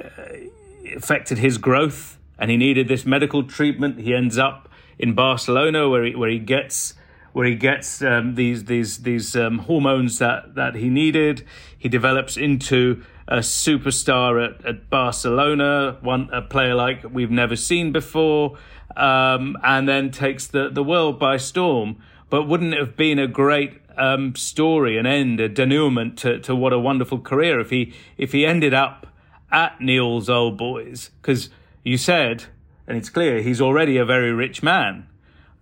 affected 0.97 1.39
his 1.39 1.59
growth, 1.59 2.19
and 2.39 2.51
he 2.51 2.57
needed 2.57 2.89
this 2.89 3.05
medical 3.05 3.43
treatment. 3.43 4.01
He 4.01 4.15
ends 4.15 4.39
up 4.39 4.69
in 4.99 5.15
Barcelona, 5.15 5.89
where 5.89 6.05
he 6.05 6.15
where 6.15 6.31
he 6.31 6.39
gets 6.39 6.95
where 7.33 7.47
he 7.47 7.55
gets 7.55 8.03
um, 8.03 8.35
these 8.35 8.65
these 8.65 9.03
these 9.03 9.37
um, 9.37 9.59
hormones 9.59 10.19
that 10.19 10.55
that 10.55 10.75
he 10.75 10.89
needed. 10.89 11.45
He 11.77 11.89
develops 11.89 12.37
into 12.37 13.03
a 13.31 13.39
superstar 13.39 14.45
at, 14.45 14.67
at 14.67 14.91
Barcelona, 14.91 15.97
one 16.01 16.29
a 16.33 16.43
player 16.43 16.75
like 16.75 17.05
we've 17.11 17.31
never 17.31 17.55
seen 17.55 17.93
before, 17.93 18.59
um, 18.97 19.57
and 19.63 19.89
then 19.89 20.11
takes 20.11 20.49
the, 20.49 20.69
the 20.69 20.83
world 20.83 21.19
by 21.19 21.37
storm. 21.37 21.97
But 22.29 22.49
wouldn't 22.49 22.75
it 22.75 22.81
have 22.81 22.97
been 22.97 23.21
a 23.21 23.29
great 23.29 23.81
um, 23.97 24.35
story, 24.35 24.99
an 24.99 25.07
end, 25.07 25.39
a 25.39 25.49
denouement 25.49 26.19
to, 26.19 26.41
to 26.41 26.57
what 26.57 26.73
a 26.73 26.79
wonderful 26.79 27.21
career 27.21 27.61
if 27.61 27.71
he 27.71 27.95
if 28.19 28.33
he 28.33 28.45
ended 28.45 28.75
up 28.75 29.07
at 29.53 29.81
Newell's 29.81 30.29
Old 30.29 30.59
Boys? 30.59 31.11
Because 31.23 31.51
you 31.85 31.97
said, 31.97 32.45
and 32.89 32.99
it's 32.99 33.09
clear, 33.09 33.43
he's 33.43 33.61
already 33.61 33.97
a 33.97 34.05
very 34.05 34.33
rich 34.33 34.61
man. 34.63 35.07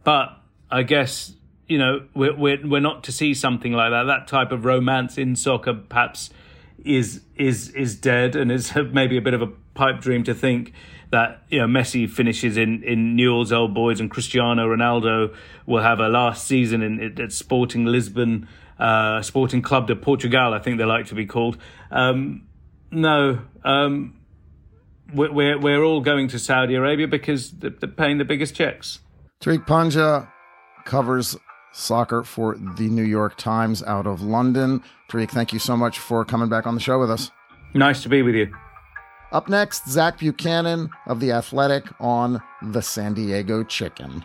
But 0.05 0.39
I 0.71 0.85
guess 0.85 1.35
you 1.67 1.77
know 1.77 2.07
we're 2.15 2.35
we're, 2.35 2.67
we're 2.67 2.81
not 2.81 3.05
to 3.05 3.13
see 3.13 3.35
something 3.35 3.73
like 3.73 3.91
that. 3.91 4.05
That 4.05 4.27
type 4.27 4.53
of 4.53 4.65
romance 4.65 5.19
in 5.19 5.37
soccer, 5.37 5.75
perhaps 5.75 6.31
is 6.85 7.23
is 7.37 7.71
is 7.71 7.97
dead 7.97 8.37
and 8.37 8.51
is 8.51 8.75
maybe 8.93 9.17
a 9.17 9.23
bit 9.23 9.35
of 9.35 9.43
a 9.43 9.49
pipe 9.75 10.01
dream 10.01 10.25
to 10.25 10.35
think 10.35 10.73
that 11.11 11.43
you 11.49 11.59
know 11.59 11.67
Messi 11.67 12.09
finishes 12.09 12.57
in 12.57 12.83
in 12.83 13.17
Newell's 13.17 13.53
Old 13.53 13.75
Boys 13.75 14.01
and 14.01 14.11
Cristiano 14.11 14.67
Ronaldo 14.69 15.35
will 15.67 15.83
have 15.83 16.01
a 16.01 16.09
last 16.09 16.47
season 16.47 16.83
in 16.83 17.21
at 17.21 17.33
Sporting 17.33 17.85
Lisbon, 17.85 18.49
uh, 18.79 19.23
Sporting 19.23 19.63
Club 19.63 19.87
de 19.87 19.97
Portugal, 19.97 20.53
I 20.53 20.59
think 20.59 20.79
they 20.79 20.85
like 20.85 21.07
to 21.07 21.15
be 21.15 21.27
called. 21.27 21.59
Um, 21.91 22.47
no, 22.91 23.41
um, 23.65 24.19
we're 25.13 25.59
we're 25.59 25.83
all 25.83 26.01
going 26.01 26.29
to 26.29 26.39
Saudi 26.39 26.75
Arabia 26.75 27.09
because 27.09 27.51
they're 27.53 27.71
paying 27.71 28.19
the 28.19 28.25
biggest 28.25 28.55
checks. 28.55 29.01
Tariq 29.41 29.67
Panja 29.67 30.29
covers 30.85 31.37
soccer 31.73 32.23
for 32.23 32.57
the 32.57 32.89
New 32.89 33.03
York 33.03 33.37
Times 33.37 33.83
out 33.83 34.07
of 34.07 34.23
London. 34.23 34.83
Tariq, 35.09 35.31
thank 35.31 35.53
you 35.53 35.59
so 35.59 35.77
much 35.77 35.99
for 35.99 36.25
coming 36.25 36.49
back 36.49 36.67
on 36.67 36.75
the 36.75 36.81
show 36.81 36.99
with 36.99 37.11
us. 37.11 37.31
Nice 37.75 38.03
to 38.03 38.09
be 38.09 38.23
with 38.23 38.35
you. 38.35 38.53
Up 39.31 39.49
next, 39.49 39.89
Zach 39.89 40.19
Buchanan 40.19 40.89
of 41.07 41.21
The 41.21 41.33
Athletic 41.33 41.85
on 42.01 42.43
the 42.63 42.81
San 42.81 43.13
Diego 43.13 43.63
Chicken. 43.63 44.25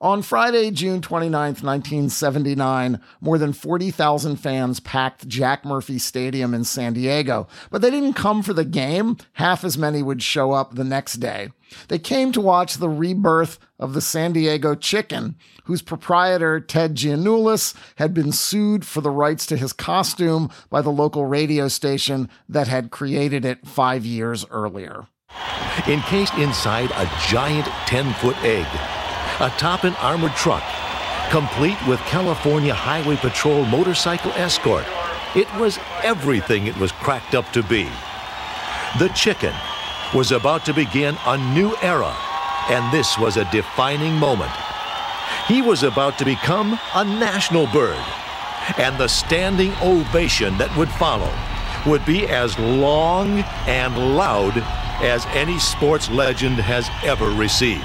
On 0.00 0.20
Friday, 0.20 0.70
June 0.70 1.00
29, 1.00 1.32
1979, 1.54 3.00
more 3.22 3.38
than 3.38 3.54
40,000 3.54 4.36
fans 4.36 4.78
packed 4.78 5.26
Jack 5.26 5.64
Murphy 5.64 5.98
Stadium 5.98 6.52
in 6.52 6.64
San 6.64 6.92
Diego, 6.92 7.48
but 7.70 7.80
they 7.80 7.90
didn't 7.90 8.12
come 8.12 8.42
for 8.42 8.52
the 8.52 8.64
game. 8.64 9.16
Half 9.34 9.64
as 9.64 9.78
many 9.78 10.02
would 10.02 10.22
show 10.22 10.52
up 10.52 10.74
the 10.74 10.84
next 10.84 11.14
day. 11.14 11.50
They 11.88 11.98
came 11.98 12.30
to 12.32 12.40
watch 12.42 12.74
the 12.74 12.90
rebirth 12.90 13.58
of 13.78 13.94
the 13.94 14.02
San 14.02 14.32
Diego 14.32 14.74
Chicken, 14.74 15.34
whose 15.64 15.82
proprietor, 15.82 16.60
Ted 16.60 16.94
Giannoulas, 16.94 17.74
had 17.96 18.12
been 18.12 18.32
sued 18.32 18.84
for 18.84 19.00
the 19.00 19.10
rights 19.10 19.46
to 19.46 19.56
his 19.56 19.72
costume 19.72 20.50
by 20.68 20.82
the 20.82 20.90
local 20.90 21.24
radio 21.24 21.68
station 21.68 22.28
that 22.48 22.68
had 22.68 22.90
created 22.90 23.44
it 23.44 23.66
five 23.66 24.04
years 24.04 24.44
earlier. 24.50 25.06
Encased 25.86 26.34
inside 26.34 26.90
a 26.92 27.10
giant 27.28 27.66
10 27.86 28.12
foot 28.14 28.36
egg, 28.42 28.66
atop 29.40 29.84
an 29.84 29.94
armored 29.96 30.34
truck, 30.34 30.62
complete 31.30 31.76
with 31.86 32.00
California 32.00 32.72
Highway 32.72 33.16
Patrol 33.16 33.64
motorcycle 33.66 34.32
escort, 34.32 34.86
it 35.34 35.52
was 35.56 35.78
everything 36.02 36.66
it 36.66 36.76
was 36.78 36.92
cracked 36.92 37.34
up 37.34 37.52
to 37.52 37.62
be. 37.62 37.88
The 38.98 39.08
chicken 39.14 39.52
was 40.14 40.32
about 40.32 40.64
to 40.64 40.72
begin 40.72 41.18
a 41.26 41.36
new 41.52 41.76
era, 41.82 42.16
and 42.70 42.92
this 42.94 43.18
was 43.18 43.36
a 43.36 43.50
defining 43.50 44.14
moment. 44.14 44.52
He 45.46 45.60
was 45.60 45.82
about 45.82 46.16
to 46.18 46.24
become 46.24 46.78
a 46.94 47.04
national 47.04 47.66
bird, 47.66 48.02
and 48.78 48.96
the 48.96 49.08
standing 49.08 49.72
ovation 49.82 50.56
that 50.56 50.74
would 50.76 50.88
follow 50.88 51.32
would 51.86 52.04
be 52.06 52.26
as 52.26 52.58
long 52.58 53.40
and 53.66 54.16
loud 54.16 54.56
as 55.02 55.26
any 55.26 55.58
sports 55.58 56.10
legend 56.10 56.56
has 56.56 56.88
ever 57.04 57.30
received. 57.30 57.84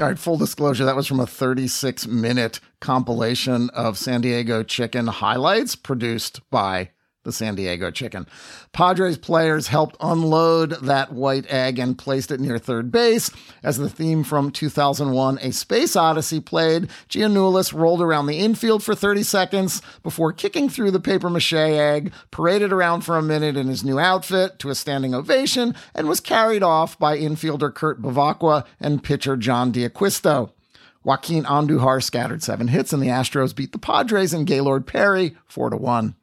All 0.00 0.08
right, 0.08 0.18
full 0.18 0.38
disclosure, 0.38 0.84
that 0.84 0.96
was 0.96 1.06
from 1.06 1.20
a 1.20 1.26
36 1.26 2.06
minute 2.08 2.60
compilation 2.80 3.70
of 3.70 3.98
San 3.98 4.22
Diego 4.22 4.62
chicken 4.62 5.06
highlights 5.06 5.76
produced 5.76 6.40
by 6.50 6.90
the 7.24 7.32
San 7.32 7.54
Diego 7.54 7.90
chicken. 7.90 8.26
Padres 8.72 9.16
players 9.16 9.68
helped 9.68 9.96
unload 10.00 10.70
that 10.82 11.12
white 11.12 11.46
egg 11.48 11.78
and 11.78 11.96
placed 11.96 12.30
it 12.30 12.40
near 12.40 12.58
third 12.58 12.90
base. 12.90 13.30
As 13.62 13.78
the 13.78 13.88
theme 13.88 14.24
from 14.24 14.50
2001 14.50 15.38
A 15.40 15.52
Space 15.52 15.94
Odyssey 15.94 16.40
played, 16.40 16.88
Giannoulas 17.08 17.72
rolled 17.72 18.02
around 18.02 18.26
the 18.26 18.38
infield 18.38 18.82
for 18.82 18.94
30 18.94 19.22
seconds 19.22 19.82
before 20.02 20.32
kicking 20.32 20.68
through 20.68 20.90
the 20.90 21.00
paper 21.00 21.30
mache 21.30 21.52
egg, 21.52 22.12
paraded 22.30 22.72
around 22.72 23.02
for 23.02 23.16
a 23.16 23.22
minute 23.22 23.56
in 23.56 23.68
his 23.68 23.84
new 23.84 23.98
outfit 23.98 24.58
to 24.58 24.70
a 24.70 24.74
standing 24.74 25.14
ovation, 25.14 25.74
and 25.94 26.08
was 26.08 26.20
carried 26.20 26.62
off 26.62 26.98
by 26.98 27.16
infielder 27.16 27.72
Kurt 27.72 28.02
Bevacqua 28.02 28.64
and 28.80 29.02
pitcher 29.02 29.36
John 29.36 29.70
D'Acquisto. 29.70 30.50
Joaquin 31.04 31.44
Andujar 31.44 32.02
scattered 32.02 32.42
seven 32.42 32.68
hits, 32.68 32.92
and 32.92 33.02
the 33.02 33.08
Astros 33.08 33.54
beat 33.54 33.72
the 33.72 33.78
Padres 33.78 34.32
and 34.32 34.46
Gaylord 34.46 34.86
Perry 34.86 35.36
4 35.46 35.70
to 35.70 35.76
1. 35.76 36.14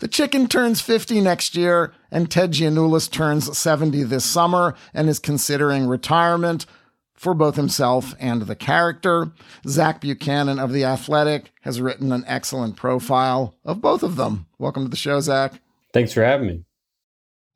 The 0.00 0.08
chicken 0.08 0.46
turns 0.46 0.80
50 0.80 1.20
next 1.20 1.56
year, 1.56 1.92
and 2.10 2.30
Ted 2.30 2.52
Giannoulas 2.52 3.10
turns 3.10 3.56
70 3.56 4.02
this 4.04 4.24
summer 4.24 4.74
and 4.94 5.08
is 5.08 5.18
considering 5.18 5.86
retirement 5.86 6.66
for 7.14 7.34
both 7.34 7.56
himself 7.56 8.14
and 8.20 8.42
the 8.42 8.56
character. 8.56 9.32
Zach 9.66 10.00
Buchanan 10.00 10.58
of 10.58 10.72
The 10.72 10.84
Athletic 10.84 11.52
has 11.62 11.80
written 11.80 12.12
an 12.12 12.24
excellent 12.26 12.76
profile 12.76 13.54
of 13.64 13.80
both 13.80 14.02
of 14.02 14.16
them. 14.16 14.46
Welcome 14.58 14.84
to 14.84 14.90
the 14.90 14.96
show, 14.96 15.20
Zach. 15.20 15.60
Thanks 15.92 16.12
for 16.12 16.22
having 16.22 16.46
me. 16.46 16.64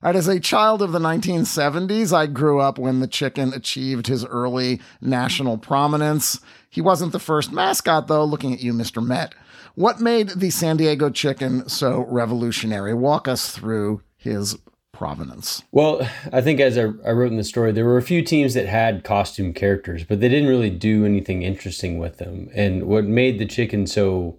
Right, 0.02 0.16
as 0.16 0.28
a 0.28 0.40
child 0.40 0.80
of 0.80 0.92
the 0.92 0.98
1970s, 0.98 2.10
I 2.10 2.26
grew 2.26 2.58
up 2.58 2.78
when 2.78 3.00
the 3.00 3.06
chicken 3.06 3.52
achieved 3.52 4.06
his 4.06 4.24
early 4.24 4.80
national 5.02 5.58
prominence. 5.58 6.40
He 6.70 6.80
wasn't 6.80 7.12
the 7.12 7.18
first 7.18 7.52
mascot, 7.52 8.08
though, 8.08 8.24
looking 8.24 8.54
at 8.54 8.62
you, 8.62 8.72
Mr. 8.72 9.06
Met. 9.06 9.34
What 9.74 10.00
made 10.00 10.30
the 10.30 10.48
San 10.48 10.78
Diego 10.78 11.10
chicken 11.10 11.68
so 11.68 12.06
revolutionary? 12.08 12.94
Walk 12.94 13.28
us 13.28 13.50
through 13.50 14.00
his 14.16 14.56
provenance. 14.92 15.62
Well, 15.70 16.08
I 16.32 16.40
think 16.40 16.60
as 16.60 16.78
I, 16.78 16.84
I, 17.06 17.10
wrote 17.10 17.30
in 17.30 17.36
the 17.36 17.44
story, 17.44 17.70
there 17.70 17.84
were 17.84 17.98
a 17.98 18.02
few 18.02 18.22
teams 18.22 18.54
that 18.54 18.66
had 18.66 19.04
costume 19.04 19.52
characters, 19.52 20.04
but 20.04 20.20
they 20.20 20.30
didn't 20.30 20.48
really 20.48 20.70
do 20.70 21.04
anything 21.04 21.42
interesting 21.42 21.98
with 21.98 22.16
them. 22.16 22.48
And 22.54 22.84
what 22.84 23.04
made 23.04 23.38
the 23.38 23.46
chicken 23.46 23.86
so 23.86 24.38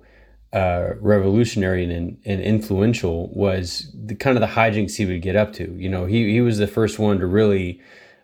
uh, 0.53 0.95
revolutionary 0.99 1.83
and, 1.83 2.17
and 2.25 2.41
influential 2.41 3.29
was 3.33 3.89
the 3.93 4.15
kind 4.15 4.35
of 4.35 4.41
the 4.41 4.55
hijinks 4.55 4.97
he 4.97 5.05
would 5.05 5.21
get 5.21 5.35
up 5.35 5.53
to. 5.53 5.73
You 5.77 5.89
know, 5.89 6.05
he, 6.05 6.31
he 6.31 6.41
was 6.41 6.57
the 6.57 6.67
first 6.67 6.99
one 6.99 7.19
to 7.19 7.25
really 7.25 7.79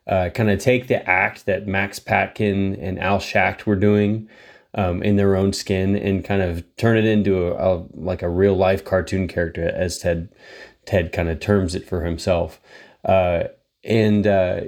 uh, 0.08 0.30
kind 0.34 0.50
of 0.50 0.60
take 0.60 0.88
the 0.88 1.08
act 1.10 1.46
that 1.46 1.68
Max 1.68 2.00
Patkin 2.00 2.78
and 2.82 3.00
Al 3.00 3.20
Schacht 3.20 3.66
were 3.66 3.76
doing 3.76 4.28
um, 4.74 5.02
in 5.04 5.16
their 5.16 5.36
own 5.36 5.54
skin 5.54 5.96
and 5.96 6.24
kind 6.24 6.42
of 6.42 6.64
turn 6.78 6.98
it 6.98 7.06
into 7.06 7.48
a, 7.48 7.54
a 7.54 7.86
like 7.94 8.22
a 8.22 8.30
real 8.30 8.56
life 8.56 8.86
cartoon 8.86 9.28
character, 9.28 9.70
as 9.70 9.98
Ted 9.98 10.30
Ted 10.86 11.12
kind 11.12 11.30
of 11.30 11.40
terms 11.40 11.76
it 11.76 11.88
for 11.88 12.04
himself. 12.04 12.62
Uh, 13.04 13.46
and 13.84 14.28
uh, 14.28 14.62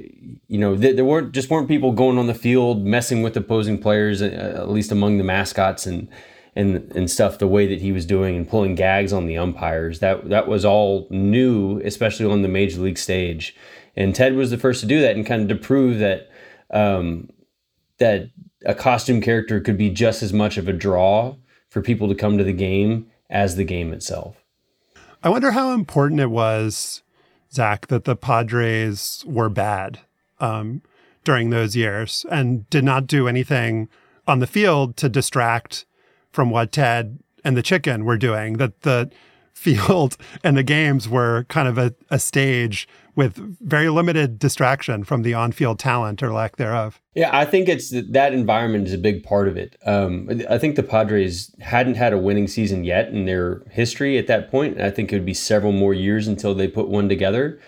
you 0.47 0.57
know, 0.57 0.75
th- 0.75 0.95
there 0.95 1.05
weren't 1.05 1.33
just 1.33 1.49
weren't 1.49 1.67
people 1.67 1.91
going 1.91 2.17
on 2.17 2.27
the 2.27 2.33
field 2.33 2.85
messing 2.85 3.21
with 3.21 3.35
opposing 3.37 3.77
players, 3.77 4.21
uh, 4.21 4.55
at 4.57 4.69
least 4.69 4.91
among 4.91 5.17
the 5.17 5.23
mascots 5.23 5.85
and 5.85 6.09
and 6.55 6.91
and 6.95 7.09
stuff. 7.09 7.37
The 7.37 7.47
way 7.47 7.67
that 7.67 7.81
he 7.81 7.91
was 7.91 8.05
doing 8.05 8.35
and 8.35 8.47
pulling 8.47 8.75
gags 8.75 9.13
on 9.13 9.25
the 9.25 9.37
umpires 9.37 9.99
that 9.99 10.29
that 10.29 10.47
was 10.47 10.65
all 10.65 11.07
new, 11.09 11.79
especially 11.81 12.25
on 12.25 12.41
the 12.41 12.47
major 12.47 12.81
league 12.81 12.97
stage. 12.97 13.55
And 13.95 14.15
Ted 14.15 14.35
was 14.35 14.51
the 14.51 14.57
first 14.57 14.81
to 14.81 14.87
do 14.87 15.01
that 15.01 15.15
and 15.15 15.25
kind 15.25 15.41
of 15.41 15.49
to 15.49 15.63
prove 15.63 15.99
that 15.99 16.29
um, 16.71 17.29
that 17.97 18.29
a 18.65 18.75
costume 18.75 19.21
character 19.21 19.59
could 19.59 19.77
be 19.77 19.89
just 19.89 20.21
as 20.21 20.33
much 20.33 20.57
of 20.57 20.67
a 20.67 20.73
draw 20.73 21.35
for 21.69 21.81
people 21.81 22.07
to 22.07 22.15
come 22.15 22.37
to 22.37 22.43
the 22.43 22.53
game 22.53 23.07
as 23.29 23.55
the 23.55 23.63
game 23.63 23.93
itself. 23.93 24.43
I 25.23 25.29
wonder 25.29 25.51
how 25.51 25.71
important 25.71 26.21
it 26.21 26.29
was, 26.29 27.03
Zach, 27.51 27.87
that 27.87 28.05
the 28.05 28.15
Padres 28.15 29.23
were 29.27 29.49
bad 29.49 29.99
um, 30.39 30.81
during 31.23 31.49
those 31.49 31.75
years 31.75 32.25
and 32.31 32.69
did 32.69 32.83
not 32.83 33.05
do 33.05 33.27
anything 33.27 33.89
on 34.27 34.39
the 34.39 34.47
field 34.47 34.95
to 34.97 35.09
distract 35.09 35.85
from 36.31 36.49
what 36.49 36.71
Ted 36.71 37.19
and 37.43 37.57
the 37.57 37.63
chicken 37.63 38.05
were 38.05 38.17
doing. 38.17 38.53
That 38.53 38.81
the 38.81 39.11
field 39.59 40.15
and 40.41 40.55
the 40.55 40.63
games 40.63 41.09
were 41.09 41.43
kind 41.49 41.67
of 41.67 41.77
a, 41.77 41.93
a 42.09 42.17
stage 42.17 42.87
with 43.15 43.35
very 43.59 43.89
limited 43.89 44.39
distraction 44.39 45.03
from 45.03 45.23
the 45.23 45.33
on-field 45.33 45.77
talent 45.77 46.23
or 46.23 46.31
lack 46.31 46.55
thereof. 46.55 47.01
Yeah, 47.13 47.29
I 47.37 47.43
think 47.43 47.67
it's 47.67 47.89
that 47.89 48.33
environment 48.33 48.87
is 48.87 48.93
a 48.93 48.97
big 48.97 49.23
part 49.23 49.49
of 49.49 49.57
it. 49.57 49.75
Um, 49.85 50.29
I 50.49 50.57
think 50.57 50.77
the 50.77 50.83
Padres 50.83 51.53
hadn't 51.59 51.95
had 51.95 52.13
a 52.13 52.17
winning 52.17 52.47
season 52.47 52.85
yet 52.85 53.09
in 53.09 53.25
their 53.25 53.61
history 53.69 54.17
at 54.17 54.27
that 54.27 54.49
point. 54.49 54.79
I 54.79 54.89
think 54.89 55.11
it 55.11 55.17
would 55.17 55.25
be 55.25 55.33
several 55.33 55.73
more 55.73 55.93
years 55.93 56.29
until 56.29 56.55
they 56.55 56.69
put 56.69 56.87
one 56.87 57.09
together. 57.09 57.59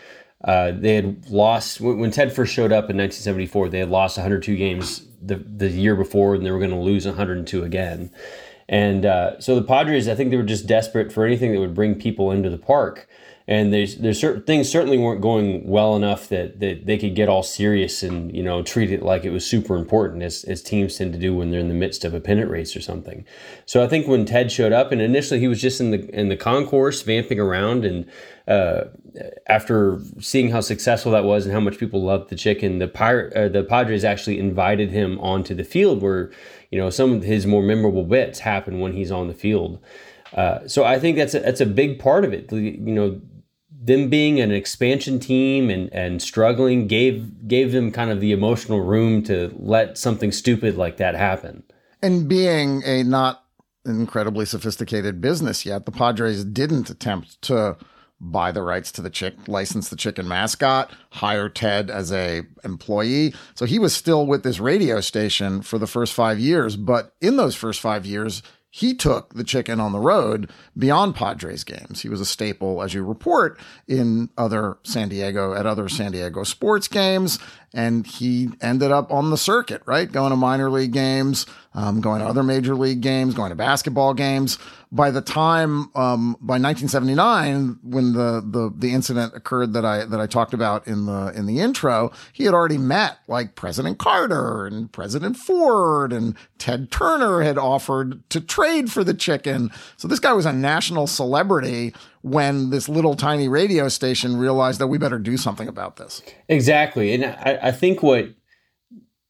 Uh, 0.45 0.71
they 0.71 0.95
had 0.95 1.29
lost 1.29 1.81
when 1.81 2.09
Ted 2.11 2.31
first 2.31 2.53
showed 2.53 2.71
up 2.71 2.89
in 2.89 2.95
1974. 2.95 3.67
They 3.67 3.79
had 3.79 3.89
lost 3.89 4.17
102 4.17 4.55
games 4.55 5.05
the 5.21 5.35
the 5.35 5.69
year 5.69 5.95
before, 5.95 6.33
and 6.33 6.45
they 6.45 6.51
were 6.51 6.59
going 6.59 6.71
to 6.71 6.77
lose 6.77 7.05
102 7.05 7.63
again. 7.63 8.09
And 8.71 9.05
uh, 9.05 9.39
so 9.39 9.53
the 9.53 9.63
Padres, 9.63 10.07
I 10.07 10.15
think 10.15 10.31
they 10.31 10.37
were 10.37 10.43
just 10.43 10.65
desperate 10.65 11.11
for 11.11 11.25
anything 11.25 11.51
that 11.51 11.59
would 11.59 11.75
bring 11.75 11.93
people 11.93 12.31
into 12.31 12.49
the 12.49 12.57
park 12.57 13.07
and 13.51 13.73
there's 13.73 13.97
there's 13.97 14.19
certain 14.19 14.43
things 14.43 14.69
certainly 14.69 14.97
weren't 14.97 15.19
going 15.19 15.67
well 15.67 15.95
enough 15.97 16.29
that, 16.29 16.61
that 16.61 16.85
they 16.85 16.97
could 16.97 17.15
get 17.15 17.27
all 17.27 17.43
serious 17.43 18.01
and 18.01 18.33
you 18.35 18.41
know 18.41 18.63
treat 18.63 18.91
it 18.91 19.01
like 19.01 19.25
it 19.25 19.31
was 19.31 19.45
super 19.45 19.75
important 19.75 20.23
as, 20.23 20.45
as 20.45 20.61
teams 20.61 20.97
tend 20.97 21.11
to 21.11 21.19
do 21.19 21.35
when 21.35 21.51
they're 21.51 21.59
in 21.59 21.67
the 21.67 21.73
midst 21.73 22.05
of 22.05 22.13
a 22.13 22.21
pennant 22.21 22.49
race 22.49 22.75
or 22.75 22.81
something. 22.81 23.25
So 23.65 23.83
I 23.83 23.87
think 23.87 24.07
when 24.07 24.25
Ted 24.25 24.51
showed 24.51 24.71
up 24.71 24.93
and 24.93 25.01
initially 25.01 25.41
he 25.41 25.49
was 25.49 25.61
just 25.61 25.81
in 25.81 25.91
the 25.91 26.09
in 26.17 26.29
the 26.29 26.37
concourse 26.37 27.01
vamping 27.01 27.39
around 27.41 27.83
and 27.83 28.05
uh, 28.47 28.85
after 29.47 29.99
seeing 30.19 30.49
how 30.49 30.61
successful 30.61 31.11
that 31.11 31.23
was 31.23 31.45
and 31.45 31.53
how 31.53 31.59
much 31.59 31.77
people 31.77 32.01
loved 32.03 32.29
the 32.29 32.35
chicken, 32.35 32.79
the 32.79 32.87
pirate 32.87 33.33
uh, 33.33 33.49
the 33.49 33.63
Padres 33.63 34.05
actually 34.05 34.39
invited 34.39 34.91
him 34.91 35.19
onto 35.19 35.55
the 35.55 35.63
field 35.65 36.01
where 36.01 36.31
you 36.71 36.79
know 36.79 36.89
some 36.89 37.13
of 37.13 37.23
his 37.23 37.45
more 37.45 37.61
memorable 37.61 38.03
bits 38.03 38.39
happen 38.39 38.79
when 38.79 38.93
he's 38.93 39.11
on 39.11 39.27
the 39.27 39.33
field. 39.33 39.79
Uh, 40.33 40.65
so 40.67 40.85
I 40.85 40.97
think 40.97 41.17
that's 41.17 41.33
a, 41.33 41.41
that's 41.41 41.61
a 41.61 41.65
big 41.65 41.99
part 41.99 42.23
of 42.23 42.33
it. 42.33 42.51
You 42.51 42.77
know, 42.79 43.21
them 43.69 44.09
being 44.09 44.39
an 44.39 44.51
expansion 44.51 45.19
team 45.19 45.69
and, 45.69 45.91
and 45.93 46.21
struggling 46.21 46.87
gave 46.87 47.47
gave 47.47 47.71
them 47.71 47.91
kind 47.91 48.11
of 48.11 48.21
the 48.21 48.31
emotional 48.31 48.81
room 48.81 49.23
to 49.23 49.53
let 49.59 49.97
something 49.97 50.31
stupid 50.31 50.77
like 50.77 50.97
that 50.97 51.15
happen. 51.15 51.63
And 52.01 52.27
being 52.27 52.81
a 52.85 53.03
not 53.03 53.43
incredibly 53.85 54.45
sophisticated 54.45 55.21
business 55.21 55.65
yet, 55.65 55.85
the 55.85 55.91
Padres 55.91 56.45
didn't 56.45 56.89
attempt 56.89 57.41
to 57.43 57.77
buy 58.21 58.51
the 58.51 58.61
rights 58.61 58.91
to 58.93 59.01
the 59.01 59.09
chick, 59.09 59.33
license 59.47 59.89
the 59.89 59.95
chicken 59.95 60.27
mascot, 60.27 60.91
hire 61.09 61.49
Ted 61.49 61.89
as 61.89 62.11
a 62.11 62.43
employee. 62.63 63.33
So 63.55 63.65
he 63.65 63.79
was 63.79 63.95
still 63.95 64.27
with 64.27 64.43
this 64.43 64.59
radio 64.59 65.01
station 65.01 65.61
for 65.61 65.79
the 65.79 65.87
first 65.87 66.13
five 66.13 66.39
years. 66.39 66.75
But 66.75 67.13
in 67.19 67.37
those 67.37 67.55
first 67.55 67.81
five 67.81 68.05
years, 68.05 68.43
he 68.73 68.93
took 68.93 69.33
the 69.33 69.43
chicken 69.43 69.81
on 69.81 69.91
the 69.91 69.99
road 69.99 70.49
beyond 70.77 71.13
Padres 71.13 71.65
games. 71.65 72.03
He 72.03 72.09
was 72.09 72.21
a 72.21 72.25
staple, 72.25 72.81
as 72.81 72.93
you 72.93 73.03
report, 73.03 73.59
in 73.85 74.29
other 74.37 74.77
San 74.83 75.09
Diego, 75.09 75.53
at 75.53 75.65
other 75.65 75.89
San 75.89 76.13
Diego 76.13 76.43
sports 76.43 76.87
games. 76.87 77.37
And 77.73 78.07
he 78.07 78.49
ended 78.61 78.91
up 78.91 79.11
on 79.11 79.29
the 79.29 79.37
circuit, 79.37 79.81
right? 79.85 80.09
Going 80.09 80.29
to 80.29 80.37
minor 80.37 80.69
league 80.69 80.93
games, 80.93 81.45
um, 81.73 81.99
going 81.99 82.21
to 82.21 82.27
other 82.27 82.43
major 82.43 82.75
league 82.75 83.01
games, 83.01 83.33
going 83.33 83.49
to 83.49 83.55
basketball 83.55 84.13
games 84.13 84.57
by 84.93 85.09
the 85.09 85.21
time 85.21 85.89
um, 85.95 86.35
by 86.41 86.59
1979, 86.59 87.79
when 87.81 88.11
the, 88.11 88.43
the 88.45 88.73
the 88.75 88.93
incident 88.93 89.33
occurred 89.33 89.71
that 89.73 89.85
I 89.85 90.03
that 90.03 90.19
I 90.19 90.27
talked 90.27 90.53
about 90.53 90.85
in 90.85 91.05
the 91.05 91.31
in 91.33 91.45
the 91.45 91.59
intro, 91.59 92.11
he 92.33 92.43
had 92.43 92.53
already 92.53 92.77
met 92.77 93.19
like 93.27 93.55
President 93.55 93.99
Carter 93.99 94.65
and 94.65 94.91
President 94.91 95.37
Ford 95.37 96.11
and 96.11 96.35
Ted 96.57 96.91
Turner 96.91 97.41
had 97.41 97.57
offered 97.57 98.29
to 98.31 98.41
trade 98.41 98.91
for 98.91 99.03
the 99.03 99.13
chicken. 99.13 99.71
So 99.95 100.09
this 100.09 100.19
guy 100.19 100.33
was 100.33 100.45
a 100.45 100.53
national 100.53 101.07
celebrity 101.07 101.93
when 102.21 102.69
this 102.69 102.89
little 102.89 103.15
tiny 103.15 103.47
radio 103.47 103.87
station 103.87 104.35
realized 104.35 104.79
that 104.81 104.87
we 104.87 104.97
better 104.97 105.19
do 105.19 105.37
something 105.37 105.69
about 105.69 105.95
this. 105.95 106.21
Exactly, 106.49 107.13
and 107.13 107.25
I, 107.25 107.59
I 107.63 107.71
think 107.71 108.03
what 108.03 108.29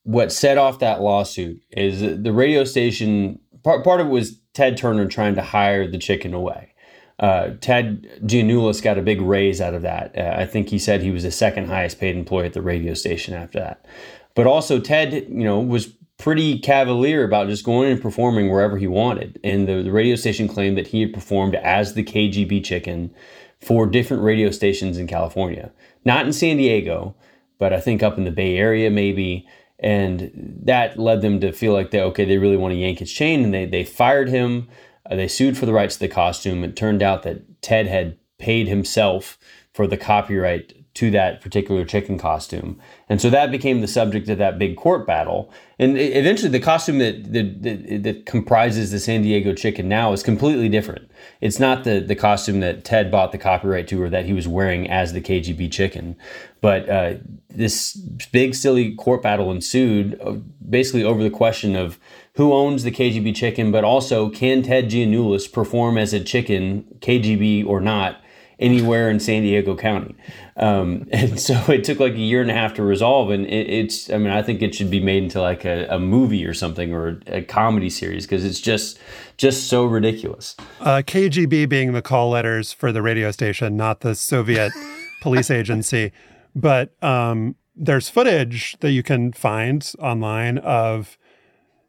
what 0.03 0.31
set 0.31 0.57
off 0.57 0.79
that 0.79 1.01
lawsuit 1.01 1.61
is 1.69 2.01
the 2.01 2.33
radio 2.33 2.63
station. 2.63 3.39
Part 3.63 3.83
part 3.83 4.01
of 4.01 4.07
it 4.07 4.09
was 4.09 4.40
Ted 4.53 4.77
Turner 4.77 5.07
trying 5.07 5.35
to 5.35 5.41
hire 5.41 5.87
the 5.87 5.97
chicken 5.97 6.33
away. 6.33 6.73
Uh, 7.19 7.51
Ted 7.61 8.07
Giannoulas 8.23 8.81
got 8.81 8.97
a 8.97 9.01
big 9.01 9.21
raise 9.21 9.61
out 9.61 9.75
of 9.75 9.83
that. 9.83 10.17
Uh, 10.17 10.35
I 10.37 10.45
think 10.45 10.69
he 10.69 10.79
said 10.79 11.01
he 11.01 11.11
was 11.11 11.23
the 11.23 11.31
second 11.31 11.67
highest 11.67 11.99
paid 11.99 12.15
employee 12.15 12.47
at 12.47 12.53
the 12.53 12.61
radio 12.61 12.95
station 12.95 13.35
after 13.35 13.59
that. 13.59 13.85
But 14.33 14.47
also 14.47 14.79
Ted, 14.79 15.13
you 15.13 15.43
know, 15.43 15.59
was 15.59 15.93
pretty 16.17 16.59
cavalier 16.59 17.23
about 17.23 17.47
just 17.47 17.63
going 17.63 17.91
and 17.91 18.01
performing 18.01 18.49
wherever 18.49 18.77
he 18.77 18.87
wanted. 18.87 19.39
And 19.43 19.67
the, 19.67 19.83
the 19.83 19.91
radio 19.91 20.15
station 20.15 20.47
claimed 20.47 20.77
that 20.77 20.87
he 20.87 21.01
had 21.01 21.13
performed 21.13 21.55
as 21.55 21.93
the 21.93 22.03
KGB 22.03 22.63
chicken 22.63 23.13
for 23.59 23.85
different 23.85 24.23
radio 24.23 24.49
stations 24.49 24.97
in 24.97 25.07
California. 25.07 25.71
Not 26.05 26.25
in 26.25 26.33
San 26.33 26.57
Diego, 26.57 27.15
but 27.59 27.73
I 27.73 27.79
think 27.79 28.01
up 28.01 28.17
in 28.17 28.23
the 28.23 28.31
Bay 28.31 28.57
Area 28.57 28.89
maybe 28.89 29.47
and 29.81 30.31
that 30.63 30.97
led 30.97 31.21
them 31.21 31.39
to 31.39 31.51
feel 31.51 31.73
like 31.73 31.91
they 31.91 31.99
okay 31.99 32.23
they 32.23 32.37
really 32.37 32.57
want 32.57 32.71
to 32.71 32.77
yank 32.77 32.99
his 32.99 33.11
chain 33.11 33.43
and 33.43 33.53
they 33.53 33.65
they 33.65 33.83
fired 33.83 34.29
him. 34.29 34.69
Uh, 35.09 35.15
they 35.15 35.27
sued 35.27 35.57
for 35.57 35.65
the 35.65 35.73
rights 35.73 35.95
to 35.95 36.01
the 36.01 36.07
costume. 36.07 36.63
It 36.63 36.75
turned 36.75 37.01
out 37.01 37.23
that 37.23 37.61
ted 37.61 37.87
had 37.87 38.17
paid 38.37 38.67
himself 38.67 39.37
for 39.73 39.87
the 39.87 39.97
copyright 39.97 40.80
to 40.93 41.09
that 41.11 41.39
particular 41.39 41.85
chicken 41.85 42.17
costume. 42.17 42.79
And 43.07 43.21
so 43.21 43.29
that 43.29 43.49
became 43.49 43.79
the 43.79 43.87
subject 43.87 44.27
of 44.27 44.37
that 44.39 44.59
big 44.59 44.75
court 44.75 45.07
battle. 45.07 45.49
And 45.79 45.97
eventually, 45.97 46.49
the 46.49 46.59
costume 46.59 46.99
that, 46.99 47.31
that, 47.31 48.03
that, 48.03 48.25
comprises 48.25 48.91
the 48.91 48.99
San 48.99 49.21
Diego 49.21 49.53
chicken 49.53 49.87
now 49.87 50.11
is 50.11 50.21
completely 50.21 50.67
different. 50.67 51.09
It's 51.39 51.59
not 51.59 51.85
the, 51.85 52.01
the 52.01 52.15
costume 52.15 52.59
that 52.59 52.83
Ted 52.83 53.09
bought 53.09 53.31
the 53.31 53.37
copyright 53.37 53.87
to 53.87 54.03
or 54.03 54.09
that 54.09 54.25
he 54.25 54.33
was 54.33 54.47
wearing 54.47 54.89
as 54.89 55.13
the 55.13 55.21
KGB 55.21 55.71
chicken. 55.71 56.17
But 56.59 56.89
uh, 56.89 57.13
this 57.49 57.95
big, 58.31 58.53
silly 58.53 58.93
court 58.93 59.23
battle 59.23 59.49
ensued 59.49 60.19
uh, 60.21 60.33
basically 60.69 61.03
over 61.03 61.23
the 61.23 61.29
question 61.29 61.75
of 61.75 61.99
who 62.33 62.53
owns 62.53 62.83
the 62.83 62.91
KGB 62.91 63.33
chicken, 63.35 63.71
but 63.71 63.83
also 63.83 64.29
can 64.29 64.61
Ted 64.61 64.89
Giannoulas 64.89 65.51
perform 65.51 65.97
as 65.97 66.13
a 66.13 66.23
chicken, 66.23 66.83
KGB 66.99 67.65
or 67.65 67.79
not, 67.79 68.21
anywhere 68.61 69.09
in 69.09 69.19
San 69.19 69.41
Diego 69.41 69.75
County. 69.75 70.15
Um, 70.55 71.07
and 71.11 71.39
so 71.39 71.55
it 71.67 71.83
took 71.83 71.99
like 71.99 72.13
a 72.13 72.19
year 72.19 72.41
and 72.41 72.51
a 72.51 72.53
half 72.53 72.73
to 72.75 72.83
resolve. 72.83 73.31
And 73.31 73.45
it, 73.45 73.69
it's, 73.69 74.09
I 74.09 74.17
mean, 74.17 74.29
I 74.29 74.41
think 74.41 74.61
it 74.61 74.75
should 74.75 74.91
be 74.91 75.01
made 75.01 75.23
into 75.23 75.41
like 75.41 75.65
a, 75.65 75.87
a 75.87 75.99
movie 75.99 76.45
or 76.45 76.53
something 76.53 76.93
or 76.93 77.19
a, 77.27 77.41
comedy 77.41 77.89
series 77.89 78.25
because 78.25 78.45
it's 78.45 78.61
just, 78.61 78.99
just 79.37 79.67
so 79.67 79.85
ridiculous. 79.85 80.55
Uh, 80.79 81.01
KGB 81.05 81.67
being 81.67 81.93
the 81.93 82.01
call 82.01 82.29
letters 82.29 82.71
for 82.71 82.91
the 82.91 83.01
radio 83.01 83.31
station, 83.31 83.75
not 83.75 84.01
the 84.01 84.15
Soviet 84.15 84.71
police 85.21 85.49
agency. 85.49 86.11
But 86.55 86.95
um, 87.03 87.55
there's 87.75 88.09
footage 88.09 88.77
that 88.81 88.91
you 88.91 89.03
can 89.03 89.33
find 89.33 89.91
online 89.99 90.59
of 90.59 91.17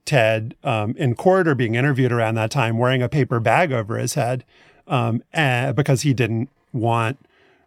Ted 0.05 0.57
um, 0.64 0.95
in 0.97 1.14
court 1.14 1.47
or 1.47 1.55
being 1.55 1.75
interviewed 1.75 2.12
around 2.12 2.35
that 2.37 2.51
time 2.51 2.79
wearing 2.79 3.03
a 3.03 3.09
paper 3.09 3.39
bag 3.39 3.73
over 3.73 3.99
his 3.99 4.14
head 4.14 4.45
um, 4.87 5.23
because 5.33 6.03
he 6.03 6.12
didn't 6.12 6.49
want 6.73 7.18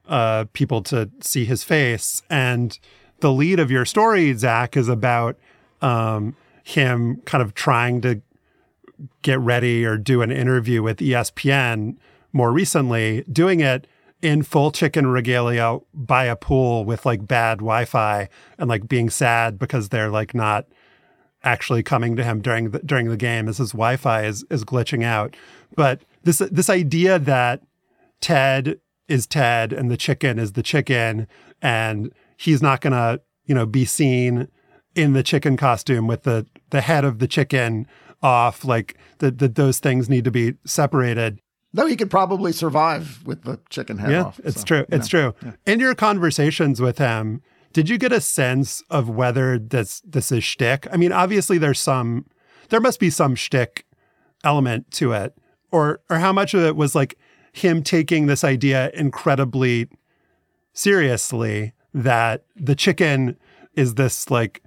uh, 0.08 0.46
people 0.54 0.82
to 0.84 1.10
see 1.22 1.46
his 1.46 1.64
face. 1.64 2.22
And 2.30 2.78
the 3.20 3.32
lead 3.32 3.60
of 3.60 3.72
your 3.72 3.86
story, 3.86 4.34
Zach, 4.34 4.78
is 4.78 4.88
about 4.88 5.38
um, 5.82 6.36
him 6.64 7.22
kind 7.26 7.42
of 7.42 7.54
trying 7.54 8.02
to 8.02 8.22
get 9.22 9.40
ready 9.40 9.86
or 9.86 9.98
do 9.98 10.22
an 10.22 10.32
interview 10.32 10.82
with 10.82 10.98
ESPN 10.98 11.98
more 12.34 12.52
recently, 12.52 13.24
doing 13.32 13.60
it 13.60 13.88
in 14.22 14.42
full 14.42 14.72
chicken 14.72 15.08
regalia 15.08 15.78
by 15.94 16.26
a 16.26 16.36
pool 16.36 16.86
with 16.86 17.06
like 17.06 17.28
bad 17.28 17.60
Wi-Fi 17.60 18.30
and 18.58 18.70
like 18.70 18.88
being 18.88 19.10
sad 19.10 19.60
because 19.60 19.90
they're 19.90 20.10
like 20.10 20.34
not 20.34 20.66
actually 21.44 21.84
coming 21.84 22.16
to 22.16 22.24
him 22.24 22.42
during 22.42 22.72
the 22.72 22.80
during 22.80 23.10
the 23.10 23.18
game 23.18 23.48
as 23.48 23.58
his 23.58 23.72
Wi-Fi 23.72 24.24
is 24.26 24.44
is 24.50 24.64
glitching 24.66 25.04
out. 25.04 25.36
But 25.76 26.02
this 26.24 26.40
this 26.40 26.70
idea 26.70 27.20
that 27.20 27.62
Ted 28.20 28.80
is 29.08 29.28
Ted 29.28 29.72
and 29.72 29.90
the 29.90 29.98
chicken 29.98 30.40
is 30.40 30.54
the 30.54 30.64
chicken 30.64 31.28
and 31.62 32.12
he's 32.38 32.62
not 32.62 32.82
going 32.82 32.94
to, 32.94 33.22
you 33.46 33.56
know, 33.56 33.66
be 33.66 33.86
seen 33.86 34.48
in 34.96 35.14
the 35.14 35.24
chicken 35.24 35.58
costume 35.58 36.08
with 36.08 36.24
the 36.24 36.46
the 36.70 36.82
head 36.82 37.06
of 37.06 37.20
the 37.20 37.28
chicken 37.28 37.86
off 38.24 38.66
like 38.66 38.98
that 39.20 39.56
those 39.56 39.80
things 39.80 40.10
need 40.10 40.24
to 40.24 40.32
be 40.32 40.56
separated. 40.66 41.40
Though 41.74 41.86
he 41.86 41.98
could 41.98 42.10
probably 42.10 42.54
survive 42.54 43.22
with 43.26 43.44
the 43.44 43.60
chicken 43.70 43.98
head 43.98 44.12
yeah, 44.12 44.24
off. 44.24 44.40
It's 44.44 44.62
so, 44.62 44.66
true. 44.66 44.86
It's 44.90 45.12
know. 45.12 45.32
true. 45.32 45.36
Yeah. 45.44 45.74
In 45.74 45.80
your 45.80 45.94
conversations 45.94 46.82
with 46.82 46.98
him, 46.98 47.42
did 47.74 47.90
you 47.90 47.98
get 47.98 48.14
a 48.14 48.22
sense 48.22 48.82
of 48.90 49.10
whether 49.10 49.60
this 49.60 50.02
this 50.06 50.32
is 50.32 50.44
shtick? 50.44 50.88
I 50.92 50.98
mean, 50.98 51.12
obviously 51.12 51.58
there's 51.58 51.80
some 51.80 52.26
there 52.70 52.80
must 52.80 53.00
be 53.00 53.10
some 53.10 53.36
shtick 53.36 53.86
element 54.44 54.92
to 54.92 55.12
it. 55.12 55.38
Or 55.72 56.00
or 56.10 56.20
how 56.20 56.32
much 56.32 56.54
of 56.54 56.64
it 56.64 56.78
was 56.78 56.96
like 56.96 57.18
him 57.56 57.82
taking 57.82 58.26
this 58.26 58.44
idea 58.44 58.92
incredibly 58.94 59.88
seriously 60.74 61.72
that 61.94 62.44
the 62.56 62.76
chicken 62.76 63.38
is 63.76 63.96
this 63.96 64.30
like 64.30 64.62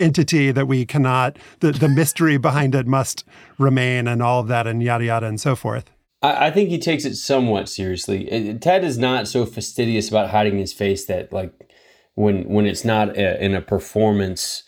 entity 0.00 0.50
that 0.50 0.66
we 0.66 0.84
cannot 0.84 1.38
the, 1.60 1.70
the 1.70 1.88
mystery 1.88 2.36
behind 2.36 2.74
it 2.74 2.86
must 2.86 3.24
remain 3.58 4.08
and 4.08 4.20
all 4.22 4.40
of 4.40 4.48
that 4.48 4.66
and 4.66 4.82
yada 4.82 5.04
yada 5.04 5.26
and 5.26 5.40
so 5.40 5.54
forth 5.54 5.90
I, 6.20 6.48
I 6.48 6.50
think 6.50 6.68
he 6.68 6.78
takes 6.78 7.04
it 7.04 7.14
somewhat 7.14 7.68
seriously. 7.68 8.30
It- 8.30 8.60
Ted 8.60 8.84
is 8.84 8.98
not 8.98 9.28
so 9.28 9.46
fastidious 9.46 10.08
about 10.08 10.30
hiding 10.30 10.58
his 10.58 10.72
face 10.72 11.04
that 11.06 11.32
like 11.32 11.52
when 12.14 12.42
when 12.48 12.66
it's 12.66 12.84
not 12.84 13.16
a, 13.16 13.42
in 13.42 13.54
a 13.54 13.62
performance 13.62 14.64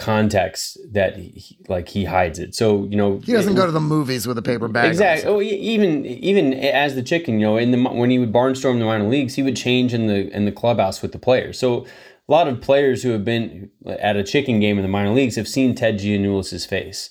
context 0.00 0.78
that 0.90 1.16
he, 1.16 1.58
like 1.68 1.90
he 1.90 2.06
hides 2.06 2.38
it. 2.38 2.54
So 2.54 2.84
you 2.84 2.96
know 2.96 3.18
He 3.18 3.32
doesn't 3.32 3.54
go 3.54 3.66
to 3.66 3.72
the 3.72 3.80
movies 3.80 4.26
with 4.26 4.38
a 4.38 4.42
paper 4.42 4.66
bag. 4.66 4.88
Exactly. 4.88 5.30
Oh, 5.30 5.40
even 5.42 6.06
even 6.06 6.54
as 6.54 6.94
the 6.94 7.02
chicken, 7.02 7.38
you 7.38 7.46
know, 7.46 7.56
in 7.58 7.70
the 7.70 7.82
when 7.82 8.10
he 8.10 8.18
would 8.18 8.32
barnstorm 8.32 8.78
the 8.78 8.86
minor 8.86 9.08
leagues, 9.08 9.34
he 9.34 9.42
would 9.42 9.56
change 9.56 9.92
in 9.92 10.06
the 10.06 10.34
in 10.34 10.46
the 10.46 10.52
clubhouse 10.52 11.02
with 11.02 11.12
the 11.12 11.18
players. 11.18 11.58
So 11.58 11.84
a 12.28 12.32
lot 12.32 12.48
of 12.48 12.60
players 12.60 13.02
who 13.02 13.10
have 13.10 13.24
been 13.24 13.70
at 13.86 14.16
a 14.16 14.24
chicken 14.24 14.58
game 14.58 14.78
in 14.78 14.82
the 14.82 14.88
minor 14.88 15.12
leagues 15.12 15.36
have 15.36 15.46
seen 15.48 15.74
Ted 15.74 15.98
Giannoulas's 15.98 16.64
face. 16.64 17.10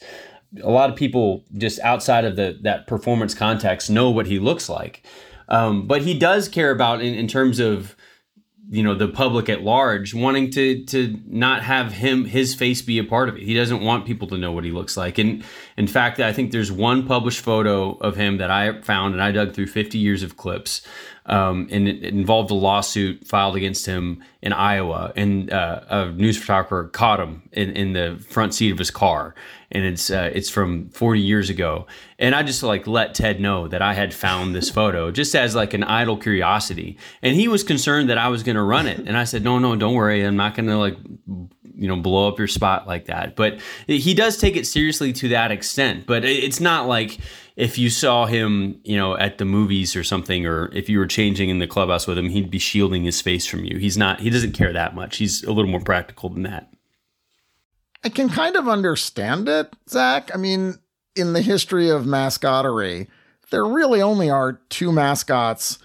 A 0.63 0.71
lot 0.71 0.89
of 0.89 0.95
people 0.95 1.43
just 1.57 1.79
outside 1.81 2.25
of 2.25 2.35
the 2.35 2.57
that 2.63 2.87
performance 2.87 3.35
context 3.35 3.91
know 3.91 4.09
what 4.09 4.25
he 4.25 4.39
looks 4.39 4.67
like, 4.67 5.03
um, 5.47 5.85
but 5.85 6.01
he 6.01 6.17
does 6.17 6.49
care 6.49 6.71
about 6.71 7.01
in, 7.01 7.13
in 7.13 7.27
terms 7.27 7.59
of 7.59 7.95
you 8.71 8.83
know 8.83 8.93
the 8.93 9.07
public 9.07 9.49
at 9.49 9.63
large 9.63 10.13
wanting 10.13 10.51
to 10.51 10.83
to 10.85 11.19
not 11.25 11.63
have 11.63 11.91
him 11.91 12.25
his 12.25 12.53
face 12.53 12.81
be 12.83 12.99
a 12.99 13.03
part 13.03 13.27
of 13.27 13.35
it. 13.35 13.41
He 13.41 13.55
doesn't 13.55 13.81
want 13.81 14.05
people 14.05 14.27
to 14.27 14.37
know 14.37 14.51
what 14.51 14.63
he 14.63 14.71
looks 14.71 14.95
like. 14.95 15.17
And 15.17 15.43
in 15.75 15.87
fact, 15.87 16.19
I 16.19 16.31
think 16.31 16.51
there's 16.51 16.71
one 16.71 17.07
published 17.07 17.39
photo 17.39 17.93
of 17.97 18.15
him 18.15 18.37
that 18.37 18.51
I 18.51 18.81
found 18.81 19.15
and 19.15 19.23
I 19.23 19.31
dug 19.31 19.53
through 19.53 19.67
50 19.67 19.97
years 19.97 20.21
of 20.21 20.37
clips. 20.37 20.81
Um, 21.29 21.67
and 21.69 21.87
it, 21.87 22.03
involved 22.03 22.49
a 22.49 22.55
lawsuit 22.55 23.27
filed 23.27 23.55
against 23.55 23.85
him 23.85 24.23
in 24.41 24.51
Iowa, 24.51 25.13
and 25.15 25.53
uh, 25.53 25.81
a 25.87 26.11
news 26.11 26.37
photographer 26.37 26.87
caught 26.87 27.19
him 27.19 27.43
in, 27.51 27.69
in 27.71 27.93
the 27.93 28.23
front 28.29 28.55
seat 28.55 28.71
of 28.71 28.79
his 28.79 28.89
car, 28.89 29.35
and 29.71 29.85
it's 29.85 30.09
uh, 30.09 30.31
it's 30.33 30.49
from 30.49 30.89
40 30.89 31.19
years 31.21 31.51
ago. 31.51 31.85
And 32.17 32.33
I 32.33 32.41
just 32.41 32.63
like 32.63 32.87
let 32.87 33.13
Ted 33.13 33.39
know 33.39 33.67
that 33.67 33.81
I 33.81 33.93
had 33.93 34.11
found 34.11 34.55
this 34.55 34.71
photo 34.71 35.11
just 35.19 35.35
as 35.35 35.53
like 35.53 35.75
an 35.75 35.83
idle 35.83 36.17
curiosity, 36.17 36.97
and 37.21 37.35
he 37.35 37.47
was 37.47 37.63
concerned 37.63 38.09
that 38.09 38.17
I 38.17 38.29
was 38.29 38.41
going 38.41 38.55
to 38.55 38.63
run 38.63 38.87
it, 38.87 38.99
and 38.99 39.15
I 39.15 39.25
said, 39.25 39.43
no, 39.43 39.59
no, 39.59 39.75
don't 39.75 39.93
worry, 39.93 40.23
I'm 40.25 40.35
not 40.35 40.55
going 40.55 40.67
to 40.67 40.77
like 40.77 40.97
you 41.79 41.87
know 41.87 41.95
blow 41.95 42.27
up 42.27 42.37
your 42.37 42.47
spot 42.47 42.87
like 42.87 43.05
that. 43.05 43.35
But 43.35 43.59
he 43.87 44.13
does 44.13 44.37
take 44.37 44.57
it 44.57 44.67
seriously 44.67 45.13
to 45.13 45.29
that 45.29 45.51
extent, 45.51 46.05
but 46.05 46.25
it's 46.25 46.59
not 46.59 46.87
like 46.87 47.19
if 47.59 47.77
you 47.77 47.89
saw 47.89 48.25
him, 48.25 48.79
you 48.85 48.95
know, 48.95 49.17
at 49.17 49.37
the 49.37 49.43
movies 49.43 49.93
or 49.93 50.03
something, 50.03 50.45
or 50.45 50.73
if 50.73 50.87
you 50.87 50.97
were 50.97 51.05
changing 51.05 51.49
in 51.49 51.59
the 51.59 51.67
clubhouse 51.67 52.07
with 52.07 52.17
him, 52.17 52.29
he'd 52.29 52.49
be 52.49 52.57
shielding 52.57 53.03
his 53.03 53.19
face 53.19 53.45
from 53.45 53.65
you. 53.65 53.77
He's 53.77 53.97
not. 53.97 54.21
He 54.21 54.29
doesn't 54.29 54.53
care 54.53 54.71
that 54.71 54.95
much. 54.95 55.17
He's 55.17 55.43
a 55.43 55.51
little 55.51 55.69
more 55.69 55.81
practical 55.81 56.29
than 56.29 56.43
that. 56.43 56.71
I 58.01 58.07
can 58.07 58.29
kind 58.29 58.55
of 58.55 58.69
understand 58.69 59.49
it, 59.49 59.73
Zach. 59.89 60.31
I 60.33 60.37
mean, 60.37 60.75
in 61.17 61.33
the 61.33 61.41
history 61.41 61.89
of 61.89 62.05
mascottery, 62.05 63.07
there 63.51 63.65
really 63.65 64.01
only 64.01 64.29
are 64.29 64.61
two 64.69 64.93
mascots 64.93 65.79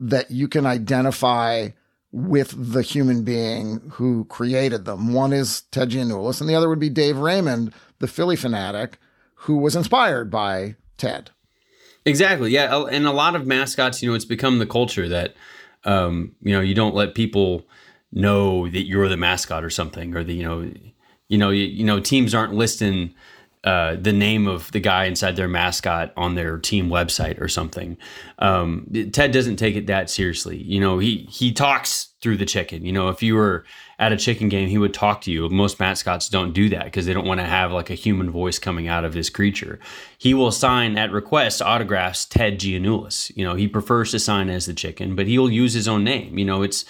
that 0.00 0.30
you 0.30 0.48
can 0.48 0.64
identify 0.64 1.68
with 2.10 2.72
the 2.72 2.80
human 2.80 3.22
being 3.22 3.82
who 3.92 4.24
created 4.30 4.86
them. 4.86 5.12
One 5.12 5.34
is 5.34 5.60
Ted 5.72 5.90
Giannoulas, 5.90 6.40
and 6.40 6.48
the 6.48 6.54
other 6.54 6.70
would 6.70 6.80
be 6.80 6.88
Dave 6.88 7.18
Raymond, 7.18 7.74
the 7.98 8.08
Phillie 8.08 8.36
Phanatic, 8.36 8.94
who 9.44 9.56
was 9.56 9.76
inspired 9.76 10.30
by 10.30 10.76
Ted. 10.96 11.30
Exactly. 12.04 12.50
Yeah, 12.50 12.84
and 12.90 13.06
a 13.06 13.12
lot 13.12 13.34
of 13.34 13.46
mascots, 13.46 14.02
you 14.02 14.08
know, 14.08 14.14
it's 14.14 14.24
become 14.24 14.58
the 14.58 14.66
culture 14.66 15.08
that, 15.08 15.34
um, 15.84 16.34
you 16.42 16.52
know, 16.52 16.60
you 16.60 16.74
don't 16.74 16.94
let 16.94 17.14
people 17.14 17.66
know 18.12 18.68
that 18.68 18.86
you're 18.86 19.08
the 19.08 19.16
mascot 19.16 19.64
or 19.64 19.70
something, 19.70 20.14
or 20.14 20.22
the, 20.24 20.34
you 20.34 20.42
know, 20.42 20.70
you 21.28 21.38
know, 21.38 21.50
you, 21.50 21.64
you 21.64 21.84
know, 21.84 22.00
teams 22.00 22.34
aren't 22.34 22.54
listing 22.54 23.14
uh, 23.64 23.96
the 23.96 24.12
name 24.12 24.46
of 24.46 24.70
the 24.72 24.80
guy 24.80 25.06
inside 25.06 25.36
their 25.36 25.48
mascot 25.48 26.12
on 26.16 26.34
their 26.34 26.58
team 26.58 26.88
website 26.88 27.40
or 27.40 27.48
something. 27.48 27.96
Um, 28.38 28.86
Ted 29.12 29.32
doesn't 29.32 29.56
take 29.56 29.74
it 29.74 29.86
that 29.86 30.10
seriously. 30.10 30.62
You 30.62 30.80
know, 30.80 30.98
he 30.98 31.26
he 31.30 31.52
talks 31.52 32.10
through 32.20 32.36
the 32.36 32.44
chicken. 32.44 32.84
You 32.84 32.92
know, 32.92 33.08
if 33.08 33.22
you 33.22 33.34
were 33.34 33.64
at 33.98 34.12
a 34.12 34.16
chicken 34.16 34.48
game, 34.48 34.68
he 34.68 34.78
would 34.78 34.94
talk 34.94 35.20
to 35.22 35.32
you. 35.32 35.48
Most 35.48 35.78
mascots 35.78 36.28
don't 36.28 36.52
do 36.52 36.68
that 36.70 36.84
because 36.84 37.06
they 37.06 37.12
don't 37.12 37.26
want 37.26 37.40
to 37.40 37.46
have 37.46 37.72
like 37.72 37.90
a 37.90 37.94
human 37.94 38.30
voice 38.30 38.58
coming 38.58 38.88
out 38.88 39.04
of 39.04 39.12
this 39.12 39.30
creature. 39.30 39.78
He 40.18 40.34
will 40.34 40.50
sign 40.50 40.98
at 40.98 41.12
request 41.12 41.62
autographs 41.62 42.24
Ted 42.24 42.58
Giannoulas. 42.58 43.34
You 43.36 43.44
know, 43.44 43.54
he 43.54 43.68
prefers 43.68 44.10
to 44.10 44.18
sign 44.18 44.48
as 44.48 44.66
the 44.66 44.74
chicken, 44.74 45.14
but 45.14 45.26
he'll 45.26 45.50
use 45.50 45.72
his 45.74 45.88
own 45.88 46.04
name. 46.04 46.38
You 46.38 46.44
know, 46.44 46.62
it's 46.62 46.84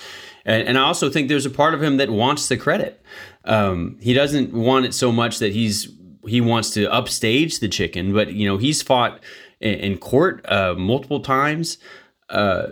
and, 0.44 0.68
and 0.68 0.78
I 0.78 0.82
also 0.82 1.10
think 1.10 1.28
there's 1.28 1.46
a 1.46 1.50
part 1.50 1.74
of 1.74 1.82
him 1.82 1.96
that 1.98 2.10
wants 2.10 2.48
the 2.48 2.56
credit. 2.56 3.02
Um, 3.44 3.98
he 4.00 4.14
doesn't 4.14 4.52
want 4.52 4.86
it 4.86 4.94
so 4.94 5.12
much 5.12 5.38
that 5.38 5.52
he's 5.52 5.88
he 6.26 6.40
wants 6.40 6.70
to 6.70 6.90
upstage 6.90 7.60
the 7.60 7.68
chicken, 7.68 8.12
but 8.12 8.32
you 8.32 8.48
know 8.48 8.56
he's 8.56 8.82
fought 8.82 9.20
in, 9.60 9.74
in 9.74 9.98
court 9.98 10.44
uh, 10.48 10.74
multiple 10.74 11.20
times 11.20 11.78
uh, 12.30 12.68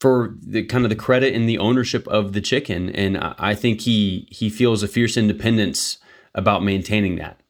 for 0.00 0.34
the 0.42 0.64
kind 0.64 0.84
of 0.84 0.90
the 0.90 0.96
credit 0.96 1.34
and 1.34 1.48
the 1.48 1.58
ownership 1.58 2.06
of 2.08 2.32
the 2.32 2.40
chicken, 2.40 2.90
and 2.90 3.16
I 3.18 3.54
think 3.54 3.82
he 3.82 4.28
he 4.30 4.50
feels 4.50 4.82
a 4.82 4.88
fierce 4.88 5.16
independence 5.16 5.98
about 6.34 6.62
maintaining 6.62 7.16
that. 7.16 7.40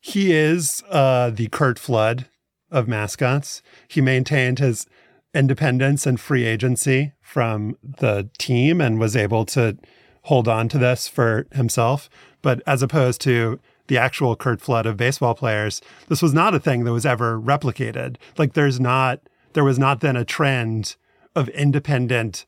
He 0.00 0.32
is 0.32 0.82
uh, 0.90 1.30
the 1.30 1.48
Curt 1.48 1.78
Flood 1.78 2.26
of 2.70 2.88
mascots. 2.88 3.62
He 3.86 4.00
maintained 4.00 4.58
his 4.58 4.86
independence 5.34 6.06
and 6.06 6.18
free 6.18 6.44
agency 6.44 7.12
from 7.20 7.76
the 7.82 8.28
team 8.38 8.80
and 8.80 8.98
was 8.98 9.16
able 9.16 9.44
to 9.46 9.78
hold 10.22 10.48
on 10.48 10.68
to 10.68 10.78
this 10.78 11.08
for 11.08 11.46
himself. 11.52 12.08
But 12.42 12.62
as 12.66 12.82
opposed 12.82 13.20
to 13.22 13.60
the 13.86 13.98
actual 13.98 14.34
Curt 14.36 14.60
Flood 14.60 14.86
of 14.86 14.96
baseball 14.96 15.34
players, 15.34 15.80
this 16.08 16.22
was 16.22 16.34
not 16.34 16.54
a 16.54 16.60
thing 16.60 16.84
that 16.84 16.92
was 16.92 17.06
ever 17.06 17.40
replicated. 17.40 18.16
Like 18.38 18.54
there's 18.54 18.80
not, 18.80 19.20
there 19.52 19.64
was 19.64 19.78
not 19.78 20.00
then 20.00 20.16
a 20.16 20.24
trend 20.24 20.96
of 21.34 21.48
independent 21.50 22.46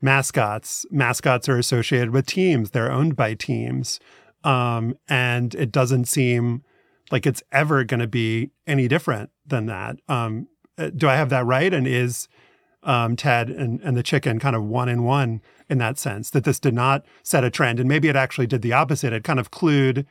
mascots. 0.00 0.84
Mascots 0.90 1.48
are 1.48 1.58
associated 1.58 2.10
with 2.10 2.26
teams, 2.26 2.70
they're 2.70 2.92
owned 2.92 3.16
by 3.16 3.34
teams. 3.34 4.00
Um, 4.44 4.96
and 5.08 5.54
it 5.54 5.72
doesn't 5.72 6.04
seem 6.04 6.62
like 7.10 7.26
it's 7.26 7.42
ever 7.50 7.84
going 7.84 8.00
to 8.00 8.06
be 8.06 8.50
any 8.66 8.88
different 8.88 9.30
than 9.46 9.66
that. 9.66 9.96
Um, 10.08 10.48
uh, 10.76 10.90
do 10.94 11.08
I 11.08 11.16
have 11.16 11.30
that 11.30 11.46
right? 11.46 11.72
And 11.72 11.86
is 11.86 12.28
um, 12.82 13.16
Ted 13.16 13.48
and, 13.48 13.80
and 13.80 13.96
the 13.96 14.02
chicken 14.02 14.38
kind 14.38 14.54
of 14.54 14.64
one 14.64 14.88
in 14.88 15.04
one 15.04 15.40
in 15.70 15.78
that 15.78 15.98
sense 15.98 16.30
that 16.30 16.44
this 16.44 16.60
did 16.60 16.74
not 16.74 17.04
set 17.22 17.44
a 17.44 17.50
trend? 17.50 17.80
And 17.80 17.88
maybe 17.88 18.08
it 18.08 18.16
actually 18.16 18.46
did 18.46 18.62
the 18.62 18.72
opposite. 18.72 19.12
It 19.12 19.24
kind 19.24 19.40
of 19.40 19.50
clued 19.50 20.04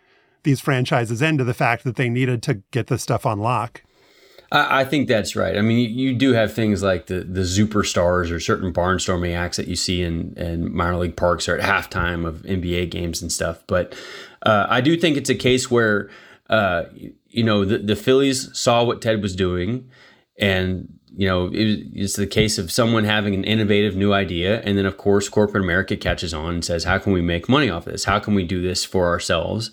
these 0.44 0.60
franchises 0.60 1.22
into 1.22 1.44
the 1.44 1.54
fact 1.54 1.84
that 1.84 1.96
they 1.96 2.10
needed 2.10 2.42
to 2.44 2.56
get 2.72 2.88
this 2.88 3.04
stuff 3.04 3.26
on 3.26 3.40
lock. 3.40 3.84
I, 4.54 4.82
I 4.82 4.86
think 4.86 5.08
that's 5.08 5.36
right. 5.36 5.58
I 5.58 5.62
mean, 5.62 5.80
you, 5.80 5.90
you 5.90 6.14
do 6.14 6.32
have 6.34 6.54
things 6.54 6.82
like 6.82 7.08
the 7.08 7.22
the 7.22 7.42
superstars 7.42 8.32
or 8.32 8.40
certain 8.40 8.72
barnstorming 8.72 9.36
acts 9.36 9.58
that 9.58 9.68
you 9.68 9.76
see 9.76 10.02
in, 10.02 10.34
in 10.38 10.74
minor 10.74 10.98
league 10.98 11.18
parks 11.18 11.50
or 11.50 11.58
at 11.58 11.62
halftime 11.62 12.26
of 12.26 12.44
NBA 12.44 12.92
games 12.92 13.22
and 13.22 13.32
stuff. 13.32 13.64
But 13.68 13.96
uh, 14.44 14.68
I 14.70 14.80
do 14.80 14.96
think 14.96 15.18
it's 15.18 15.30
a 15.30 15.36
case 15.36 15.70
where 15.70 16.10
uh, 16.50 16.84
you 17.28 17.44
know 17.44 17.66
the, 17.66 17.80
the 17.80 17.96
Phillies 17.96 18.56
saw 18.58 18.84
what 18.84 19.02
Ted 19.02 19.22
was 19.22 19.36
doing, 19.36 19.90
and 20.40 21.00
you 21.16 21.28
know 21.28 21.48
it, 21.48 21.88
it's 21.94 22.16
the 22.16 22.28
case 22.28 22.58
of 22.58 22.72
someone 22.72 23.04
having 23.04 23.34
an 23.34 23.44
innovative 23.44 23.96
new 23.96 24.14
idea, 24.14 24.62
and 24.62 24.78
then 24.78 24.86
of 24.86 24.98
course 24.98 25.28
corporate 25.28 25.64
America 25.64 25.98
catches 25.98 26.34
on 26.34 26.54
and 26.56 26.66
says, 26.66 26.84
"How 26.84 27.00
can 27.00 27.12
we 27.12 27.22
make 27.22 27.50
money 27.50 27.70
off 27.70 27.88
of 27.88 27.92
this? 27.92 28.04
How 28.04 28.20
can 28.20 28.36
we 28.36 28.44
do 28.44 28.62
this 28.62 28.86
for 28.86 29.08
ourselves?" 29.08 29.72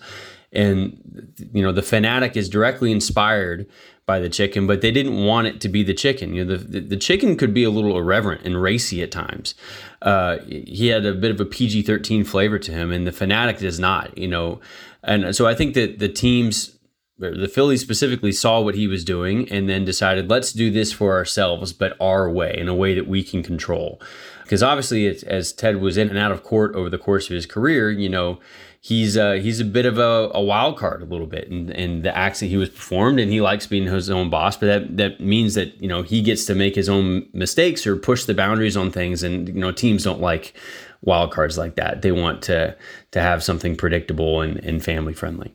And 0.53 1.33
you 1.53 1.61
know 1.61 1.71
the 1.71 1.81
fanatic 1.81 2.35
is 2.35 2.49
directly 2.49 2.91
inspired 2.91 3.67
by 4.05 4.19
the 4.19 4.29
chicken, 4.29 4.67
but 4.67 4.81
they 4.81 4.91
didn't 4.91 5.23
want 5.23 5.47
it 5.47 5.61
to 5.61 5.69
be 5.69 5.83
the 5.83 5.93
chicken. 5.93 6.33
You 6.33 6.43
know, 6.43 6.57
the, 6.57 6.79
the, 6.79 6.97
chicken 6.97 7.37
could 7.37 7.53
be 7.53 7.63
a 7.63 7.69
little 7.69 7.97
irreverent 7.97 8.43
and 8.43 8.61
racy 8.61 9.01
at 9.03 9.11
times. 9.11 9.53
Uh, 10.01 10.37
he 10.47 10.87
had 10.87 11.05
a 11.05 11.13
bit 11.13 11.31
of 11.31 11.39
a 11.39 11.45
PG 11.45 11.83
13 11.83 12.23
flavor 12.23 12.57
to 12.59 12.71
him, 12.71 12.91
and 12.91 13.05
the 13.05 13.11
fanatic 13.11 13.59
does 13.59 13.79
not, 13.79 14.17
you 14.17 14.27
know. 14.27 14.59
And 15.03 15.35
so 15.35 15.47
I 15.47 15.55
think 15.55 15.75
that 15.75 15.99
the 15.99 16.09
teams, 16.09 16.77
the 17.19 17.47
Phillies 17.47 17.81
specifically, 17.81 18.31
saw 18.31 18.59
what 18.59 18.75
he 18.75 18.87
was 18.87 19.05
doing 19.05 19.49
and 19.51 19.69
then 19.69 19.85
decided, 19.85 20.29
let's 20.29 20.51
do 20.51 20.71
this 20.71 20.91
for 20.91 21.15
ourselves, 21.15 21.71
but 21.71 21.95
our 22.01 22.29
way, 22.29 22.55
in 22.57 22.67
a 22.67 22.75
way 22.75 22.95
that 22.95 23.07
we 23.07 23.23
can 23.23 23.43
control. 23.43 24.01
Because 24.43 24.63
obviously, 24.63 25.07
as 25.07 25.53
Ted 25.53 25.77
was 25.77 25.95
in 25.95 26.09
and 26.09 26.17
out 26.17 26.31
of 26.31 26.43
court 26.43 26.75
over 26.75 26.89
the 26.89 26.97
course 26.97 27.29
of 27.29 27.35
his 27.35 27.45
career, 27.45 27.89
you 27.89 28.09
know, 28.09 28.39
he's 28.81 29.15
uh, 29.15 29.33
he's 29.33 29.59
a 29.59 29.65
bit 29.65 29.85
of 29.85 29.99
a, 29.99 30.31
a 30.33 30.41
wild 30.41 30.75
card 30.77 31.01
a 31.01 31.05
little 31.05 31.27
bit 31.27 31.47
in, 31.47 31.71
in 31.71 32.01
the 32.01 32.15
acts 32.17 32.39
that 32.39 32.47
he 32.47 32.57
was 32.57 32.67
performed 32.67 33.19
and 33.19 33.31
he 33.31 33.39
likes 33.39 33.67
being 33.67 33.85
his 33.85 34.09
own 34.09 34.29
boss 34.29 34.57
but 34.57 34.65
that 34.65 34.97
that 34.97 35.19
means 35.21 35.53
that 35.53 35.79
you 35.81 35.87
know 35.87 36.01
he 36.01 36.21
gets 36.21 36.45
to 36.45 36.55
make 36.55 36.75
his 36.75 36.89
own 36.89 37.25
mistakes 37.31 37.85
or 37.85 37.95
push 37.95 38.25
the 38.25 38.33
boundaries 38.33 38.75
on 38.75 38.91
things 38.91 39.23
and 39.23 39.47
you 39.47 39.53
know 39.53 39.71
teams 39.71 40.03
don't 40.03 40.19
like 40.19 40.53
wild 41.01 41.31
cards 41.31 41.57
like 41.57 41.75
that 41.75 42.01
they 42.01 42.11
want 42.11 42.41
to 42.41 42.75
to 43.11 43.21
have 43.21 43.43
something 43.43 43.75
predictable 43.75 44.41
and, 44.41 44.57
and 44.57 44.83
family 44.83 45.13
friendly 45.13 45.53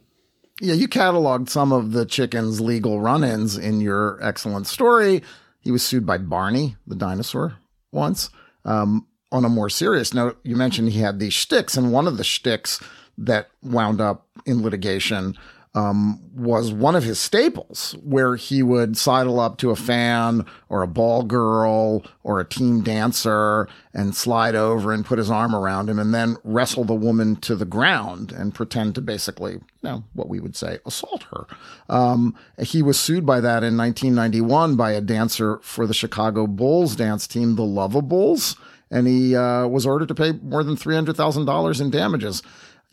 Yeah, 0.60 0.74
you 0.74 0.88
cataloged 0.88 1.50
some 1.50 1.72
of 1.72 1.92
the 1.92 2.06
chicken's 2.06 2.60
legal 2.60 3.00
run 3.00 3.24
ins 3.24 3.58
in 3.58 3.80
your 3.80 4.18
excellent 4.22 4.66
story. 4.66 5.22
He 5.60 5.72
was 5.72 5.82
sued 5.82 6.06
by 6.06 6.18
Barney, 6.18 6.76
the 6.86 6.94
dinosaur, 6.94 7.56
once. 7.90 8.30
Um, 8.64 9.06
on 9.32 9.44
a 9.44 9.48
more 9.48 9.68
serious 9.68 10.14
note, 10.14 10.38
you 10.44 10.56
mentioned 10.56 10.88
he 10.88 11.00
had 11.00 11.18
these 11.18 11.34
shticks, 11.34 11.76
and 11.76 11.92
one 11.92 12.06
of 12.06 12.16
the 12.16 12.24
shticks 12.24 12.80
that 13.18 13.48
wound 13.62 14.00
up 14.00 14.26
in 14.44 14.62
litigation 14.62 15.36
um, 15.76 16.18
was 16.34 16.72
one 16.72 16.96
of 16.96 17.04
his 17.04 17.20
staples, 17.20 17.94
where 18.02 18.36
he 18.36 18.62
would 18.62 18.96
sidle 18.96 19.38
up 19.38 19.58
to 19.58 19.70
a 19.70 19.76
fan 19.76 20.46
or 20.70 20.80
a 20.80 20.86
ball 20.88 21.22
girl 21.22 22.02
or 22.22 22.40
a 22.40 22.48
team 22.48 22.80
dancer 22.80 23.68
and 23.92 24.16
slide 24.16 24.54
over 24.54 24.90
and 24.90 25.04
put 25.04 25.18
his 25.18 25.30
arm 25.30 25.54
around 25.54 25.90
him 25.90 25.98
and 25.98 26.14
then 26.14 26.38
wrestle 26.44 26.84
the 26.84 26.94
woman 26.94 27.36
to 27.36 27.54
the 27.54 27.66
ground 27.66 28.32
and 28.32 28.54
pretend 28.54 28.94
to 28.94 29.02
basically, 29.02 29.52
you 29.52 29.60
know, 29.82 30.02
what 30.14 30.30
we 30.30 30.40
would 30.40 30.56
say, 30.56 30.78
assault 30.86 31.24
her. 31.24 31.46
Um, 31.90 32.34
he 32.58 32.82
was 32.82 32.98
sued 32.98 33.26
by 33.26 33.40
that 33.40 33.62
in 33.62 33.76
1991 33.76 34.76
by 34.76 34.92
a 34.92 35.02
dancer 35.02 35.58
for 35.58 35.86
the 35.86 35.92
Chicago 35.92 36.46
Bulls 36.46 36.96
dance 36.96 37.26
team, 37.26 37.56
the 37.56 37.64
Luvabulls, 37.64 38.56
and 38.90 39.06
he 39.06 39.36
uh, 39.36 39.66
was 39.66 39.84
ordered 39.84 40.08
to 40.08 40.14
pay 40.14 40.32
more 40.32 40.64
than 40.64 40.76
$300,000 40.76 41.80
in 41.82 41.90
damages 41.90 42.42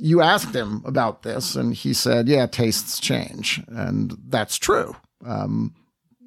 you 0.03 0.21
asked 0.21 0.53
him 0.53 0.81
about 0.85 1.23
this, 1.23 1.55
and 1.55 1.73
he 1.73 1.93
said, 1.93 2.27
"Yeah, 2.27 2.45
tastes 2.45 2.99
change," 2.99 3.63
and 3.69 4.15
that's 4.27 4.57
true. 4.57 4.97
Um, 5.25 5.73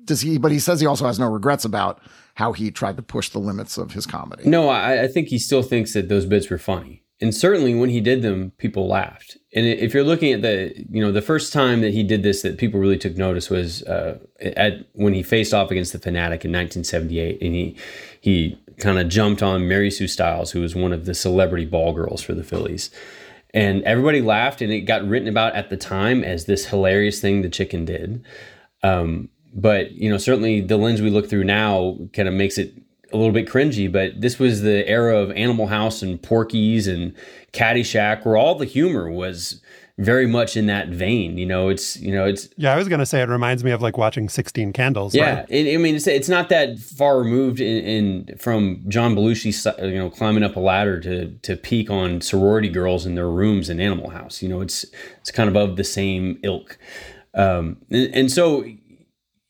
does 0.06 0.22
he? 0.22 0.38
But 0.38 0.50
he 0.50 0.58
says 0.58 0.80
he 0.80 0.86
also 0.86 1.06
has 1.06 1.18
no 1.18 1.30
regrets 1.30 1.66
about 1.66 2.00
how 2.34 2.54
he 2.54 2.70
tried 2.70 2.96
to 2.96 3.02
push 3.02 3.28
the 3.28 3.38
limits 3.38 3.76
of 3.76 3.92
his 3.92 4.06
comedy. 4.06 4.48
No, 4.48 4.70
I, 4.70 5.02
I 5.02 5.08
think 5.08 5.28
he 5.28 5.38
still 5.38 5.62
thinks 5.62 5.92
that 5.92 6.08
those 6.08 6.24
bits 6.24 6.48
were 6.48 6.56
funny, 6.56 7.02
and 7.20 7.34
certainly 7.34 7.74
when 7.74 7.90
he 7.90 8.00
did 8.00 8.22
them, 8.22 8.52
people 8.56 8.88
laughed. 8.88 9.36
And 9.54 9.66
if 9.66 9.92
you're 9.92 10.04
looking 10.04 10.32
at 10.32 10.40
the, 10.40 10.72
you 10.90 11.02
know, 11.02 11.12
the 11.12 11.20
first 11.20 11.52
time 11.52 11.82
that 11.82 11.92
he 11.92 12.02
did 12.02 12.22
this 12.22 12.40
that 12.42 12.56
people 12.56 12.80
really 12.80 12.98
took 12.98 13.18
notice 13.18 13.50
was 13.50 13.82
uh, 13.82 14.18
at 14.40 14.86
when 14.92 15.12
he 15.12 15.22
faced 15.22 15.52
off 15.52 15.70
against 15.70 15.92
the 15.92 15.98
Fanatic 15.98 16.46
in 16.46 16.50
1978, 16.50 17.42
and 17.42 17.54
he 17.54 17.76
he 18.22 18.58
kind 18.78 18.98
of 18.98 19.10
jumped 19.10 19.42
on 19.42 19.68
Mary 19.68 19.90
Sue 19.90 20.08
Styles, 20.08 20.52
who 20.52 20.62
was 20.62 20.74
one 20.74 20.94
of 20.94 21.04
the 21.04 21.14
celebrity 21.14 21.66
ball 21.66 21.92
girls 21.92 22.22
for 22.22 22.32
the 22.32 22.44
Phillies 22.44 22.90
and 23.54 23.82
everybody 23.84 24.20
laughed 24.20 24.60
and 24.60 24.72
it 24.72 24.82
got 24.82 25.06
written 25.06 25.28
about 25.28 25.54
at 25.54 25.70
the 25.70 25.76
time 25.76 26.22
as 26.24 26.44
this 26.44 26.66
hilarious 26.66 27.20
thing 27.20 27.42
the 27.42 27.48
chicken 27.48 27.84
did. 27.84 28.24
Um, 28.82 29.28
but 29.56 29.92
you 29.92 30.08
know 30.08 30.18
certainly 30.18 30.60
the 30.60 30.76
lens 30.76 31.00
we 31.00 31.10
look 31.10 31.28
through 31.28 31.44
now 31.44 31.98
kind 32.12 32.28
of 32.28 32.34
makes 32.34 32.58
it 32.58 32.74
a 33.12 33.16
little 33.16 33.32
bit 33.32 33.48
cringy 33.48 33.90
but 33.90 34.20
this 34.20 34.38
was 34.38 34.62
the 34.62 34.86
era 34.88 35.16
of 35.16 35.30
animal 35.32 35.68
house 35.68 36.02
and 36.02 36.22
porky's 36.22 36.86
and 36.86 37.14
caddyshack 37.52 38.24
where 38.24 38.36
all 38.36 38.54
the 38.54 38.66
humor 38.66 39.10
was 39.10 39.62
very 39.98 40.26
much 40.26 40.56
in 40.56 40.66
that 40.66 40.88
vein. 40.88 41.38
You 41.38 41.46
know, 41.46 41.68
it's 41.68 41.96
you 41.96 42.12
know, 42.12 42.26
it's 42.26 42.48
yeah. 42.56 42.72
I 42.72 42.76
was 42.76 42.88
gonna 42.88 43.06
say 43.06 43.22
it 43.22 43.28
reminds 43.28 43.64
me 43.64 43.70
of 43.70 43.80
like 43.80 43.96
watching 43.96 44.28
Sixteen 44.28 44.72
Candles. 44.72 45.14
Yeah, 45.14 45.40
right? 45.40 45.46
it, 45.48 45.74
I 45.74 45.78
mean, 45.78 45.96
it's 45.96 46.06
it's 46.06 46.28
not 46.28 46.48
that 46.50 46.78
far 46.78 47.18
removed 47.18 47.60
in, 47.60 48.26
in 48.28 48.38
from 48.38 48.84
John 48.88 49.14
Belushi, 49.14 49.90
you 49.90 49.98
know, 49.98 50.10
climbing 50.10 50.42
up 50.42 50.56
a 50.56 50.60
ladder 50.60 51.00
to 51.00 51.30
to 51.30 51.56
peek 51.56 51.90
on 51.90 52.20
sorority 52.20 52.68
girls 52.68 53.06
in 53.06 53.14
their 53.14 53.30
rooms 53.30 53.70
in 53.70 53.80
Animal 53.80 54.10
House. 54.10 54.42
You 54.42 54.48
know, 54.48 54.60
it's 54.60 54.84
it's 55.18 55.30
kind 55.30 55.48
of 55.48 55.56
of 55.56 55.76
the 55.76 55.84
same 55.84 56.38
ilk. 56.42 56.78
Um, 57.34 57.76
and, 57.90 58.14
and 58.14 58.32
so 58.32 58.64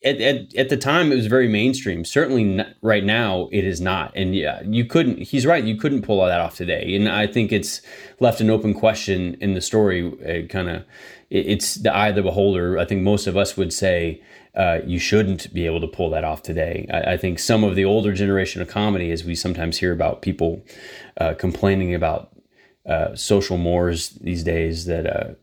at, 0.05 0.20
at, 0.20 0.55
at 0.55 0.68
the 0.68 0.76
time 0.76 1.11
it 1.11 1.16
was 1.16 1.26
very 1.26 1.49
mainstream. 1.49 2.05
Certainly 2.05 2.44
not, 2.44 2.68
right 2.82 3.05
now 3.05 3.49
it 3.53 3.64
is 3.64 3.80
not. 3.80 4.12
And 4.14 4.34
yeah 4.34 4.62
you 4.62 4.84
couldn't 4.84 5.18
he's 5.18 5.47
right 5.47 5.64
you 5.64 5.76
couldn't 5.76 6.03
pull 6.03 6.20
all 6.20 6.26
that 6.26 6.40
off 6.40 6.57
today. 6.57 6.94
And 6.94 7.09
i 7.09 7.26
think 7.26 7.53
it's 7.53 7.82
left 8.20 8.40
an 8.40 8.51
open 8.51 8.74
question 8.74 9.36
in 9.40 9.55
the 9.55 9.61
story 9.61 10.07
it 10.20 10.49
kind 10.49 10.68
of 10.68 10.84
it, 11.30 11.47
it's 11.47 11.74
the 11.76 11.92
eye 11.92 12.09
of 12.09 12.16
the 12.16 12.22
beholder. 12.22 12.78
I 12.78 12.84
think 12.84 13.03
most 13.03 13.26
of 13.26 13.36
us 13.36 13.57
would 13.57 13.72
say 13.72 14.22
uh, 14.57 14.80
you 14.86 14.99
shouldn't 14.99 15.53
be 15.53 15.66
able 15.66 15.80
to 15.80 15.86
pull 15.86 16.11
that 16.11 16.24
off 16.24 16.42
today. 16.42 16.86
I, 16.90 17.12
I, 17.12 17.16
think 17.18 17.38
some 17.38 17.62
of 17.62 17.74
the 17.76 17.84
older 17.84 18.14
generation 18.14 18.62
of 18.62 18.68
comedy, 18.68 19.11
as 19.11 19.22
we 19.22 19.34
sometimes 19.34 19.76
hear 19.76 19.92
about 19.92 20.22
people 20.22 20.64
uh, 21.20 21.34
complaining 21.34 21.94
about 21.94 22.34
uh, 22.88 23.14
social 23.14 23.59
mores 23.59 24.11
these 24.11 24.42
days, 24.42 24.86
that 24.86 25.07
uh, 25.07 25.34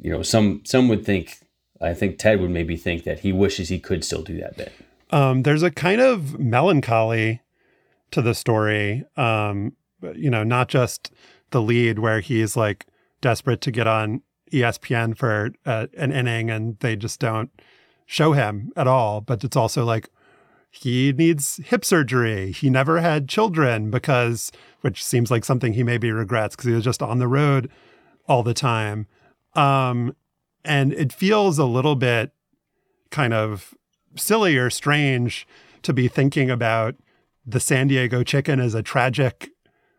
you 0.00 0.10
know 0.10 0.22
some 0.22 0.60
some 0.64 0.88
would 0.88 1.06
think 1.06 1.38
I 1.80 1.94
think 1.94 2.18
Ted 2.18 2.40
would 2.40 2.50
maybe 2.50 2.76
think 2.76 3.04
that 3.04 3.20
he 3.20 3.32
wishes 3.32 3.68
he 3.68 3.78
could 3.78 4.04
still 4.04 4.22
do 4.22 4.38
that 4.40 4.56
bit. 4.56 4.72
Um, 5.10 5.42
there's 5.42 5.62
a 5.62 5.70
kind 5.70 6.00
of 6.00 6.38
melancholy 6.38 7.40
to 8.10 8.22
the 8.22 8.34
story. 8.34 9.04
Um, 9.16 9.74
you 10.14 10.30
know, 10.30 10.44
not 10.44 10.68
just 10.68 11.12
the 11.50 11.62
lead 11.62 11.98
where 11.98 12.20
he's 12.20 12.56
like 12.56 12.86
desperate 13.20 13.60
to 13.62 13.70
get 13.70 13.86
on 13.86 14.22
ESPN 14.52 15.16
for 15.16 15.50
uh, 15.66 15.86
an 15.96 16.12
inning 16.12 16.50
and 16.50 16.78
they 16.80 16.96
just 16.96 17.20
don't 17.20 17.50
show 18.06 18.32
him 18.32 18.72
at 18.76 18.86
all, 18.86 19.20
but 19.20 19.44
it's 19.44 19.56
also 19.56 19.84
like 19.84 20.08
he 20.70 21.12
needs 21.12 21.60
hip 21.64 21.84
surgery. 21.84 22.52
He 22.52 22.70
never 22.70 23.00
had 23.00 23.28
children 23.28 23.90
because, 23.90 24.52
which 24.80 25.04
seems 25.04 25.30
like 25.30 25.44
something 25.44 25.72
he 25.72 25.82
maybe 25.82 26.10
regrets 26.10 26.54
because 26.54 26.68
he 26.68 26.74
was 26.74 26.84
just 26.84 27.02
on 27.02 27.18
the 27.18 27.28
road 27.28 27.70
all 28.26 28.42
the 28.42 28.54
time. 28.54 29.06
Um, 29.54 30.14
and 30.68 30.92
it 30.92 31.12
feels 31.12 31.58
a 31.58 31.64
little 31.64 31.96
bit 31.96 32.30
kind 33.10 33.32
of 33.32 33.74
silly 34.14 34.56
or 34.58 34.68
strange 34.68 35.48
to 35.82 35.94
be 35.94 36.08
thinking 36.08 36.50
about 36.50 36.94
the 37.46 37.58
San 37.58 37.88
Diego 37.88 38.22
chicken 38.22 38.60
as 38.60 38.74
a 38.74 38.82
tragic 38.82 39.50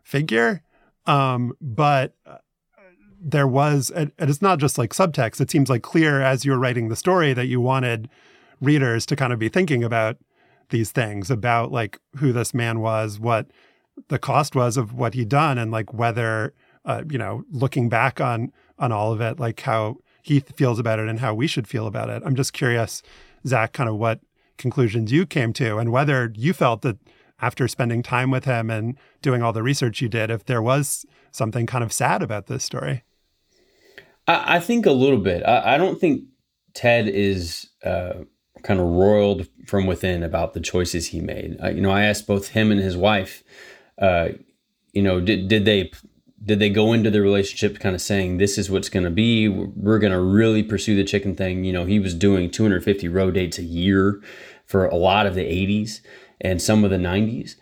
figure. 0.03 0.61
Um, 1.07 1.53
but 1.59 2.13
uh, 2.23 2.37
there 3.19 3.47
was, 3.47 3.89
and 3.89 4.11
it's 4.19 4.43
not 4.43 4.59
just 4.59 4.77
like 4.77 4.93
subtext, 4.93 5.41
it 5.41 5.49
seems 5.49 5.69
like 5.71 5.81
clear 5.81 6.21
as 6.21 6.45
you're 6.45 6.59
writing 6.59 6.89
the 6.89 6.95
story 6.95 7.33
that 7.33 7.47
you 7.47 7.59
wanted 7.59 8.07
readers 8.61 9.07
to 9.07 9.15
kind 9.15 9.33
of 9.33 9.39
be 9.39 9.49
thinking 9.49 9.83
about 9.83 10.17
these 10.69 10.91
things 10.91 11.31
about 11.31 11.71
like 11.71 11.99
who 12.17 12.31
this 12.31 12.53
man 12.53 12.79
was, 12.79 13.19
what 13.19 13.47
the 14.09 14.19
cost 14.19 14.55
was 14.55 14.77
of 14.77 14.93
what 14.93 15.15
he'd 15.15 15.29
done, 15.29 15.57
and 15.57 15.71
like 15.71 15.91
whether, 15.95 16.53
uh, 16.85 17.01
you 17.09 17.17
know, 17.17 17.43
looking 17.51 17.89
back 17.89 18.21
on 18.21 18.51
on 18.77 18.91
all 18.91 19.11
of 19.11 19.19
it, 19.19 19.39
like 19.39 19.59
how 19.61 19.97
he 20.29 20.41
feels 20.41 20.77
about 20.77 20.99
it 20.99 21.07
and 21.07 21.19
how 21.19 21.33
we 21.33 21.47
should 21.47 21.67
feel 21.67 21.87
about 21.87 22.07
it. 22.07 22.21
I'm 22.23 22.35
just 22.35 22.53
curious, 22.53 23.01
Zach, 23.47 23.73
kind 23.73 23.89
of 23.89 23.95
what 23.95 24.19
conclusions 24.59 25.11
you 25.11 25.25
came 25.25 25.53
to 25.53 25.79
and 25.79 25.91
whether 25.91 26.31
you 26.35 26.53
felt 26.53 26.83
that 26.83 26.97
after 27.41 27.67
spending 27.67 28.03
time 28.03 28.29
with 28.29 28.45
him 28.45 28.69
and 28.69 28.95
doing 29.23 29.41
all 29.41 29.53
the 29.53 29.63
research 29.63 30.01
you 30.01 30.07
did, 30.07 30.29
if 30.29 30.45
there 30.45 30.61
was 30.61 31.03
something 31.31 31.65
kind 31.65 31.83
of 31.83 31.91
sad 31.91 32.21
about 32.21 32.45
this 32.45 32.63
story. 32.63 33.03
I, 34.27 34.57
I 34.57 34.59
think 34.59 34.85
a 34.85 34.91
little 34.91 35.17
bit. 35.17 35.41
I, 35.41 35.73
I 35.73 35.77
don't 35.77 35.99
think 35.99 36.25
Ted 36.75 37.07
is 37.07 37.67
uh, 37.83 38.25
kind 38.61 38.79
of 38.79 38.85
roiled 38.85 39.47
from 39.65 39.87
within 39.87 40.21
about 40.21 40.53
the 40.53 40.59
choices 40.59 41.07
he 41.07 41.21
made. 41.21 41.57
Uh, 41.63 41.69
you 41.69 41.81
know, 41.81 41.91
I 41.91 42.03
asked 42.03 42.27
both 42.27 42.49
him 42.49 42.71
and 42.71 42.79
his 42.79 42.95
wife, 42.95 43.41
uh, 43.99 44.29
you 44.93 45.01
know, 45.01 45.19
did, 45.19 45.47
did 45.47 45.65
they 45.65 45.91
did 46.43 46.59
they 46.59 46.69
go 46.69 46.93
into 46.93 47.09
the 47.09 47.21
relationship 47.21 47.79
kind 47.79 47.95
of 47.95 48.01
saying 48.01 48.37
this 48.37 48.57
is 48.57 48.69
what's 48.69 48.89
going 48.89 49.03
to 49.03 49.09
be. 49.09 49.47
We're 49.47 49.99
going 49.99 50.13
to 50.13 50.19
really 50.19 50.63
pursue 50.63 50.95
the 50.95 51.03
chicken 51.03 51.35
thing. 51.35 51.63
You 51.63 51.73
know 51.73 51.85
he 51.85 51.99
was 51.99 52.13
doing 52.13 52.49
250 52.49 53.07
road 53.07 53.33
dates 53.33 53.57
a 53.57 53.63
year 53.63 54.21
for 54.65 54.85
a 54.85 54.95
lot 54.95 55.25
of 55.25 55.35
the 55.35 55.41
80s 55.41 56.01
and 56.39 56.61
some 56.61 56.83
of 56.83 56.91
the 56.91 56.97
90s 56.97 57.55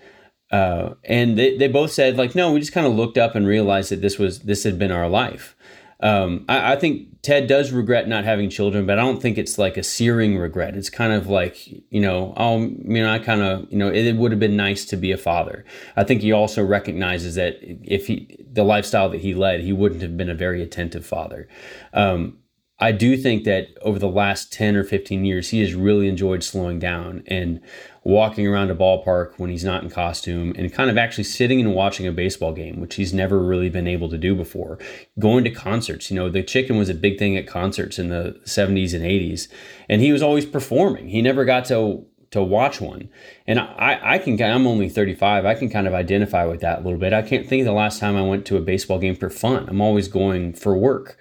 uh, 0.52 0.94
and 1.04 1.38
they, 1.38 1.58
they 1.58 1.68
both 1.68 1.92
said 1.92 2.18
like 2.18 2.36
no 2.36 2.52
we 2.52 2.60
just 2.60 2.74
kind 2.74 2.88
of 2.88 2.94
looked 2.94 3.18
up 3.18 3.36
and 3.36 3.48
realized 3.48 3.92
that 3.92 4.02
this 4.02 4.18
was 4.18 4.40
this 4.40 4.64
had 4.64 4.78
been 4.78 4.92
our 4.92 5.10
life 5.10 5.56
um, 6.00 6.46
I, 6.48 6.74
I, 6.74 6.76
think 6.76 7.24
Ted 7.24 7.48
does 7.48 7.72
regret 7.72 8.08
not 8.08 8.24
having 8.24 8.52
children, 8.52 8.86
but 8.86 9.00
I 9.00 9.02
don't 9.02 9.20
think 9.20 9.38
it's 9.38 9.58
like 9.58 9.78
a 9.78 9.84
searing 9.84 10.38
regret. 10.38 10.76
It's 10.76 10.92
kind 10.92 11.12
of 11.12 11.28
like, 11.28 11.68
you 11.68 12.00
know, 12.00 12.34
oh, 12.38 12.60
you 12.60 13.02
know, 13.02 13.12
I 13.12 13.18
kind 13.18 13.42
of, 13.42 13.72
you 13.72 13.78
know, 13.80 13.88
it, 13.88 14.06
it 14.06 14.16
would 14.16 14.32
have 14.32 14.40
been 14.40 14.56
nice 14.56 14.86
to 14.86 14.96
be 14.96 15.12
a 15.12 15.18
father. 15.18 15.66
I 15.96 16.04
think 16.04 16.22
he 16.22 16.32
also 16.32 16.64
recognizes 16.64 17.34
that 17.36 17.58
if 17.62 18.06
he, 18.06 18.38
the 18.52 18.64
lifestyle 18.64 19.10
that 19.10 19.22
he 19.22 19.34
led, 19.34 19.62
he 19.62 19.74
wouldn't 19.74 20.04
have 20.04 20.16
been 20.16 20.30
a 20.30 20.36
very 20.36 20.62
attentive 20.62 21.06
father. 21.06 21.48
Um, 21.94 22.38
I 22.80 22.92
do 22.92 23.18
think 23.18 23.44
that 23.46 23.70
over 23.82 23.98
the 23.98 24.08
last 24.08 24.54
10 24.54 24.76
or 24.76 24.84
15 24.84 25.26
years, 25.26 25.50
he 25.50 25.62
has 25.62 25.74
really 25.74 26.08
enjoyed 26.08 26.44
slowing 26.44 26.78
down 26.78 27.24
and 27.26 27.60
walking 28.08 28.48
around 28.48 28.72
a 28.72 28.76
ballpark 28.76 29.34
when 29.36 29.50
he's 29.50 29.66
not 29.66 29.84
in 29.84 29.90
costume 29.90 30.54
and 30.58 30.72
kind 30.72 30.90
of 30.90 30.98
actually 30.98 31.26
sitting 31.26 31.60
and 31.60 31.76
watching 31.76 32.08
a 32.08 32.12
baseball 32.12 32.54
game, 32.54 32.80
which 32.80 32.96
he's 32.96 33.14
never 33.14 33.38
really 33.38 33.70
been 33.70 33.86
able 33.86 34.08
to 34.08 34.18
do 34.18 34.34
before. 34.34 34.80
Going 35.20 35.44
to 35.44 35.52
concerts, 35.52 36.10
you 36.10 36.16
know, 36.16 36.30
the 36.30 36.42
chicken 36.42 36.78
was 36.78 36.88
a 36.88 36.94
big 36.94 37.20
thing 37.20 37.36
at 37.36 37.48
concerts 37.48 38.00
in 38.00 38.08
the 38.08 38.40
70s 38.46 38.94
and 38.94 39.04
80s, 39.04 39.50
and 39.90 40.02
he 40.02 40.14
was 40.14 40.24
always 40.24 40.46
performing. 40.46 41.10
He 41.10 41.22
never 41.22 41.44
got 41.44 41.66
to 41.66 42.06
to 42.32 42.44
watch 42.44 42.82
one. 42.82 43.10
And 43.46 43.60
I, 43.60 44.00
I 44.02 44.18
can, 44.18 44.42
I'm 44.42 44.68
only 44.68 44.90
35. 44.90 45.46
I 45.46 45.56
can 45.56 45.70
kind 45.70 45.88
of 45.88 45.94
identify 45.94 46.46
with 46.46 46.60
that 46.60 46.80
a 46.80 46.82
little 46.82 47.00
bit. 47.00 47.14
I 47.14 47.22
can't 47.22 47.48
think 47.48 47.62
of 47.62 47.66
the 47.66 47.72
last 47.72 48.00
time 48.00 48.18
I 48.18 48.22
went 48.22 48.46
to 48.48 48.58
a 48.58 48.62
baseball 48.62 49.00
game 49.00 49.16
for 49.16 49.30
fun. 49.30 49.66
I'm 49.70 49.80
always 49.80 50.10
going 50.10 50.54
for 50.54 50.78
work. 50.78 51.18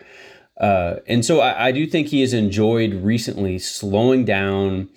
Uh, 0.61 0.97
and 1.07 1.25
so 1.25 1.41
I, 1.41 1.67
I, 1.67 1.73
do 1.73 1.87
think 1.87 2.09
he 2.09 2.23
has 2.23 2.33
enjoyed 2.33 2.95
recently 2.95 3.59
slowing 3.59 4.25
down, 4.25 4.89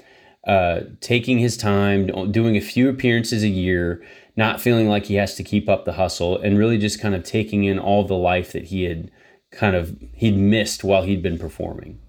uh, 0.47 0.81
taking 1.01 1.39
his 1.39 1.57
time, 1.57 2.31
doing 2.31 2.55
a 2.55 2.61
few 2.61 2.89
appearances 2.89 3.43
a 3.43 3.49
year, 3.49 4.01
not 4.35 4.61
feeling 4.61 4.87
like 4.87 5.05
he 5.05 5.15
has 5.15 5.35
to 5.35 5.43
keep 5.43 5.67
up 5.67 5.85
the 5.85 5.93
hustle, 5.93 6.37
and 6.37 6.57
really 6.57 6.77
just 6.77 7.01
kind 7.01 7.13
of 7.13 7.23
taking 7.23 7.63
in 7.65 7.77
all 7.77 8.05
the 8.05 8.15
life 8.15 8.51
that 8.53 8.65
he 8.65 8.83
had 8.83 9.11
kind 9.51 9.75
of 9.75 9.97
he'd 10.13 10.37
missed 10.37 10.83
while 10.83 11.03
he'd 11.03 11.23
been 11.23 11.37
performing. 11.37 11.99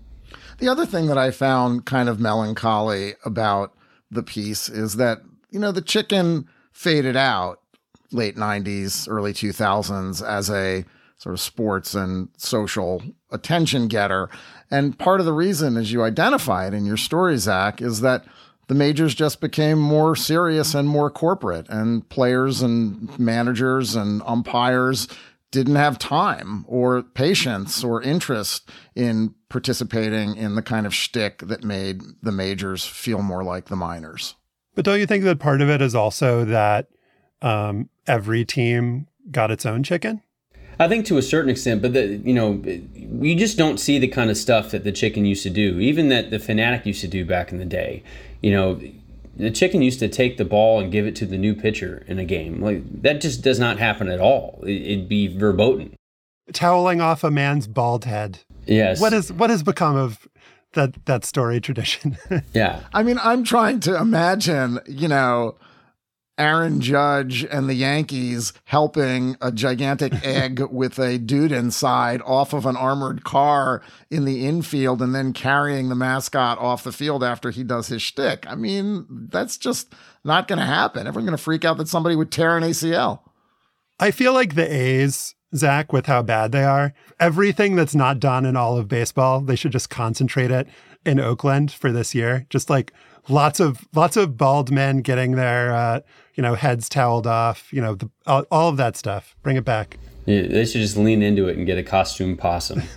The 0.58 0.68
other 0.68 0.86
thing 0.86 1.06
that 1.06 1.18
I 1.18 1.30
found 1.30 1.86
kind 1.86 2.08
of 2.08 2.20
melancholy 2.20 3.14
about 3.24 3.72
the 4.10 4.22
piece 4.22 4.68
is 4.68 4.96
that 4.96 5.18
you 5.50 5.58
know 5.58 5.72
the 5.72 5.80
chicken 5.80 6.46
faded 6.72 7.16
out 7.16 7.60
late 8.12 8.36
90s 8.36 9.08
early 9.08 9.32
2000s 9.32 10.26
as 10.26 10.50
a 10.50 10.84
sort 11.20 11.34
of 11.34 11.40
sports 11.40 11.94
and 11.94 12.30
social 12.38 13.02
attention 13.30 13.88
getter. 13.88 14.30
And 14.70 14.98
part 14.98 15.20
of 15.20 15.26
the 15.26 15.34
reason, 15.34 15.76
as 15.76 15.92
you 15.92 16.02
identify 16.02 16.66
it 16.66 16.72
in 16.72 16.86
your 16.86 16.96
story, 16.96 17.36
Zach, 17.36 17.82
is 17.82 18.00
that 18.00 18.24
the 18.68 18.74
majors 18.74 19.14
just 19.14 19.38
became 19.38 19.78
more 19.78 20.16
serious 20.16 20.74
and 20.74 20.88
more 20.88 21.10
corporate, 21.10 21.68
and 21.68 22.08
players 22.08 22.62
and 22.62 23.18
managers 23.18 23.94
and 23.94 24.22
umpires 24.24 25.08
didn't 25.50 25.76
have 25.76 25.98
time 25.98 26.64
or 26.66 27.02
patience 27.02 27.84
or 27.84 28.00
interest 28.00 28.70
in 28.94 29.34
participating 29.50 30.36
in 30.36 30.54
the 30.54 30.62
kind 30.62 30.86
of 30.86 30.94
shtick 30.94 31.38
that 31.40 31.64
made 31.64 32.00
the 32.22 32.32
majors 32.32 32.86
feel 32.86 33.20
more 33.20 33.44
like 33.44 33.66
the 33.66 33.76
minors. 33.76 34.36
But 34.74 34.86
don't 34.86 35.00
you 35.00 35.06
think 35.06 35.24
that 35.24 35.38
part 35.38 35.60
of 35.60 35.68
it 35.68 35.82
is 35.82 35.94
also 35.94 36.46
that 36.46 36.88
um, 37.42 37.90
every 38.06 38.46
team 38.46 39.06
got 39.30 39.50
its 39.50 39.66
own 39.66 39.82
chicken? 39.82 40.22
I 40.80 40.88
think 40.88 41.04
to 41.06 41.18
a 41.18 41.22
certain 41.22 41.50
extent, 41.50 41.82
but 41.82 41.92
the, 41.92 42.16
you 42.24 42.32
know, 42.32 42.62
you 42.64 43.36
just 43.36 43.58
don't 43.58 43.78
see 43.78 43.98
the 43.98 44.08
kind 44.08 44.30
of 44.30 44.38
stuff 44.38 44.70
that 44.70 44.82
the 44.82 44.92
chicken 44.92 45.26
used 45.26 45.42
to 45.42 45.50
do, 45.50 45.78
even 45.78 46.08
that 46.08 46.30
the 46.30 46.38
fanatic 46.38 46.86
used 46.86 47.02
to 47.02 47.06
do 47.06 47.22
back 47.26 47.52
in 47.52 47.58
the 47.58 47.66
day. 47.66 48.02
You 48.40 48.52
know, 48.52 48.80
the 49.36 49.50
chicken 49.50 49.82
used 49.82 49.98
to 49.98 50.08
take 50.08 50.38
the 50.38 50.44
ball 50.46 50.80
and 50.80 50.90
give 50.90 51.06
it 51.06 51.14
to 51.16 51.26
the 51.26 51.36
new 51.36 51.54
pitcher 51.54 52.02
in 52.06 52.18
a 52.18 52.24
game. 52.24 52.62
Like 52.62 53.02
that 53.02 53.20
just 53.20 53.42
does 53.42 53.58
not 53.58 53.78
happen 53.78 54.08
at 54.08 54.20
all. 54.20 54.58
It'd 54.62 55.06
be 55.06 55.28
verboten. 55.28 55.94
Toweling 56.50 57.02
off 57.02 57.22
a 57.22 57.30
man's 57.30 57.66
bald 57.66 58.06
head. 58.06 58.40
Yes. 58.64 59.02
What 59.02 59.12
is 59.12 59.30
what 59.30 59.50
has 59.50 59.62
become 59.62 59.96
of 59.96 60.26
that 60.72 61.04
that 61.04 61.26
story 61.26 61.60
tradition? 61.60 62.16
yeah. 62.54 62.80
I 62.94 63.02
mean, 63.02 63.18
I'm 63.22 63.44
trying 63.44 63.80
to 63.80 63.96
imagine, 63.98 64.80
you 64.86 65.08
know, 65.08 65.56
Aaron 66.40 66.80
Judge 66.80 67.44
and 67.44 67.68
the 67.68 67.74
Yankees 67.74 68.54
helping 68.64 69.36
a 69.42 69.52
gigantic 69.52 70.14
egg 70.24 70.60
with 70.70 70.98
a 70.98 71.18
dude 71.18 71.52
inside 71.52 72.22
off 72.24 72.54
of 72.54 72.64
an 72.64 72.76
armored 72.76 73.24
car 73.24 73.82
in 74.10 74.24
the 74.24 74.46
infield 74.46 75.02
and 75.02 75.14
then 75.14 75.34
carrying 75.34 75.90
the 75.90 75.94
mascot 75.94 76.58
off 76.58 76.82
the 76.82 76.92
field 76.92 77.22
after 77.22 77.50
he 77.50 77.62
does 77.62 77.88
his 77.88 78.00
shtick. 78.00 78.46
I 78.48 78.54
mean, 78.54 79.06
that's 79.30 79.58
just 79.58 79.94
not 80.24 80.48
going 80.48 80.58
to 80.58 80.64
happen. 80.64 81.06
Everyone's 81.06 81.28
going 81.28 81.36
to 81.36 81.42
freak 81.42 81.66
out 81.66 81.76
that 81.76 81.88
somebody 81.88 82.16
would 82.16 82.32
tear 82.32 82.56
an 82.56 82.62
ACL. 82.62 83.20
I 83.98 84.10
feel 84.10 84.32
like 84.32 84.54
the 84.54 84.74
A's, 84.74 85.34
Zach, 85.54 85.92
with 85.92 86.06
how 86.06 86.22
bad 86.22 86.52
they 86.52 86.64
are, 86.64 86.94
everything 87.20 87.76
that's 87.76 87.94
not 87.94 88.18
done 88.18 88.46
in 88.46 88.56
all 88.56 88.78
of 88.78 88.88
baseball, 88.88 89.42
they 89.42 89.56
should 89.56 89.72
just 89.72 89.90
concentrate 89.90 90.50
it 90.50 90.66
in 91.04 91.20
Oakland 91.20 91.70
for 91.70 91.92
this 91.92 92.14
year. 92.14 92.46
Just 92.48 92.70
like 92.70 92.94
lots 93.28 93.60
of 93.60 93.86
lots 93.94 94.16
of 94.16 94.36
bald 94.36 94.70
men 94.70 95.02
getting 95.02 95.32
their 95.32 95.72
uh, 95.72 96.00
you 96.34 96.42
know 96.42 96.54
heads 96.54 96.88
toweled 96.88 97.26
off 97.26 97.72
you 97.72 97.80
know 97.80 97.94
the, 97.94 98.10
all, 98.26 98.44
all, 98.50 98.68
of 98.68 98.76
that 98.76 98.96
stuff. 98.96 99.36
Bring 99.42 99.56
it 99.56 99.64
back. 99.64 99.98
Yeah, 100.26 100.42
they 100.42 100.64
should 100.64 100.80
just 100.80 100.96
lean 100.96 101.22
into 101.22 101.48
it 101.48 101.56
and 101.56 101.66
get 101.66 101.78
a 101.78 101.82
costume 101.82 102.36
possum. 102.36 102.82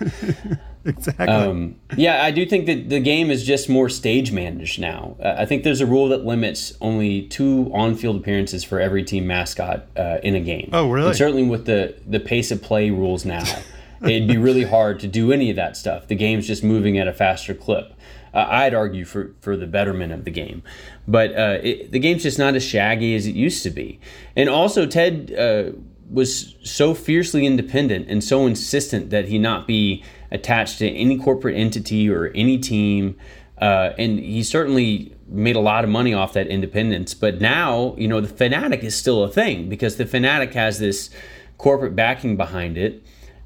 Exactly. 0.86 1.26
Um, 1.26 1.76
yeah 1.96 2.24
i 2.24 2.30
do 2.30 2.44
think 2.44 2.66
that 2.66 2.90
the 2.90 3.00
game 3.00 3.30
is 3.30 3.44
just 3.44 3.68
more 3.68 3.88
stage 3.88 4.32
managed 4.32 4.78
now. 4.78 5.16
Uh, 5.18 5.34
i 5.38 5.46
think 5.46 5.64
there's 5.64 5.80
a 5.80 5.86
rule 5.86 6.08
that 6.08 6.24
limits 6.26 6.74
only 6.80 7.22
two 7.22 7.70
on-field 7.72 8.16
appearances 8.16 8.64
for 8.64 8.80
every 8.80 9.02
team 9.02 9.26
mascot 9.26 9.86
uh, 9.96 10.18
in 10.22 10.34
a 10.34 10.40
game. 10.40 10.68
Oh 10.72 10.90
really? 10.90 11.08
And 11.08 11.16
certainly 11.16 11.44
with 11.44 11.64
the 11.64 11.96
the 12.06 12.20
pace 12.20 12.50
of 12.50 12.62
play 12.62 12.90
rules 12.90 13.24
now 13.24 13.44
it'd 14.02 14.28
be 14.28 14.36
really 14.36 14.64
hard 14.64 15.00
to 15.00 15.06
do 15.06 15.32
any 15.32 15.48
of 15.48 15.56
that 15.56 15.76
stuff. 15.76 16.08
The 16.08 16.14
game's 16.14 16.46
just 16.46 16.62
moving 16.62 16.98
at 16.98 17.08
a 17.08 17.12
faster 17.12 17.54
clip 17.54 17.94
uh, 18.34 18.46
I'd 18.48 18.74
argue 18.74 19.04
for, 19.04 19.34
for 19.40 19.56
the 19.56 19.66
betterment 19.66 20.12
of 20.12 20.24
the 20.24 20.30
game. 20.30 20.62
But 21.06 21.30
uh, 21.34 21.58
it, 21.62 21.92
the 21.92 21.98
game's 21.98 22.24
just 22.24 22.38
not 22.38 22.54
as 22.54 22.64
shaggy 22.64 23.14
as 23.14 23.26
it 23.26 23.34
used 23.34 23.62
to 23.62 23.70
be. 23.70 24.00
And 24.36 24.48
also, 24.48 24.86
Ted 24.86 25.32
uh, 25.38 25.78
was 26.10 26.56
so 26.62 26.94
fiercely 26.94 27.46
independent 27.46 28.08
and 28.08 28.22
so 28.22 28.46
insistent 28.46 29.10
that 29.10 29.28
he 29.28 29.38
not 29.38 29.66
be 29.66 30.02
attached 30.30 30.78
to 30.78 30.90
any 30.90 31.16
corporate 31.16 31.56
entity 31.56 32.10
or 32.10 32.32
any 32.34 32.58
team. 32.58 33.16
Uh, 33.58 33.92
and 33.98 34.18
he 34.18 34.42
certainly 34.42 35.14
made 35.28 35.56
a 35.56 35.60
lot 35.60 35.84
of 35.84 35.90
money 35.90 36.12
off 36.12 36.32
that 36.32 36.48
independence. 36.48 37.14
But 37.14 37.40
now, 37.40 37.94
you 37.96 38.08
know, 38.08 38.20
the 38.20 38.28
Phanatic 38.28 38.82
is 38.82 38.96
still 38.96 39.22
a 39.22 39.28
thing 39.28 39.68
because 39.68 39.96
the 39.96 40.04
Phanatic 40.04 40.54
has 40.54 40.80
this 40.80 41.08
corporate 41.56 41.94
backing 41.94 42.36
behind 42.36 42.76
it. 42.76 43.02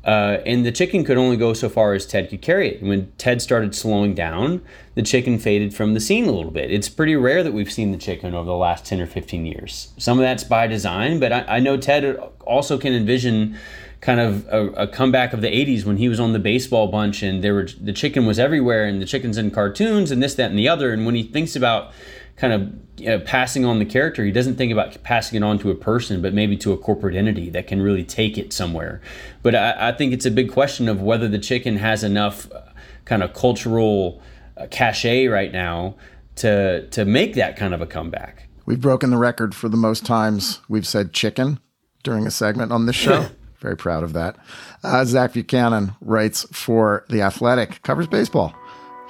Uh, 0.09 0.41
and 0.47 0.65
the 0.65 0.73
chicken 0.73 1.05
could 1.05 1.19
only 1.19 1.37
go 1.37 1.53
so 1.53 1.69
far 1.69 1.93
as 1.93 2.07
Ted 2.07 2.31
could 2.31 2.41
carry 2.41 2.71
it. 2.71 2.83
When 2.83 3.13
Ted 3.19 3.43
started 3.43 3.75
slowing 3.75 4.15
down, 4.15 4.63
the 4.95 5.03
chicken 5.03 5.39
faded 5.39 5.75
from 5.75 5.93
the 5.93 6.01
scene 6.01 6.25
a 6.25 6.33
little 6.33 6.51
bit. 6.51 6.71
It's 6.71 6.89
pretty 6.89 7.15
rare 7.15 7.43
that 7.43 7.53
we've 7.53 7.71
seen 7.71 7.93
the 7.93 7.99
chicken 7.99 8.33
over 8.33 8.47
the 8.47 8.57
last 8.57 8.87
10 8.87 9.03
or 9.03 9.07
15 9.07 9.45
years. 9.45 9.93
Some 9.99 10.19
of 10.19 10.23
that's 10.23 10.45
by 10.45 10.67
design, 10.67 11.21
but 11.21 11.31
I, 11.31 11.45
I 11.57 11.61
know 11.61 11.77
Ted 11.77 12.19
also 12.41 12.79
can 12.79 12.95
envision 12.95 13.59
kind 14.01 14.19
of 14.19 14.47
a, 14.49 14.69
a, 14.85 14.89
comeback 14.89 15.35
of 15.35 15.43
the 15.43 15.49
80s 15.49 15.85
when 15.85 15.99
he 15.99 16.09
was 16.09 16.21
on 16.21 16.33
the 16.33 16.39
baseball 16.39 16.87
bunch 16.87 17.23
and 17.23 17.45
there 17.45 17.53
were 17.53 17.69
the 17.79 17.93
chicken 17.93 18.25
was 18.25 18.39
everywhere 18.39 18.87
and 18.87 19.03
the 19.03 19.05
chicken's 19.05 19.37
in 19.37 19.51
cartoons 19.51 20.13
and 20.13 20.23
this 20.23 20.37
that 20.37 20.51
and 20.51 20.59
the 20.59 20.69
other 20.69 20.93
and 20.93 21.05
when 21.05 21.17
he 21.17 21.25
thinks 21.25 21.57
about 21.57 21.91
kind 22.39 22.53
of 22.53 22.73
you 23.01 23.07
know, 23.07 23.21
passing 23.21 23.65
on 23.65 23.79
the 23.79 23.85
character. 23.85 24.25
He 24.25 24.33
doesn't 24.33 24.57
think 24.57 24.73
about 24.73 25.03
passing 25.03 25.37
it 25.37 25.45
on 25.45 25.59
to 25.59 25.71
a 25.71 25.75
person, 25.75 26.23
but 26.23 26.33
maybe 26.33 26.57
to 26.59 26.73
a 26.73 26.79
corporate 26.79 27.15
entity 27.15 27.51
that 27.51 27.67
can 27.67 27.83
really 27.83 28.05
take 28.05 28.39
it 28.39 28.53
somewhere. 28.53 29.01
But 29.43 29.55
I, 29.55 29.89
I 29.89 29.93
think 29.93 30.13
it's 30.13 30.27
a 30.27 30.31
big 30.31 30.51
question 30.51 30.89
of 30.89 31.03
whether 31.03 31.29
the 31.29 31.39
chicken 31.39 31.77
has 31.77 32.03
enough 32.03 32.51
uh, 32.53 32.63
kind 33.05 33.23
of 33.23 33.35
cultural 33.35 34.23
uh, 34.57 34.67
cachet 34.71 35.27
right 35.27 35.53
now 35.53 35.97
to 36.37 36.87
to 36.89 37.05
make 37.05 37.35
that 37.35 37.57
kind 37.57 37.75
of 37.75 37.81
a 37.81 37.87
comeback. 37.87 38.49
We've 38.67 38.81
broken 38.81 39.11
the 39.11 39.17
record 39.17 39.55
for 39.55 39.69
the 39.69 39.77
most 39.77 40.07
times 40.07 40.61
we've 40.69 40.87
said 40.87 41.13
chicken 41.13 41.59
during 42.05 42.27
a 42.27 42.31
segment 42.31 42.71
on 42.71 42.87
this 42.87 42.97
show. 42.97 43.29
Very 43.61 43.77
proud 43.77 44.05
of 44.05 44.13
that. 44.13 44.37
Uh, 44.85 45.05
Zach 45.05 45.33
Buchanan 45.33 45.97
writes 46.01 46.47
for 46.53 47.05
The 47.09 47.23
Athletic, 47.23 47.83
covers 47.83 48.07
baseball. 48.07 48.55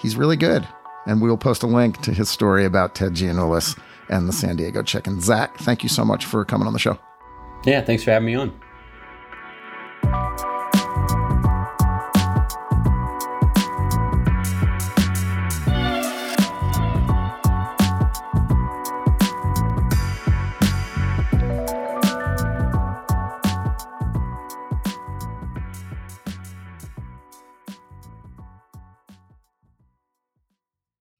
He's 0.00 0.16
really 0.16 0.36
good 0.36 0.66
and 1.08 1.22
we 1.22 1.28
will 1.28 1.38
post 1.38 1.62
a 1.62 1.66
link 1.66 2.00
to 2.02 2.12
his 2.12 2.28
story 2.28 2.64
about 2.64 2.94
Ted 2.94 3.14
Giannoulas 3.14 3.76
and 4.10 4.28
the 4.28 4.32
San 4.32 4.56
Diego 4.56 4.82
Chicken. 4.82 5.20
Zach, 5.20 5.56
thank 5.58 5.82
you 5.82 5.88
so 5.88 6.04
much 6.04 6.26
for 6.26 6.44
coming 6.44 6.66
on 6.66 6.74
the 6.74 6.78
show. 6.78 6.98
Yeah, 7.64 7.80
thanks 7.80 8.04
for 8.04 8.12
having 8.12 8.26
me 8.26 8.34
on. 8.34 8.52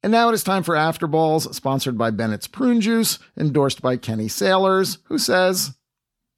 And 0.02 0.12
now 0.12 0.28
it 0.28 0.34
is 0.34 0.44
time 0.44 0.62
for 0.62 0.76
After 0.76 1.06
Balls, 1.06 1.54
sponsored 1.56 1.98
by 1.98 2.10
Bennett's 2.10 2.46
Prune 2.46 2.80
Juice, 2.80 3.18
endorsed 3.36 3.82
by 3.82 3.96
Kenny 3.96 4.28
Sailors, 4.28 4.98
who 5.04 5.18
says 5.18 5.76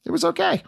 it 0.06 0.10
was 0.10 0.24
okay. 0.24 0.62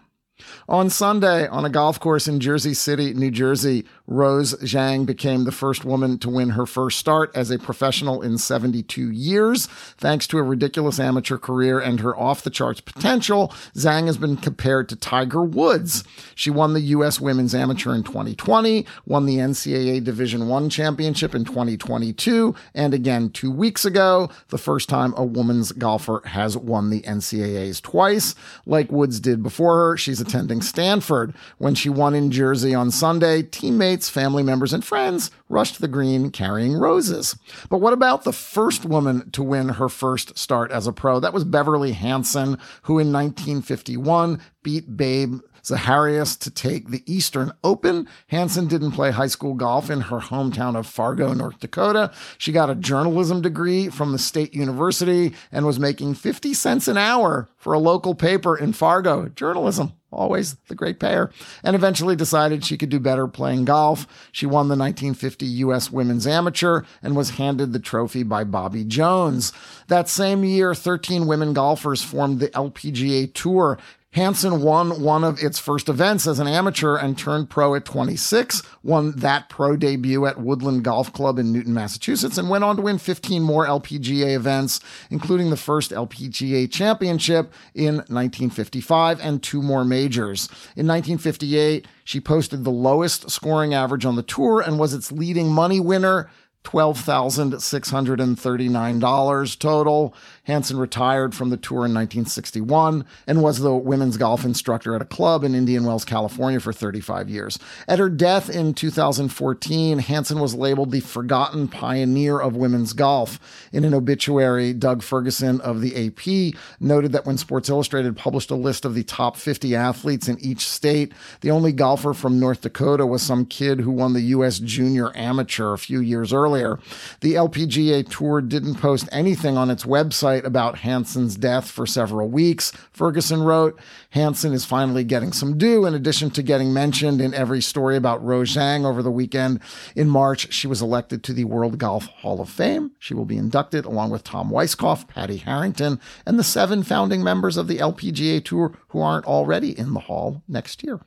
On 0.68 0.88
Sunday, 0.90 1.46
on 1.48 1.64
a 1.64 1.70
golf 1.70 1.98
course 2.00 2.28
in 2.28 2.40
Jersey 2.40 2.74
City, 2.74 3.12
New 3.14 3.30
Jersey, 3.30 3.84
Rose 4.06 4.54
Zhang 4.62 5.06
became 5.06 5.44
the 5.44 5.52
first 5.52 5.84
woman 5.84 6.18
to 6.18 6.28
win 6.28 6.50
her 6.50 6.66
first 6.66 6.98
start 6.98 7.30
as 7.34 7.50
a 7.50 7.58
professional 7.58 8.22
in 8.22 8.38
72 8.38 9.10
years. 9.10 9.66
Thanks 9.96 10.26
to 10.28 10.38
a 10.38 10.42
ridiculous 10.42 11.00
amateur 11.00 11.38
career 11.38 11.78
and 11.78 12.00
her 12.00 12.16
off 12.16 12.42
the 12.42 12.50
charts 12.50 12.80
potential, 12.80 13.48
Zhang 13.74 14.06
has 14.06 14.16
been 14.16 14.36
compared 14.36 14.88
to 14.88 14.96
Tiger 14.96 15.42
Woods. 15.42 16.04
She 16.34 16.50
won 16.50 16.74
the 16.74 16.80
U.S. 16.80 17.20
Women's 17.20 17.54
Amateur 17.54 17.94
in 17.94 18.02
2020, 18.02 18.86
won 19.06 19.26
the 19.26 19.36
NCAA 19.36 20.02
Division 20.04 20.48
One 20.48 20.68
championship 20.68 21.34
in 21.34 21.44
2022, 21.44 22.54
and 22.74 22.94
again 22.94 23.30
two 23.30 23.50
weeks 23.50 23.84
ago, 23.84 24.30
the 24.48 24.58
first 24.58 24.88
time 24.88 25.14
a 25.16 25.24
woman's 25.24 25.72
golfer 25.72 26.22
has 26.26 26.56
won 26.56 26.90
the 26.90 27.02
NCAAs 27.02 27.80
twice. 27.80 28.34
Like 28.66 28.92
Woods 28.92 29.20
did 29.20 29.42
before 29.42 29.76
her, 29.76 29.96
she's 29.96 30.20
attending 30.32 30.62
Stanford. 30.62 31.34
When 31.58 31.74
she 31.74 31.90
won 31.90 32.14
in 32.14 32.30
Jersey 32.30 32.74
on 32.74 32.90
Sunday, 32.90 33.42
teammates, 33.42 34.08
family 34.08 34.42
members, 34.42 34.72
and 34.72 34.82
friends 34.82 35.30
rushed 35.50 35.80
the 35.80 35.88
green 35.88 36.30
carrying 36.30 36.72
roses. 36.72 37.36
But 37.68 37.82
what 37.82 37.92
about 37.92 38.24
the 38.24 38.32
first 38.32 38.86
woman 38.86 39.30
to 39.32 39.42
win 39.42 39.70
her 39.70 39.90
first 39.90 40.38
start 40.38 40.70
as 40.70 40.86
a 40.86 40.92
pro? 40.92 41.20
That 41.20 41.34
was 41.34 41.44
Beverly 41.44 41.92
Hanson, 41.92 42.58
who 42.84 42.98
in 42.98 43.12
1951 43.12 44.40
beat 44.62 44.96
Babe 44.96 45.40
Zaharias 45.62 46.38
to 46.40 46.50
take 46.50 46.88
the 46.88 47.02
Eastern 47.06 47.52
Open. 47.62 48.08
Hanson 48.28 48.66
didn't 48.66 48.92
play 48.92 49.10
high 49.10 49.26
school 49.26 49.54
golf 49.54 49.90
in 49.90 50.02
her 50.02 50.18
hometown 50.18 50.76
of 50.76 50.86
Fargo, 50.86 51.32
North 51.32 51.60
Dakota. 51.60 52.12
She 52.38 52.52
got 52.52 52.70
a 52.70 52.74
journalism 52.74 53.40
degree 53.42 53.88
from 53.88 54.12
the 54.12 54.18
state 54.18 54.54
university 54.54 55.34
and 55.50 55.64
was 55.64 55.78
making 55.78 56.14
50 56.14 56.54
cents 56.54 56.88
an 56.88 56.98
hour 56.98 57.48
for 57.56 57.72
a 57.72 57.78
local 57.78 58.14
paper 58.14 58.56
in 58.56 58.72
Fargo. 58.72 59.28
Journalism 59.28 59.92
always 60.12 60.54
the 60.68 60.74
great 60.74 61.00
payer, 61.00 61.30
and 61.64 61.74
eventually 61.74 62.14
decided 62.14 62.64
she 62.64 62.76
could 62.76 62.90
do 62.90 63.00
better 63.00 63.26
playing 63.26 63.64
golf. 63.64 64.06
She 64.30 64.46
won 64.46 64.68
the 64.68 64.76
1950 64.76 65.46
U.S. 65.46 65.90
Women's 65.90 66.26
Amateur 66.26 66.82
and 67.02 67.16
was 67.16 67.30
handed 67.30 67.72
the 67.72 67.78
trophy 67.78 68.22
by 68.22 68.44
Bobby 68.44 68.84
Jones. 68.84 69.52
That 69.88 70.08
same 70.08 70.44
year, 70.44 70.74
13 70.74 71.26
women 71.26 71.52
golfers 71.52 72.02
formed 72.02 72.40
the 72.40 72.48
LPGA 72.48 73.32
Tour 73.32 73.78
Hanson 74.12 74.60
won 74.60 75.00
one 75.00 75.24
of 75.24 75.42
its 75.42 75.58
first 75.58 75.88
events 75.88 76.26
as 76.26 76.38
an 76.38 76.46
amateur 76.46 76.96
and 76.96 77.16
turned 77.16 77.48
pro 77.48 77.74
at 77.74 77.86
26, 77.86 78.62
won 78.82 79.12
that 79.12 79.48
pro 79.48 79.74
debut 79.74 80.26
at 80.26 80.38
Woodland 80.38 80.84
Golf 80.84 81.10
Club 81.14 81.38
in 81.38 81.50
Newton, 81.50 81.72
Massachusetts, 81.72 82.36
and 82.36 82.50
went 82.50 82.62
on 82.62 82.76
to 82.76 82.82
win 82.82 82.98
15 82.98 83.42
more 83.42 83.66
LPGA 83.66 84.36
events, 84.36 84.80
including 85.10 85.48
the 85.48 85.56
first 85.56 85.92
LPGA 85.92 86.70
championship 86.70 87.54
in 87.74 87.96
1955 87.96 89.18
and 89.20 89.42
two 89.42 89.62
more 89.62 89.84
majors. 89.84 90.46
In 90.76 90.86
1958, 90.86 91.88
she 92.04 92.20
posted 92.20 92.64
the 92.64 92.70
lowest 92.70 93.30
scoring 93.30 93.72
average 93.72 94.04
on 94.04 94.16
the 94.16 94.22
tour 94.22 94.60
and 94.60 94.78
was 94.78 94.92
its 94.92 95.10
leading 95.10 95.50
money 95.50 95.80
winner. 95.80 96.28
$12,639 96.64 99.58
total. 99.58 100.14
Hanson 100.44 100.76
retired 100.76 101.36
from 101.36 101.50
the 101.50 101.56
tour 101.56 101.86
in 101.86 101.94
1961 101.94 103.04
and 103.28 103.42
was 103.42 103.60
the 103.60 103.76
women's 103.76 104.16
golf 104.16 104.44
instructor 104.44 104.96
at 104.96 105.02
a 105.02 105.04
club 105.04 105.44
in 105.44 105.54
Indian 105.54 105.84
Wells, 105.84 106.04
California 106.04 106.58
for 106.58 106.72
35 106.72 107.30
years. 107.30 107.60
At 107.86 108.00
her 108.00 108.08
death 108.08 108.50
in 108.50 108.74
2014, 108.74 110.00
Hanson 110.00 110.40
was 110.40 110.52
labeled 110.52 110.90
the 110.90 110.98
forgotten 110.98 111.68
pioneer 111.68 112.40
of 112.40 112.56
women's 112.56 112.92
golf. 112.92 113.38
In 113.72 113.84
an 113.84 113.94
obituary, 113.94 114.72
Doug 114.72 115.04
Ferguson 115.04 115.60
of 115.60 115.80
the 115.80 116.08
AP 116.08 116.58
noted 116.80 117.12
that 117.12 117.24
when 117.24 117.38
Sports 117.38 117.68
Illustrated 117.68 118.16
published 118.16 118.50
a 118.50 118.56
list 118.56 118.84
of 118.84 118.94
the 118.94 119.04
top 119.04 119.36
50 119.36 119.76
athletes 119.76 120.26
in 120.26 120.40
each 120.40 120.68
state, 120.68 121.12
the 121.42 121.52
only 121.52 121.70
golfer 121.70 122.14
from 122.14 122.40
North 122.40 122.62
Dakota 122.62 123.06
was 123.06 123.22
some 123.22 123.46
kid 123.46 123.78
who 123.80 123.92
won 123.92 124.12
the 124.12 124.20
U.S. 124.20 124.58
Junior 124.58 125.16
Amateur 125.16 125.72
a 125.72 125.78
few 125.78 126.00
years 126.00 126.32
earlier. 126.32 126.80
The 127.20 127.34
LPGA 127.34 128.10
Tour 128.10 128.40
didn't 128.40 128.74
post 128.76 129.08
anything 129.12 129.56
on 129.56 129.70
its 129.70 129.84
website 129.84 130.31
about 130.38 130.78
Hanson's 130.78 131.36
death 131.36 131.70
for 131.70 131.86
several 131.86 132.28
weeks. 132.28 132.72
Ferguson 132.92 133.42
wrote, 133.42 133.78
Hanson 134.10 134.52
is 134.52 134.64
finally 134.64 135.04
getting 135.04 135.32
some 135.32 135.58
due 135.58 135.86
in 135.86 135.94
addition 135.94 136.30
to 136.30 136.42
getting 136.42 136.72
mentioned 136.72 137.20
in 137.20 137.34
every 137.34 137.60
story 137.60 137.96
about 137.96 138.24
Rose 138.24 138.54
Zhang 138.54 138.84
over 138.84 139.02
the 139.02 139.10
weekend. 139.10 139.60
In 139.94 140.08
March, 140.08 140.52
she 140.52 140.66
was 140.66 140.82
elected 140.82 141.22
to 141.24 141.32
the 141.32 141.44
World 141.44 141.78
Golf 141.78 142.06
Hall 142.06 142.40
of 142.40 142.48
Fame. 142.48 142.92
She 142.98 143.14
will 143.14 143.24
be 143.24 143.36
inducted 143.36 143.84
along 143.84 144.10
with 144.10 144.24
Tom 144.24 144.50
Weiskopf, 144.50 145.08
Padraig 145.08 145.42
Harrington, 145.42 146.00
and 146.26 146.38
the 146.38 146.44
seven 146.44 146.82
founding 146.82 147.22
members 147.22 147.56
of 147.56 147.68
the 147.68 147.78
LPGA 147.78 148.44
Tour 148.44 148.76
who 148.88 149.00
aren't 149.00 149.26
already 149.26 149.78
in 149.78 149.94
the 149.94 150.00
hall 150.00 150.42
next 150.48 150.82
year. 150.82 151.00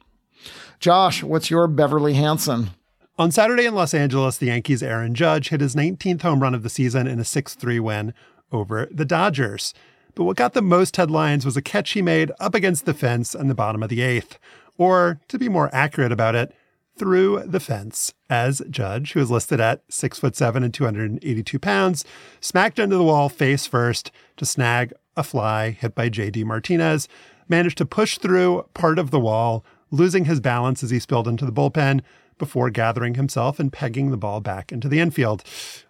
Josh, 0.79 1.23
what's 1.23 1.49
your 1.49 1.67
Beverly 1.67 2.13
Hanson? 2.13 2.71
On 3.17 3.31
Saturday 3.31 3.65
in 3.65 3.73
Los 3.73 3.93
Angeles, 3.93 4.37
the 4.37 4.47
Yankees' 4.47 4.83
Aaron 4.83 5.15
Judge 5.15 5.47
hit 5.47 5.61
his 5.61 5.73
19th 5.73 6.21
home 6.21 6.41
run 6.41 6.53
of 6.53 6.63
the 6.63 6.69
season 6.69 7.07
in 7.07 7.17
a 7.17 7.23
6 7.23 7.55
3 7.55 7.79
win 7.79 8.13
over 8.51 8.87
the 8.91 9.05
Dodgers. 9.05 9.73
But 10.15 10.23
what 10.23 10.37
got 10.37 10.53
the 10.53 10.61
most 10.61 10.95
headlines 10.95 11.45
was 11.45 11.57
a 11.57 11.61
catch 11.61 11.91
he 11.91 12.01
made 12.01 12.31
up 12.39 12.55
against 12.55 12.85
the 12.85 12.93
fence 12.93 13.35
in 13.35 13.47
the 13.47 13.55
bottom 13.55 13.83
of 13.83 13.89
the 13.89 14.01
eighth. 14.01 14.39
Or, 14.77 15.19
to 15.27 15.37
be 15.37 15.49
more 15.49 15.69
accurate 15.73 16.11
about 16.11 16.35
it, 16.35 16.53
through 16.97 17.43
the 17.45 17.59
fence 17.59 18.13
as 18.29 18.61
Judge, 18.69 19.13
who 19.13 19.19
is 19.19 19.31
listed 19.31 19.59
at 19.59 19.83
six 19.89 20.19
foot 20.19 20.35
seven 20.35 20.63
and 20.63 20.73
282 20.73 21.59
pounds, 21.59 22.05
smacked 22.39 22.79
into 22.79 22.95
the 22.95 23.03
wall 23.03 23.29
face 23.29 23.67
first 23.67 24.11
to 24.37 24.45
snag 24.45 24.93
a 25.17 25.23
fly 25.23 25.71
hit 25.71 25.95
by 25.95 26.09
JD 26.09 26.45
Martinez, 26.45 27.07
managed 27.47 27.77
to 27.77 27.85
push 27.85 28.17
through 28.17 28.65
part 28.73 28.97
of 28.97 29.11
the 29.11 29.19
wall, 29.19 29.65
losing 29.91 30.25
his 30.25 30.39
balance 30.39 30.83
as 30.83 30.89
he 30.89 30.99
spilled 30.99 31.27
into 31.27 31.45
the 31.45 31.51
bullpen, 31.51 32.01
before 32.37 32.69
gathering 32.69 33.15
himself 33.15 33.59
and 33.59 33.71
pegging 33.71 34.11
the 34.11 34.17
ball 34.17 34.41
back 34.41 34.71
into 34.71 34.87
the 34.87 34.99
infield. 34.99 35.43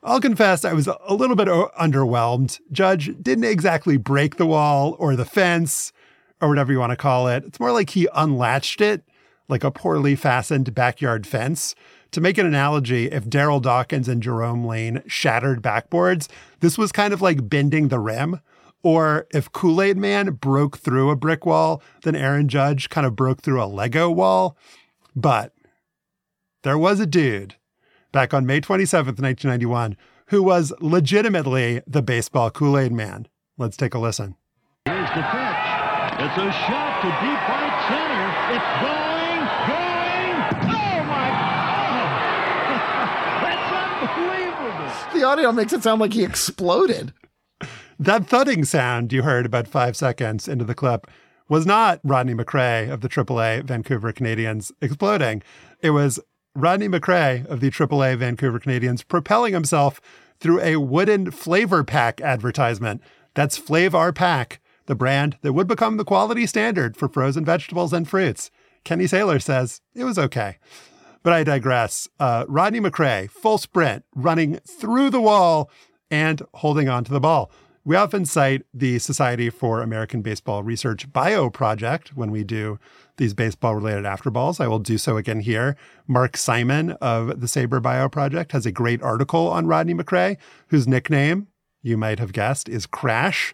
I'll 0.03 0.21
confess 0.21 0.63
I 0.63 0.73
was 0.73 0.87
a 0.87 1.13
little 1.13 1.35
bit 1.35 1.47
underwhelmed. 1.47 2.59
Judge 2.71 3.11
didn't 3.21 3.45
exactly 3.45 3.97
break 3.97 4.37
the 4.37 4.45
wall 4.45 4.95
or 4.99 5.15
the 5.15 5.25
fence 5.25 5.91
or 6.41 6.49
whatever 6.49 6.71
you 6.71 6.79
want 6.79 6.91
to 6.91 6.97
call 6.97 7.27
it. 7.27 7.43
It's 7.45 7.59
more 7.59 7.71
like 7.71 7.91
he 7.91 8.07
unlatched 8.13 8.81
it 8.81 9.03
like 9.47 9.63
a 9.63 9.71
poorly 9.71 10.15
fastened 10.15 10.73
backyard 10.73 11.27
fence. 11.27 11.75
To 12.11 12.21
make 12.21 12.37
an 12.37 12.45
analogy, 12.45 13.07
if 13.11 13.25
Darryl 13.25 13.61
Dawkins 13.61 14.07
and 14.07 14.23
Jerome 14.23 14.65
Lane 14.65 15.03
shattered 15.05 15.61
backboards, 15.61 16.27
this 16.61 16.77
was 16.77 16.91
kind 16.91 17.13
of 17.13 17.21
like 17.21 17.49
bending 17.49 17.89
the 17.89 17.99
rim. 17.99 18.39
Or 18.83 19.27
if 19.33 19.51
Kool 19.51 19.81
Aid 19.81 19.97
Man 19.97 20.33
broke 20.33 20.77
through 20.77 21.09
a 21.09 21.15
brick 21.15 21.45
wall, 21.45 21.81
then 22.03 22.15
Aaron 22.15 22.47
Judge 22.47 22.89
kind 22.89 23.05
of 23.05 23.15
broke 23.15 23.41
through 23.41 23.61
a 23.61 23.65
Lego 23.65 24.09
wall. 24.11 24.55
But 25.15 25.53
there 26.65 26.77
was 26.79 26.99
a 26.99 27.05
dude 27.05 27.55
back 28.11 28.33
on 28.33 28.47
May 28.47 28.59
27th, 28.59 29.21
1991, 29.21 29.95
who 30.29 30.41
was 30.41 30.73
legitimately 30.81 31.83
the 31.85 32.01
baseball 32.01 32.49
Kool 32.49 32.79
Aid 32.79 32.91
man. 32.91 33.27
Let's 33.55 33.77
take 33.77 33.93
a 33.93 33.99
listen. 33.99 34.35
Here's 34.85 35.07
the 35.09 35.21
pitch. 35.21 35.61
It's 36.17 36.37
a 36.41 36.49
shot 36.65 37.01
to 37.03 37.09
deep 37.21 37.41
right 37.45 37.77
center. 37.85 38.25
It's 38.55 38.65
going, 38.81 39.45
going. 39.69 40.37
Oh, 40.73 41.05
my 41.05 41.29
God. 41.37 42.09
That's 43.45 43.69
unbelievable. 44.17 45.19
The 45.19 45.23
audio 45.23 45.51
makes 45.51 45.71
it 45.71 45.83
sound 45.83 46.01
like 46.01 46.13
he 46.13 46.23
exploded. 46.23 47.13
That 47.99 48.25
thudding 48.25 48.65
sound 48.65 49.13
you 49.13 49.21
heard 49.21 49.45
about 49.45 49.67
five 49.67 49.95
seconds 49.95 50.47
into 50.47 50.65
the 50.65 50.73
clip 50.73 51.05
was 51.47 51.67
not 51.67 51.99
Rodney 52.03 52.33
McCray 52.33 52.91
of 52.91 53.01
the 53.01 53.09
AAA 53.09 53.65
Vancouver 53.65 54.11
Canadians 54.11 54.71
exploding. 54.81 55.43
It 55.83 55.91
was 55.91 56.19
Rodney 56.55 56.87
McCray 56.87 57.45
of 57.47 57.59
the 57.59 57.69
AAA 57.69 58.17
Vancouver 58.17 58.59
Canadians 58.59 59.03
propelling 59.03 59.53
himself 59.53 59.99
through 60.39 60.61
a 60.61 60.77
wooden 60.77 61.29
flavor 61.29 61.83
pack 61.83 62.21
advertisement. 62.21 63.01
That's 63.33 63.57
Flavor 63.57 64.13
Pack, 64.13 64.61
the 64.85 64.95
brand 64.95 65.37
that 65.41 65.51
would 65.51 65.67
become 65.67 65.97
the 65.97 66.05
quality 66.05 66.45
standard 66.45 66.95
for 66.95 67.09
frozen 67.09 67.43
vegetables 67.43 67.91
and 67.91 68.07
fruits. 68.07 68.51
Kenny 68.85 69.03
Saylor 69.03 69.41
says 69.41 69.81
it 69.93 70.05
was 70.05 70.17
okay. 70.17 70.57
But 71.23 71.33
I 71.33 71.43
digress. 71.43 72.07
Uh, 72.21 72.45
Rodney 72.47 72.79
McCray, 72.79 73.29
full 73.29 73.57
sprint, 73.57 74.05
running 74.15 74.59
through 74.59 75.09
the 75.09 75.19
wall 75.19 75.69
and 76.09 76.41
holding 76.53 76.87
on 76.87 77.03
to 77.03 77.11
the 77.11 77.19
ball. 77.19 77.51
We 77.87 77.95
often 77.95 78.25
cite 78.25 78.65
the 78.73 78.97
Society 78.97 79.51
for 79.51 79.79
American 79.79 80.23
Baseball 80.23 80.63
Research 80.63 81.13
Bio 81.13 81.51
Project 81.51 82.17
when 82.17 82.31
we 82.31 82.43
do 82.43 82.79
these 83.17 83.35
baseball 83.35 83.75
related 83.75 84.05
afterballs. 84.05 84.59
I 84.59 84.67
will 84.67 84.79
do 84.79 84.97
so 84.97 85.17
again 85.17 85.41
here. 85.41 85.77
Mark 86.07 86.35
Simon 86.35 86.93
of 86.93 87.39
the 87.39 87.45
SABR 87.45 87.83
Bio 87.83 88.09
Project 88.09 88.53
has 88.53 88.65
a 88.65 88.71
great 88.71 89.03
article 89.03 89.47
on 89.47 89.67
Rodney 89.67 89.93
McCray, 89.93 90.37
whose 90.69 90.87
nickname, 90.87 91.45
you 91.83 91.95
might 91.95 92.17
have 92.17 92.33
guessed, 92.33 92.67
is 92.67 92.87
Crash. 92.87 93.53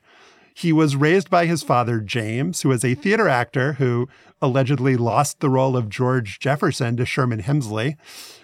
He 0.54 0.72
was 0.72 0.96
raised 0.96 1.30
by 1.30 1.46
his 1.46 1.62
father, 1.62 2.00
James, 2.00 2.62
who 2.62 2.72
is 2.72 2.86
a 2.86 2.96
theater 2.96 3.28
actor 3.28 3.74
who 3.74 4.08
allegedly 4.42 4.96
lost 4.96 5.42
the 5.42 5.50
role 5.50 5.76
of 5.76 5.90
George 5.90 6.40
Jefferson 6.40 6.96
to 6.96 7.06
Sherman 7.06 7.42
Hemsley. 7.42 7.98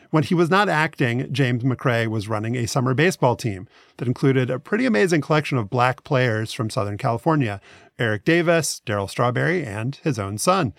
When 0.09 0.23
he 0.23 0.33
was 0.33 0.49
not 0.49 0.69
acting, 0.69 1.31
James 1.33 1.63
McCray 1.63 2.07
was 2.07 2.29
running 2.29 2.55
a 2.55 2.65
summer 2.65 2.93
baseball 2.93 3.35
team 3.35 3.67
that 3.97 4.07
included 4.07 4.49
a 4.49 4.59
pretty 4.59 4.85
amazing 4.85 5.21
collection 5.21 5.57
of 5.57 5.69
black 5.69 6.03
players 6.03 6.53
from 6.53 6.69
Southern 6.69 6.97
California 6.97 7.59
Eric 7.99 8.23
Davis, 8.23 8.81
Darryl 8.85 9.09
Strawberry, 9.09 9.65
and 9.65 9.95
his 10.03 10.17
own 10.19 10.37
son. 10.37 10.73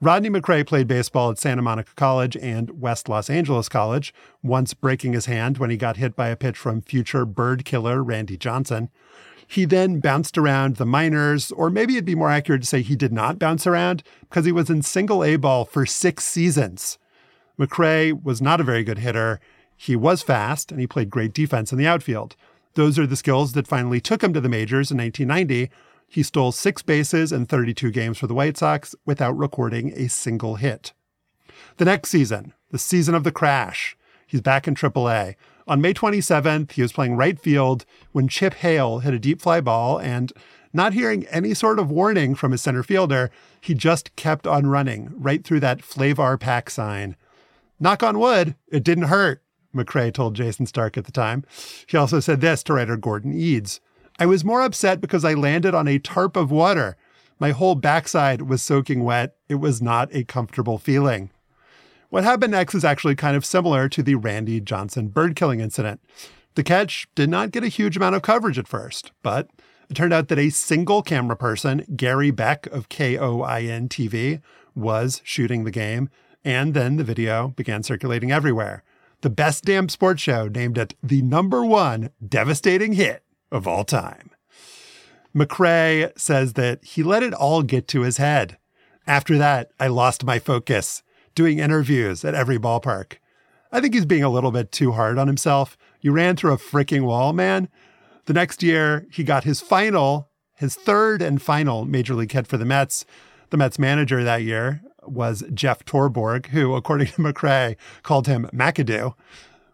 Rodney 0.00 0.28
McCray 0.28 0.66
played 0.66 0.88
baseball 0.88 1.30
at 1.30 1.38
Santa 1.38 1.62
Monica 1.62 1.92
College 1.94 2.36
and 2.38 2.80
West 2.80 3.08
Los 3.08 3.30
Angeles 3.30 3.68
College, 3.68 4.12
once 4.42 4.74
breaking 4.74 5.12
his 5.12 5.26
hand 5.26 5.58
when 5.58 5.70
he 5.70 5.76
got 5.76 5.98
hit 5.98 6.16
by 6.16 6.28
a 6.28 6.36
pitch 6.36 6.58
from 6.58 6.82
future 6.82 7.24
bird 7.24 7.64
killer 7.64 8.02
Randy 8.02 8.36
Johnson. 8.36 8.90
He 9.46 9.66
then 9.66 10.00
bounced 10.00 10.36
around 10.36 10.76
the 10.76 10.86
minors, 10.86 11.52
or 11.52 11.70
maybe 11.70 11.94
it'd 11.94 12.04
be 12.04 12.14
more 12.14 12.30
accurate 12.30 12.62
to 12.62 12.66
say 12.66 12.82
he 12.82 12.96
did 12.96 13.12
not 13.12 13.38
bounce 13.38 13.66
around 13.66 14.02
because 14.20 14.46
he 14.46 14.52
was 14.52 14.68
in 14.68 14.82
single 14.82 15.22
A 15.22 15.36
ball 15.36 15.64
for 15.64 15.86
six 15.86 16.24
seasons. 16.24 16.98
McCray 17.58 18.22
was 18.22 18.42
not 18.42 18.60
a 18.60 18.64
very 18.64 18.82
good 18.82 18.98
hitter. 18.98 19.40
He 19.76 19.96
was 19.96 20.22
fast 20.22 20.70
and 20.70 20.80
he 20.80 20.86
played 20.86 21.10
great 21.10 21.32
defense 21.32 21.72
in 21.72 21.78
the 21.78 21.86
outfield. 21.86 22.36
Those 22.74 22.98
are 22.98 23.06
the 23.06 23.16
skills 23.16 23.52
that 23.52 23.68
finally 23.68 24.00
took 24.00 24.22
him 24.22 24.32
to 24.32 24.40
the 24.40 24.48
majors 24.48 24.90
in 24.90 24.98
1990. 24.98 25.70
He 26.08 26.22
stole 26.22 26.52
six 26.52 26.82
bases 26.82 27.32
in 27.32 27.46
32 27.46 27.90
games 27.90 28.18
for 28.18 28.26
the 28.26 28.34
White 28.34 28.56
Sox 28.56 28.94
without 29.04 29.36
recording 29.36 29.92
a 29.94 30.08
single 30.08 30.56
hit. 30.56 30.92
The 31.76 31.84
next 31.84 32.10
season, 32.10 32.52
the 32.70 32.78
season 32.78 33.14
of 33.14 33.24
the 33.24 33.32
crash, 33.32 33.96
he's 34.26 34.40
back 34.40 34.66
in 34.66 34.74
AAA. 34.74 35.36
On 35.66 35.80
May 35.80 35.94
27th, 35.94 36.72
he 36.72 36.82
was 36.82 36.92
playing 36.92 37.16
right 37.16 37.38
field 37.38 37.84
when 38.12 38.28
Chip 38.28 38.54
Hale 38.54 38.98
hit 38.98 39.14
a 39.14 39.18
deep 39.18 39.40
fly 39.40 39.60
ball 39.60 39.98
and 39.98 40.32
not 40.72 40.92
hearing 40.92 41.24
any 41.28 41.54
sort 41.54 41.78
of 41.78 41.90
warning 41.90 42.34
from 42.34 42.50
his 42.52 42.60
center 42.60 42.82
fielder, 42.82 43.30
he 43.60 43.74
just 43.74 44.14
kept 44.16 44.46
on 44.46 44.66
running 44.66 45.10
right 45.14 45.44
through 45.44 45.60
that 45.60 45.82
Flavor 45.82 46.36
Pack 46.36 46.68
sign. 46.68 47.16
Knock 47.80 48.02
on 48.02 48.18
wood, 48.18 48.54
it 48.68 48.84
didn't 48.84 49.04
hurt, 49.04 49.42
McCray 49.74 50.12
told 50.12 50.36
Jayson 50.36 50.66
Stark 50.66 50.96
at 50.96 51.04
the 51.04 51.12
time. 51.12 51.44
He 51.86 51.96
also 51.96 52.20
said 52.20 52.40
this 52.40 52.62
to 52.64 52.74
writer 52.74 52.96
Gordon 52.96 53.32
Edes 53.32 53.80
I 54.18 54.26
was 54.26 54.44
more 54.44 54.62
upset 54.62 55.00
because 55.00 55.24
I 55.24 55.34
landed 55.34 55.74
on 55.74 55.88
a 55.88 55.98
tarp 55.98 56.36
of 56.36 56.52
water. 56.52 56.96
My 57.40 57.50
whole 57.50 57.74
backside 57.74 58.42
was 58.42 58.62
soaking 58.62 59.02
wet. 59.02 59.34
It 59.48 59.56
was 59.56 59.82
not 59.82 60.08
a 60.14 60.22
comfortable 60.22 60.78
feeling. 60.78 61.30
What 62.10 62.22
happened 62.22 62.52
next 62.52 62.76
is 62.76 62.84
actually 62.84 63.16
kind 63.16 63.36
of 63.36 63.44
similar 63.44 63.88
to 63.88 64.02
the 64.02 64.14
Randy 64.14 64.60
Johnson 64.60 65.08
bird 65.08 65.34
killing 65.34 65.58
incident. 65.58 66.00
The 66.54 66.62
catch 66.62 67.08
did 67.16 67.28
not 67.28 67.50
get 67.50 67.64
a 67.64 67.68
huge 67.68 67.96
amount 67.96 68.14
of 68.14 68.22
coverage 68.22 68.58
at 68.58 68.68
first, 68.68 69.10
but 69.22 69.50
It 69.90 69.94
turned 69.94 70.12
out 70.12 70.28
that 70.28 70.38
a 70.38 70.50
single 70.50 71.02
camera 71.02 71.36
person, 71.36 71.84
Gary 71.96 72.30
Beck 72.30 72.66
of 72.68 72.88
KOIN 72.88 73.88
TV, 73.88 74.40
was 74.74 75.20
shooting 75.24 75.64
the 75.64 75.70
game, 75.70 76.08
and 76.44 76.74
then 76.74 76.96
the 76.96 77.04
video 77.04 77.48
began 77.48 77.82
circulating 77.82 78.30
everywhere. 78.30 78.82
The 79.22 79.30
best 79.30 79.64
damn 79.64 79.88
sports 79.88 80.20
show 80.20 80.48
named 80.48 80.76
it 80.76 80.94
the 81.02 81.22
number 81.22 81.64
one 81.64 82.10
devastating 82.26 82.92
hit 82.92 83.22
of 83.50 83.66
all 83.66 83.84
time. 83.84 84.30
McCray 85.34 86.16
says 86.18 86.52
that 86.52 86.84
he 86.84 87.02
let 87.02 87.22
it 87.22 87.32
all 87.32 87.62
get 87.62 87.88
to 87.88 88.02
his 88.02 88.18
head. 88.18 88.58
After 89.06 89.36
that, 89.38 89.70
I 89.80 89.88
lost 89.88 90.24
my 90.24 90.38
focus, 90.38 91.02
doing 91.34 91.58
interviews 91.58 92.24
at 92.24 92.34
every 92.34 92.58
ballpark. 92.58 93.14
I 93.72 93.80
think 93.80 93.94
he's 93.94 94.04
being 94.04 94.22
a 94.22 94.30
little 94.30 94.52
bit 94.52 94.70
too 94.70 94.92
hard 94.92 95.18
on 95.18 95.26
himself. 95.26 95.76
You 96.00 96.12
ran 96.12 96.36
through 96.36 96.52
a 96.52 96.58
freaking 96.58 97.02
wall, 97.02 97.32
man. 97.32 97.68
The 98.26 98.32
next 98.32 98.62
year, 98.62 99.06
he 99.10 99.24
got 99.24 99.44
his 99.44 99.60
final, 99.60 100.28
his 100.54 100.76
third 100.76 101.20
and 101.20 101.42
final 101.42 101.84
major 101.84 102.14
league 102.14 102.32
hit 102.32 102.46
for 102.46 102.56
the 102.56 102.64
Mets. 102.64 103.04
The 103.50 103.56
Mets 103.56 103.78
manager 103.78 104.22
that 104.22 104.42
year 104.42 104.82
was 105.06 105.44
Jeff 105.52 105.84
Torborg, 105.84 106.46
who, 106.46 106.74
according 106.74 107.08
to 107.08 107.12
McCray, 107.22 107.76
called 108.02 108.26
him 108.26 108.48
McAdoo. 108.52 109.14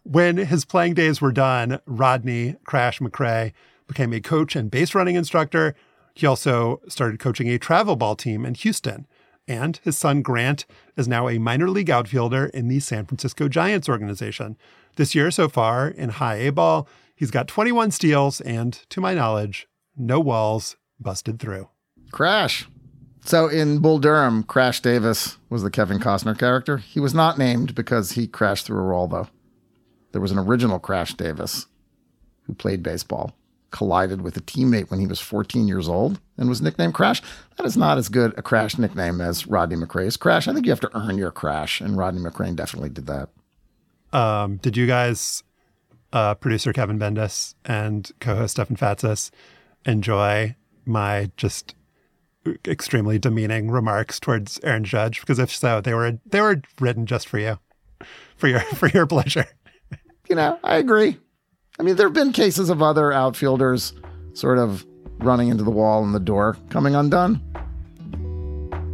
When 0.03 0.39
his 0.39 0.65
playing 0.65 0.95
days 0.95 1.21
were 1.21 1.33
done, 1.33 1.81
Rodney 1.87 2.57
Crash 2.65 3.01
McCray 3.01 3.53
became 3.87 4.13
a 4.13 4.21
coach 4.21 4.57
and 4.57 4.71
base 4.71 4.95
running 4.95 5.17
instructor. 5.17 5.75
He 6.15 6.27
also 6.27 6.81
started 6.89 7.21
coaching 7.21 7.49
a 7.49 7.59
travel 7.59 7.97
ball 7.97 8.17
team 8.17 8.47
in 8.47 8.55
Houston. 8.55 9.07
And 9.49 9.81
his 9.83 9.99
son 9.99 10.23
Grant 10.23 10.65
is 10.97 11.09
now 11.09 11.29
a 11.29 11.39
minor 11.39 11.69
league 11.69 11.91
outfielder 11.91 12.47
in 12.47 12.69
the 12.69 12.79
San 12.81 13.05
Francisco 13.05 13.49
Giants 13.49 13.89
organization. 13.89 14.57
This 14.97 15.15
year 15.15 15.31
so 15.31 15.49
far 15.49 15.89
in 15.89 16.11
high 16.11 16.37
A 16.37 16.53
ball, 16.53 16.89
he's 17.17 17.31
got 17.31 17.49
21 17.49 17.91
steals 17.91 18.41
and, 18.41 18.75
to 18.91 19.01
my 19.01 19.13
knowledge, 19.13 19.67
no 19.97 20.21
walls 20.21 20.77
busted 21.01 21.41
through. 21.41 21.69
Crash. 22.13 22.69
So 23.25 23.49
in 23.49 23.79
Bull 23.79 23.99
Durham, 23.99 24.43
Crash 24.43 24.81
Davis 24.81 25.37
was 25.49 25.63
the 25.63 25.71
Kevin 25.71 25.99
Costner 25.99 26.39
character. 26.39 26.79
He 26.79 27.01
was 27.01 27.15
not 27.15 27.39
named 27.39 27.75
because 27.75 28.13
he 28.13 28.27
crashed 28.27 28.67
through 28.67 28.83
a 28.83 28.93
wall, 28.93 29.07
though. 29.09 29.29
There 30.13 30.21
was 30.21 30.33
an 30.33 30.39
original 30.39 30.79
Crash 30.79 31.15
Davis 31.15 31.67
who 32.43 32.55
played 32.55 32.83
baseball 32.83 33.37
collided 33.71 34.23
with 34.23 34.37
a 34.37 34.41
teammate 34.41 34.91
when 34.91 35.01
he 35.01 35.07
was 35.07 35.21
14 35.21 35.69
years 35.69 35.89
old 35.89 36.21
and 36.37 36.49
was 36.49 36.61
nicknamed 36.61 36.95
Crash. 36.95 37.23
That 37.57 37.67
is 37.67 37.77
not 37.77 37.99
as 37.99 38.09
good 38.09 38.35
a 38.37 38.43
Crash 38.43 38.79
nickname 38.79 39.21
as 39.21 39.47
Rodney 39.47 39.77
McCray's 39.77 40.17
Crash. 40.17 40.49
I 40.49 40.53
think 40.53 40.67
you 40.67 40.73
have 40.73 40.81
to 40.81 40.97
earn 40.97 41.19
your 41.19 41.31
Crash, 41.31 41.81
and 41.81 41.97
Rodney 41.97 42.21
McCray 42.21 42.55
definitely 42.55 42.91
did 42.91 43.07
that. 43.07 43.29
Um, 44.13 44.57
did 44.57 44.77
you 44.77 44.87
guys, 44.87 45.45
uh, 46.13 46.35
producer 46.35 46.73
Kevin 46.73 46.99
Bendis 46.99 47.55
and 47.65 48.11
co-host 48.19 48.53
Stefan 48.53 48.77
Fatsis, 48.77 49.31
enjoy 49.85 50.57
my 50.85 51.31
just 51.37 51.75
extremely 52.67 53.19
demeaning 53.19 53.71
remarks 53.71 54.19
towards 54.19 54.61
Aaron 54.63 54.85
Judge? 54.85 55.21
Because 55.21 55.39
if 55.39 55.55
so, 55.55 55.81
they 55.81 55.95
were 55.95 56.19
they 56.27 56.41
were 56.41 56.63
written 56.81 57.07
just 57.07 57.29
for 57.29 57.39
you, 57.39 57.59
for 58.37 58.49
your 58.49 58.61
for 58.61 58.89
your 58.89 59.07
pleasure. 59.07 59.47
You 60.29 60.37
know, 60.37 60.59
I 60.63 60.77
agree. 60.77 61.19
I 61.79 61.83
mean, 61.83 61.97
there 61.97 62.07
have 62.07 62.15
been 62.15 62.33
cases 62.33 62.71
of 62.71 62.83
other 62.83 63.13
outfielders 63.13 63.93
sort 64.35 64.59
of 64.59 64.87
running 65.19 65.49
into 65.49 65.65
the 65.65 65.71
wall 65.71 66.05
and 66.05 66.15
the 66.15 66.21
door 66.21 66.57
coming 66.69 66.95
undone. 66.95 67.43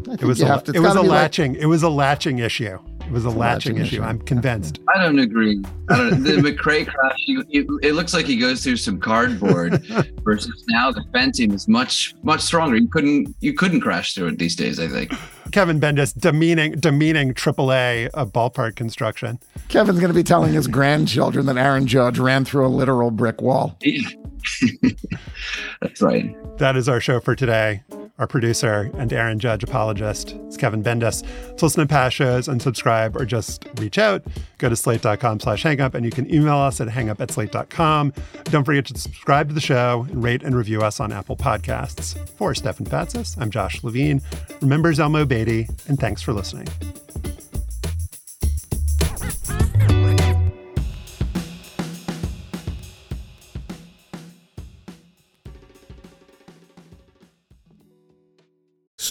It 0.09 0.23
was, 0.23 0.41
a, 0.41 0.63
to, 0.63 0.73
it 0.73 0.79
was 0.79 0.95
a 0.95 1.03
latching. 1.03 1.55
Like, 1.55 1.63
it 1.63 1.67
was 1.67 1.83
a 1.83 1.89
latching 1.89 2.39
issue. 2.39 2.79
It 3.07 3.13
was 3.13 3.25
a 3.25 3.31
latching, 3.31 3.39
latching 3.39 3.77
issue. 3.77 3.97
issue. 3.97 4.03
I'm 4.03 4.19
convinced. 4.21 4.81
I 4.93 5.01
don't 5.01 5.21
agree. 5.21 5.63
I 5.89 5.97
don't, 5.97 6.25
the 6.25 6.33
McCray 6.33 6.87
crash, 6.87 7.19
you, 7.27 7.45
you, 7.49 7.79
it 7.81 7.93
looks 7.93 8.13
like 8.13 8.27
he 8.27 8.37
goes 8.37 8.65
through 8.65 8.79
some 8.79 8.99
cardboard. 8.99 9.85
versus 10.25 10.65
now, 10.69 10.91
the 10.91 11.05
fencing 11.13 11.53
is 11.53 11.69
much 11.69 12.15
much 12.25 12.41
stronger. 12.41 12.77
You 12.77 12.89
couldn't 12.89 13.35
you 13.39 13.55
couldn't 13.55 13.81
crash 13.81 14.15
through 14.15 14.29
it 14.29 14.39
these 14.39 14.57
days. 14.57 14.81
I 14.81 14.89
think. 14.89 15.13
Kevin 15.53 15.81
Bendis 15.81 16.19
demeaning 16.19 16.81
demeaning 16.81 17.33
AAA 17.33 18.09
of 18.09 18.29
uh, 18.29 18.31
ballpark 18.31 18.75
construction. 18.75 19.39
Kevin's 19.69 20.01
going 20.01 20.13
to 20.13 20.15
be 20.15 20.25
telling 20.25 20.53
his 20.53 20.67
grandchildren 20.67 21.47
that 21.47 21.57
Aaron 21.57 21.87
Judge 21.87 22.19
ran 22.19 22.45
through 22.45 22.67
a 22.67 22.69
literal 22.69 23.13
brick 23.13 23.41
wall. 23.41 23.79
That's 25.81 26.03
right. 26.03 26.37
That 26.59 26.77
is 26.77 26.89
our 26.89 27.01
show 27.01 27.21
for 27.21 27.37
today. 27.37 27.83
Our 28.19 28.27
producer 28.27 28.91
and 28.95 29.13
Aaron 29.13 29.39
Judge 29.39 29.63
apologist 29.63 30.33
is 30.49 30.57
Kevin 30.57 30.83
Bendis. 30.83 31.23
To 31.57 31.65
listen 31.65 31.83
to 31.83 31.87
past 31.87 32.17
shows 32.17 32.49
and 32.49 32.63
subscribe 32.63 33.17
or 33.17 33.27
just 33.27 33.67
reach 33.77 33.99
out, 33.99 34.25
go 34.59 34.69
to 34.69 34.77
slate.com 34.77 35.41
slash 35.41 35.63
hangup 35.63 35.95
and 35.95 36.05
you 36.05 36.11
can 36.11 36.33
email 36.33 36.57
us 36.57 36.81
at 36.81 36.89
hangup 36.89 37.21
at 37.21 37.31
slate.com. 37.31 38.13
Don't 38.45 38.65
forget 38.65 38.87
to 38.87 38.99
subscribe 38.99 39.49
to 39.49 39.55
the 39.55 39.61
show 39.61 40.07
and 40.11 40.23
rate 40.23 40.43
and 40.43 40.57
review 40.57 40.81
us 40.81 40.99
on 40.99 41.13
Apple 41.13 41.37
Podcasts. 41.37 42.17
For 42.31 42.55
Stefan 42.55 42.87
Fatsis, 42.87 43.37
I'm 43.39 43.51
Josh 43.51 43.85
Levin. 43.85 44.23
Remember 44.63 44.93
Zelmo 44.95 45.27
Beaty, 45.29 45.69
and 45.89 45.99
thanks 45.99 46.23
for 46.23 46.33
listening. 46.33 46.69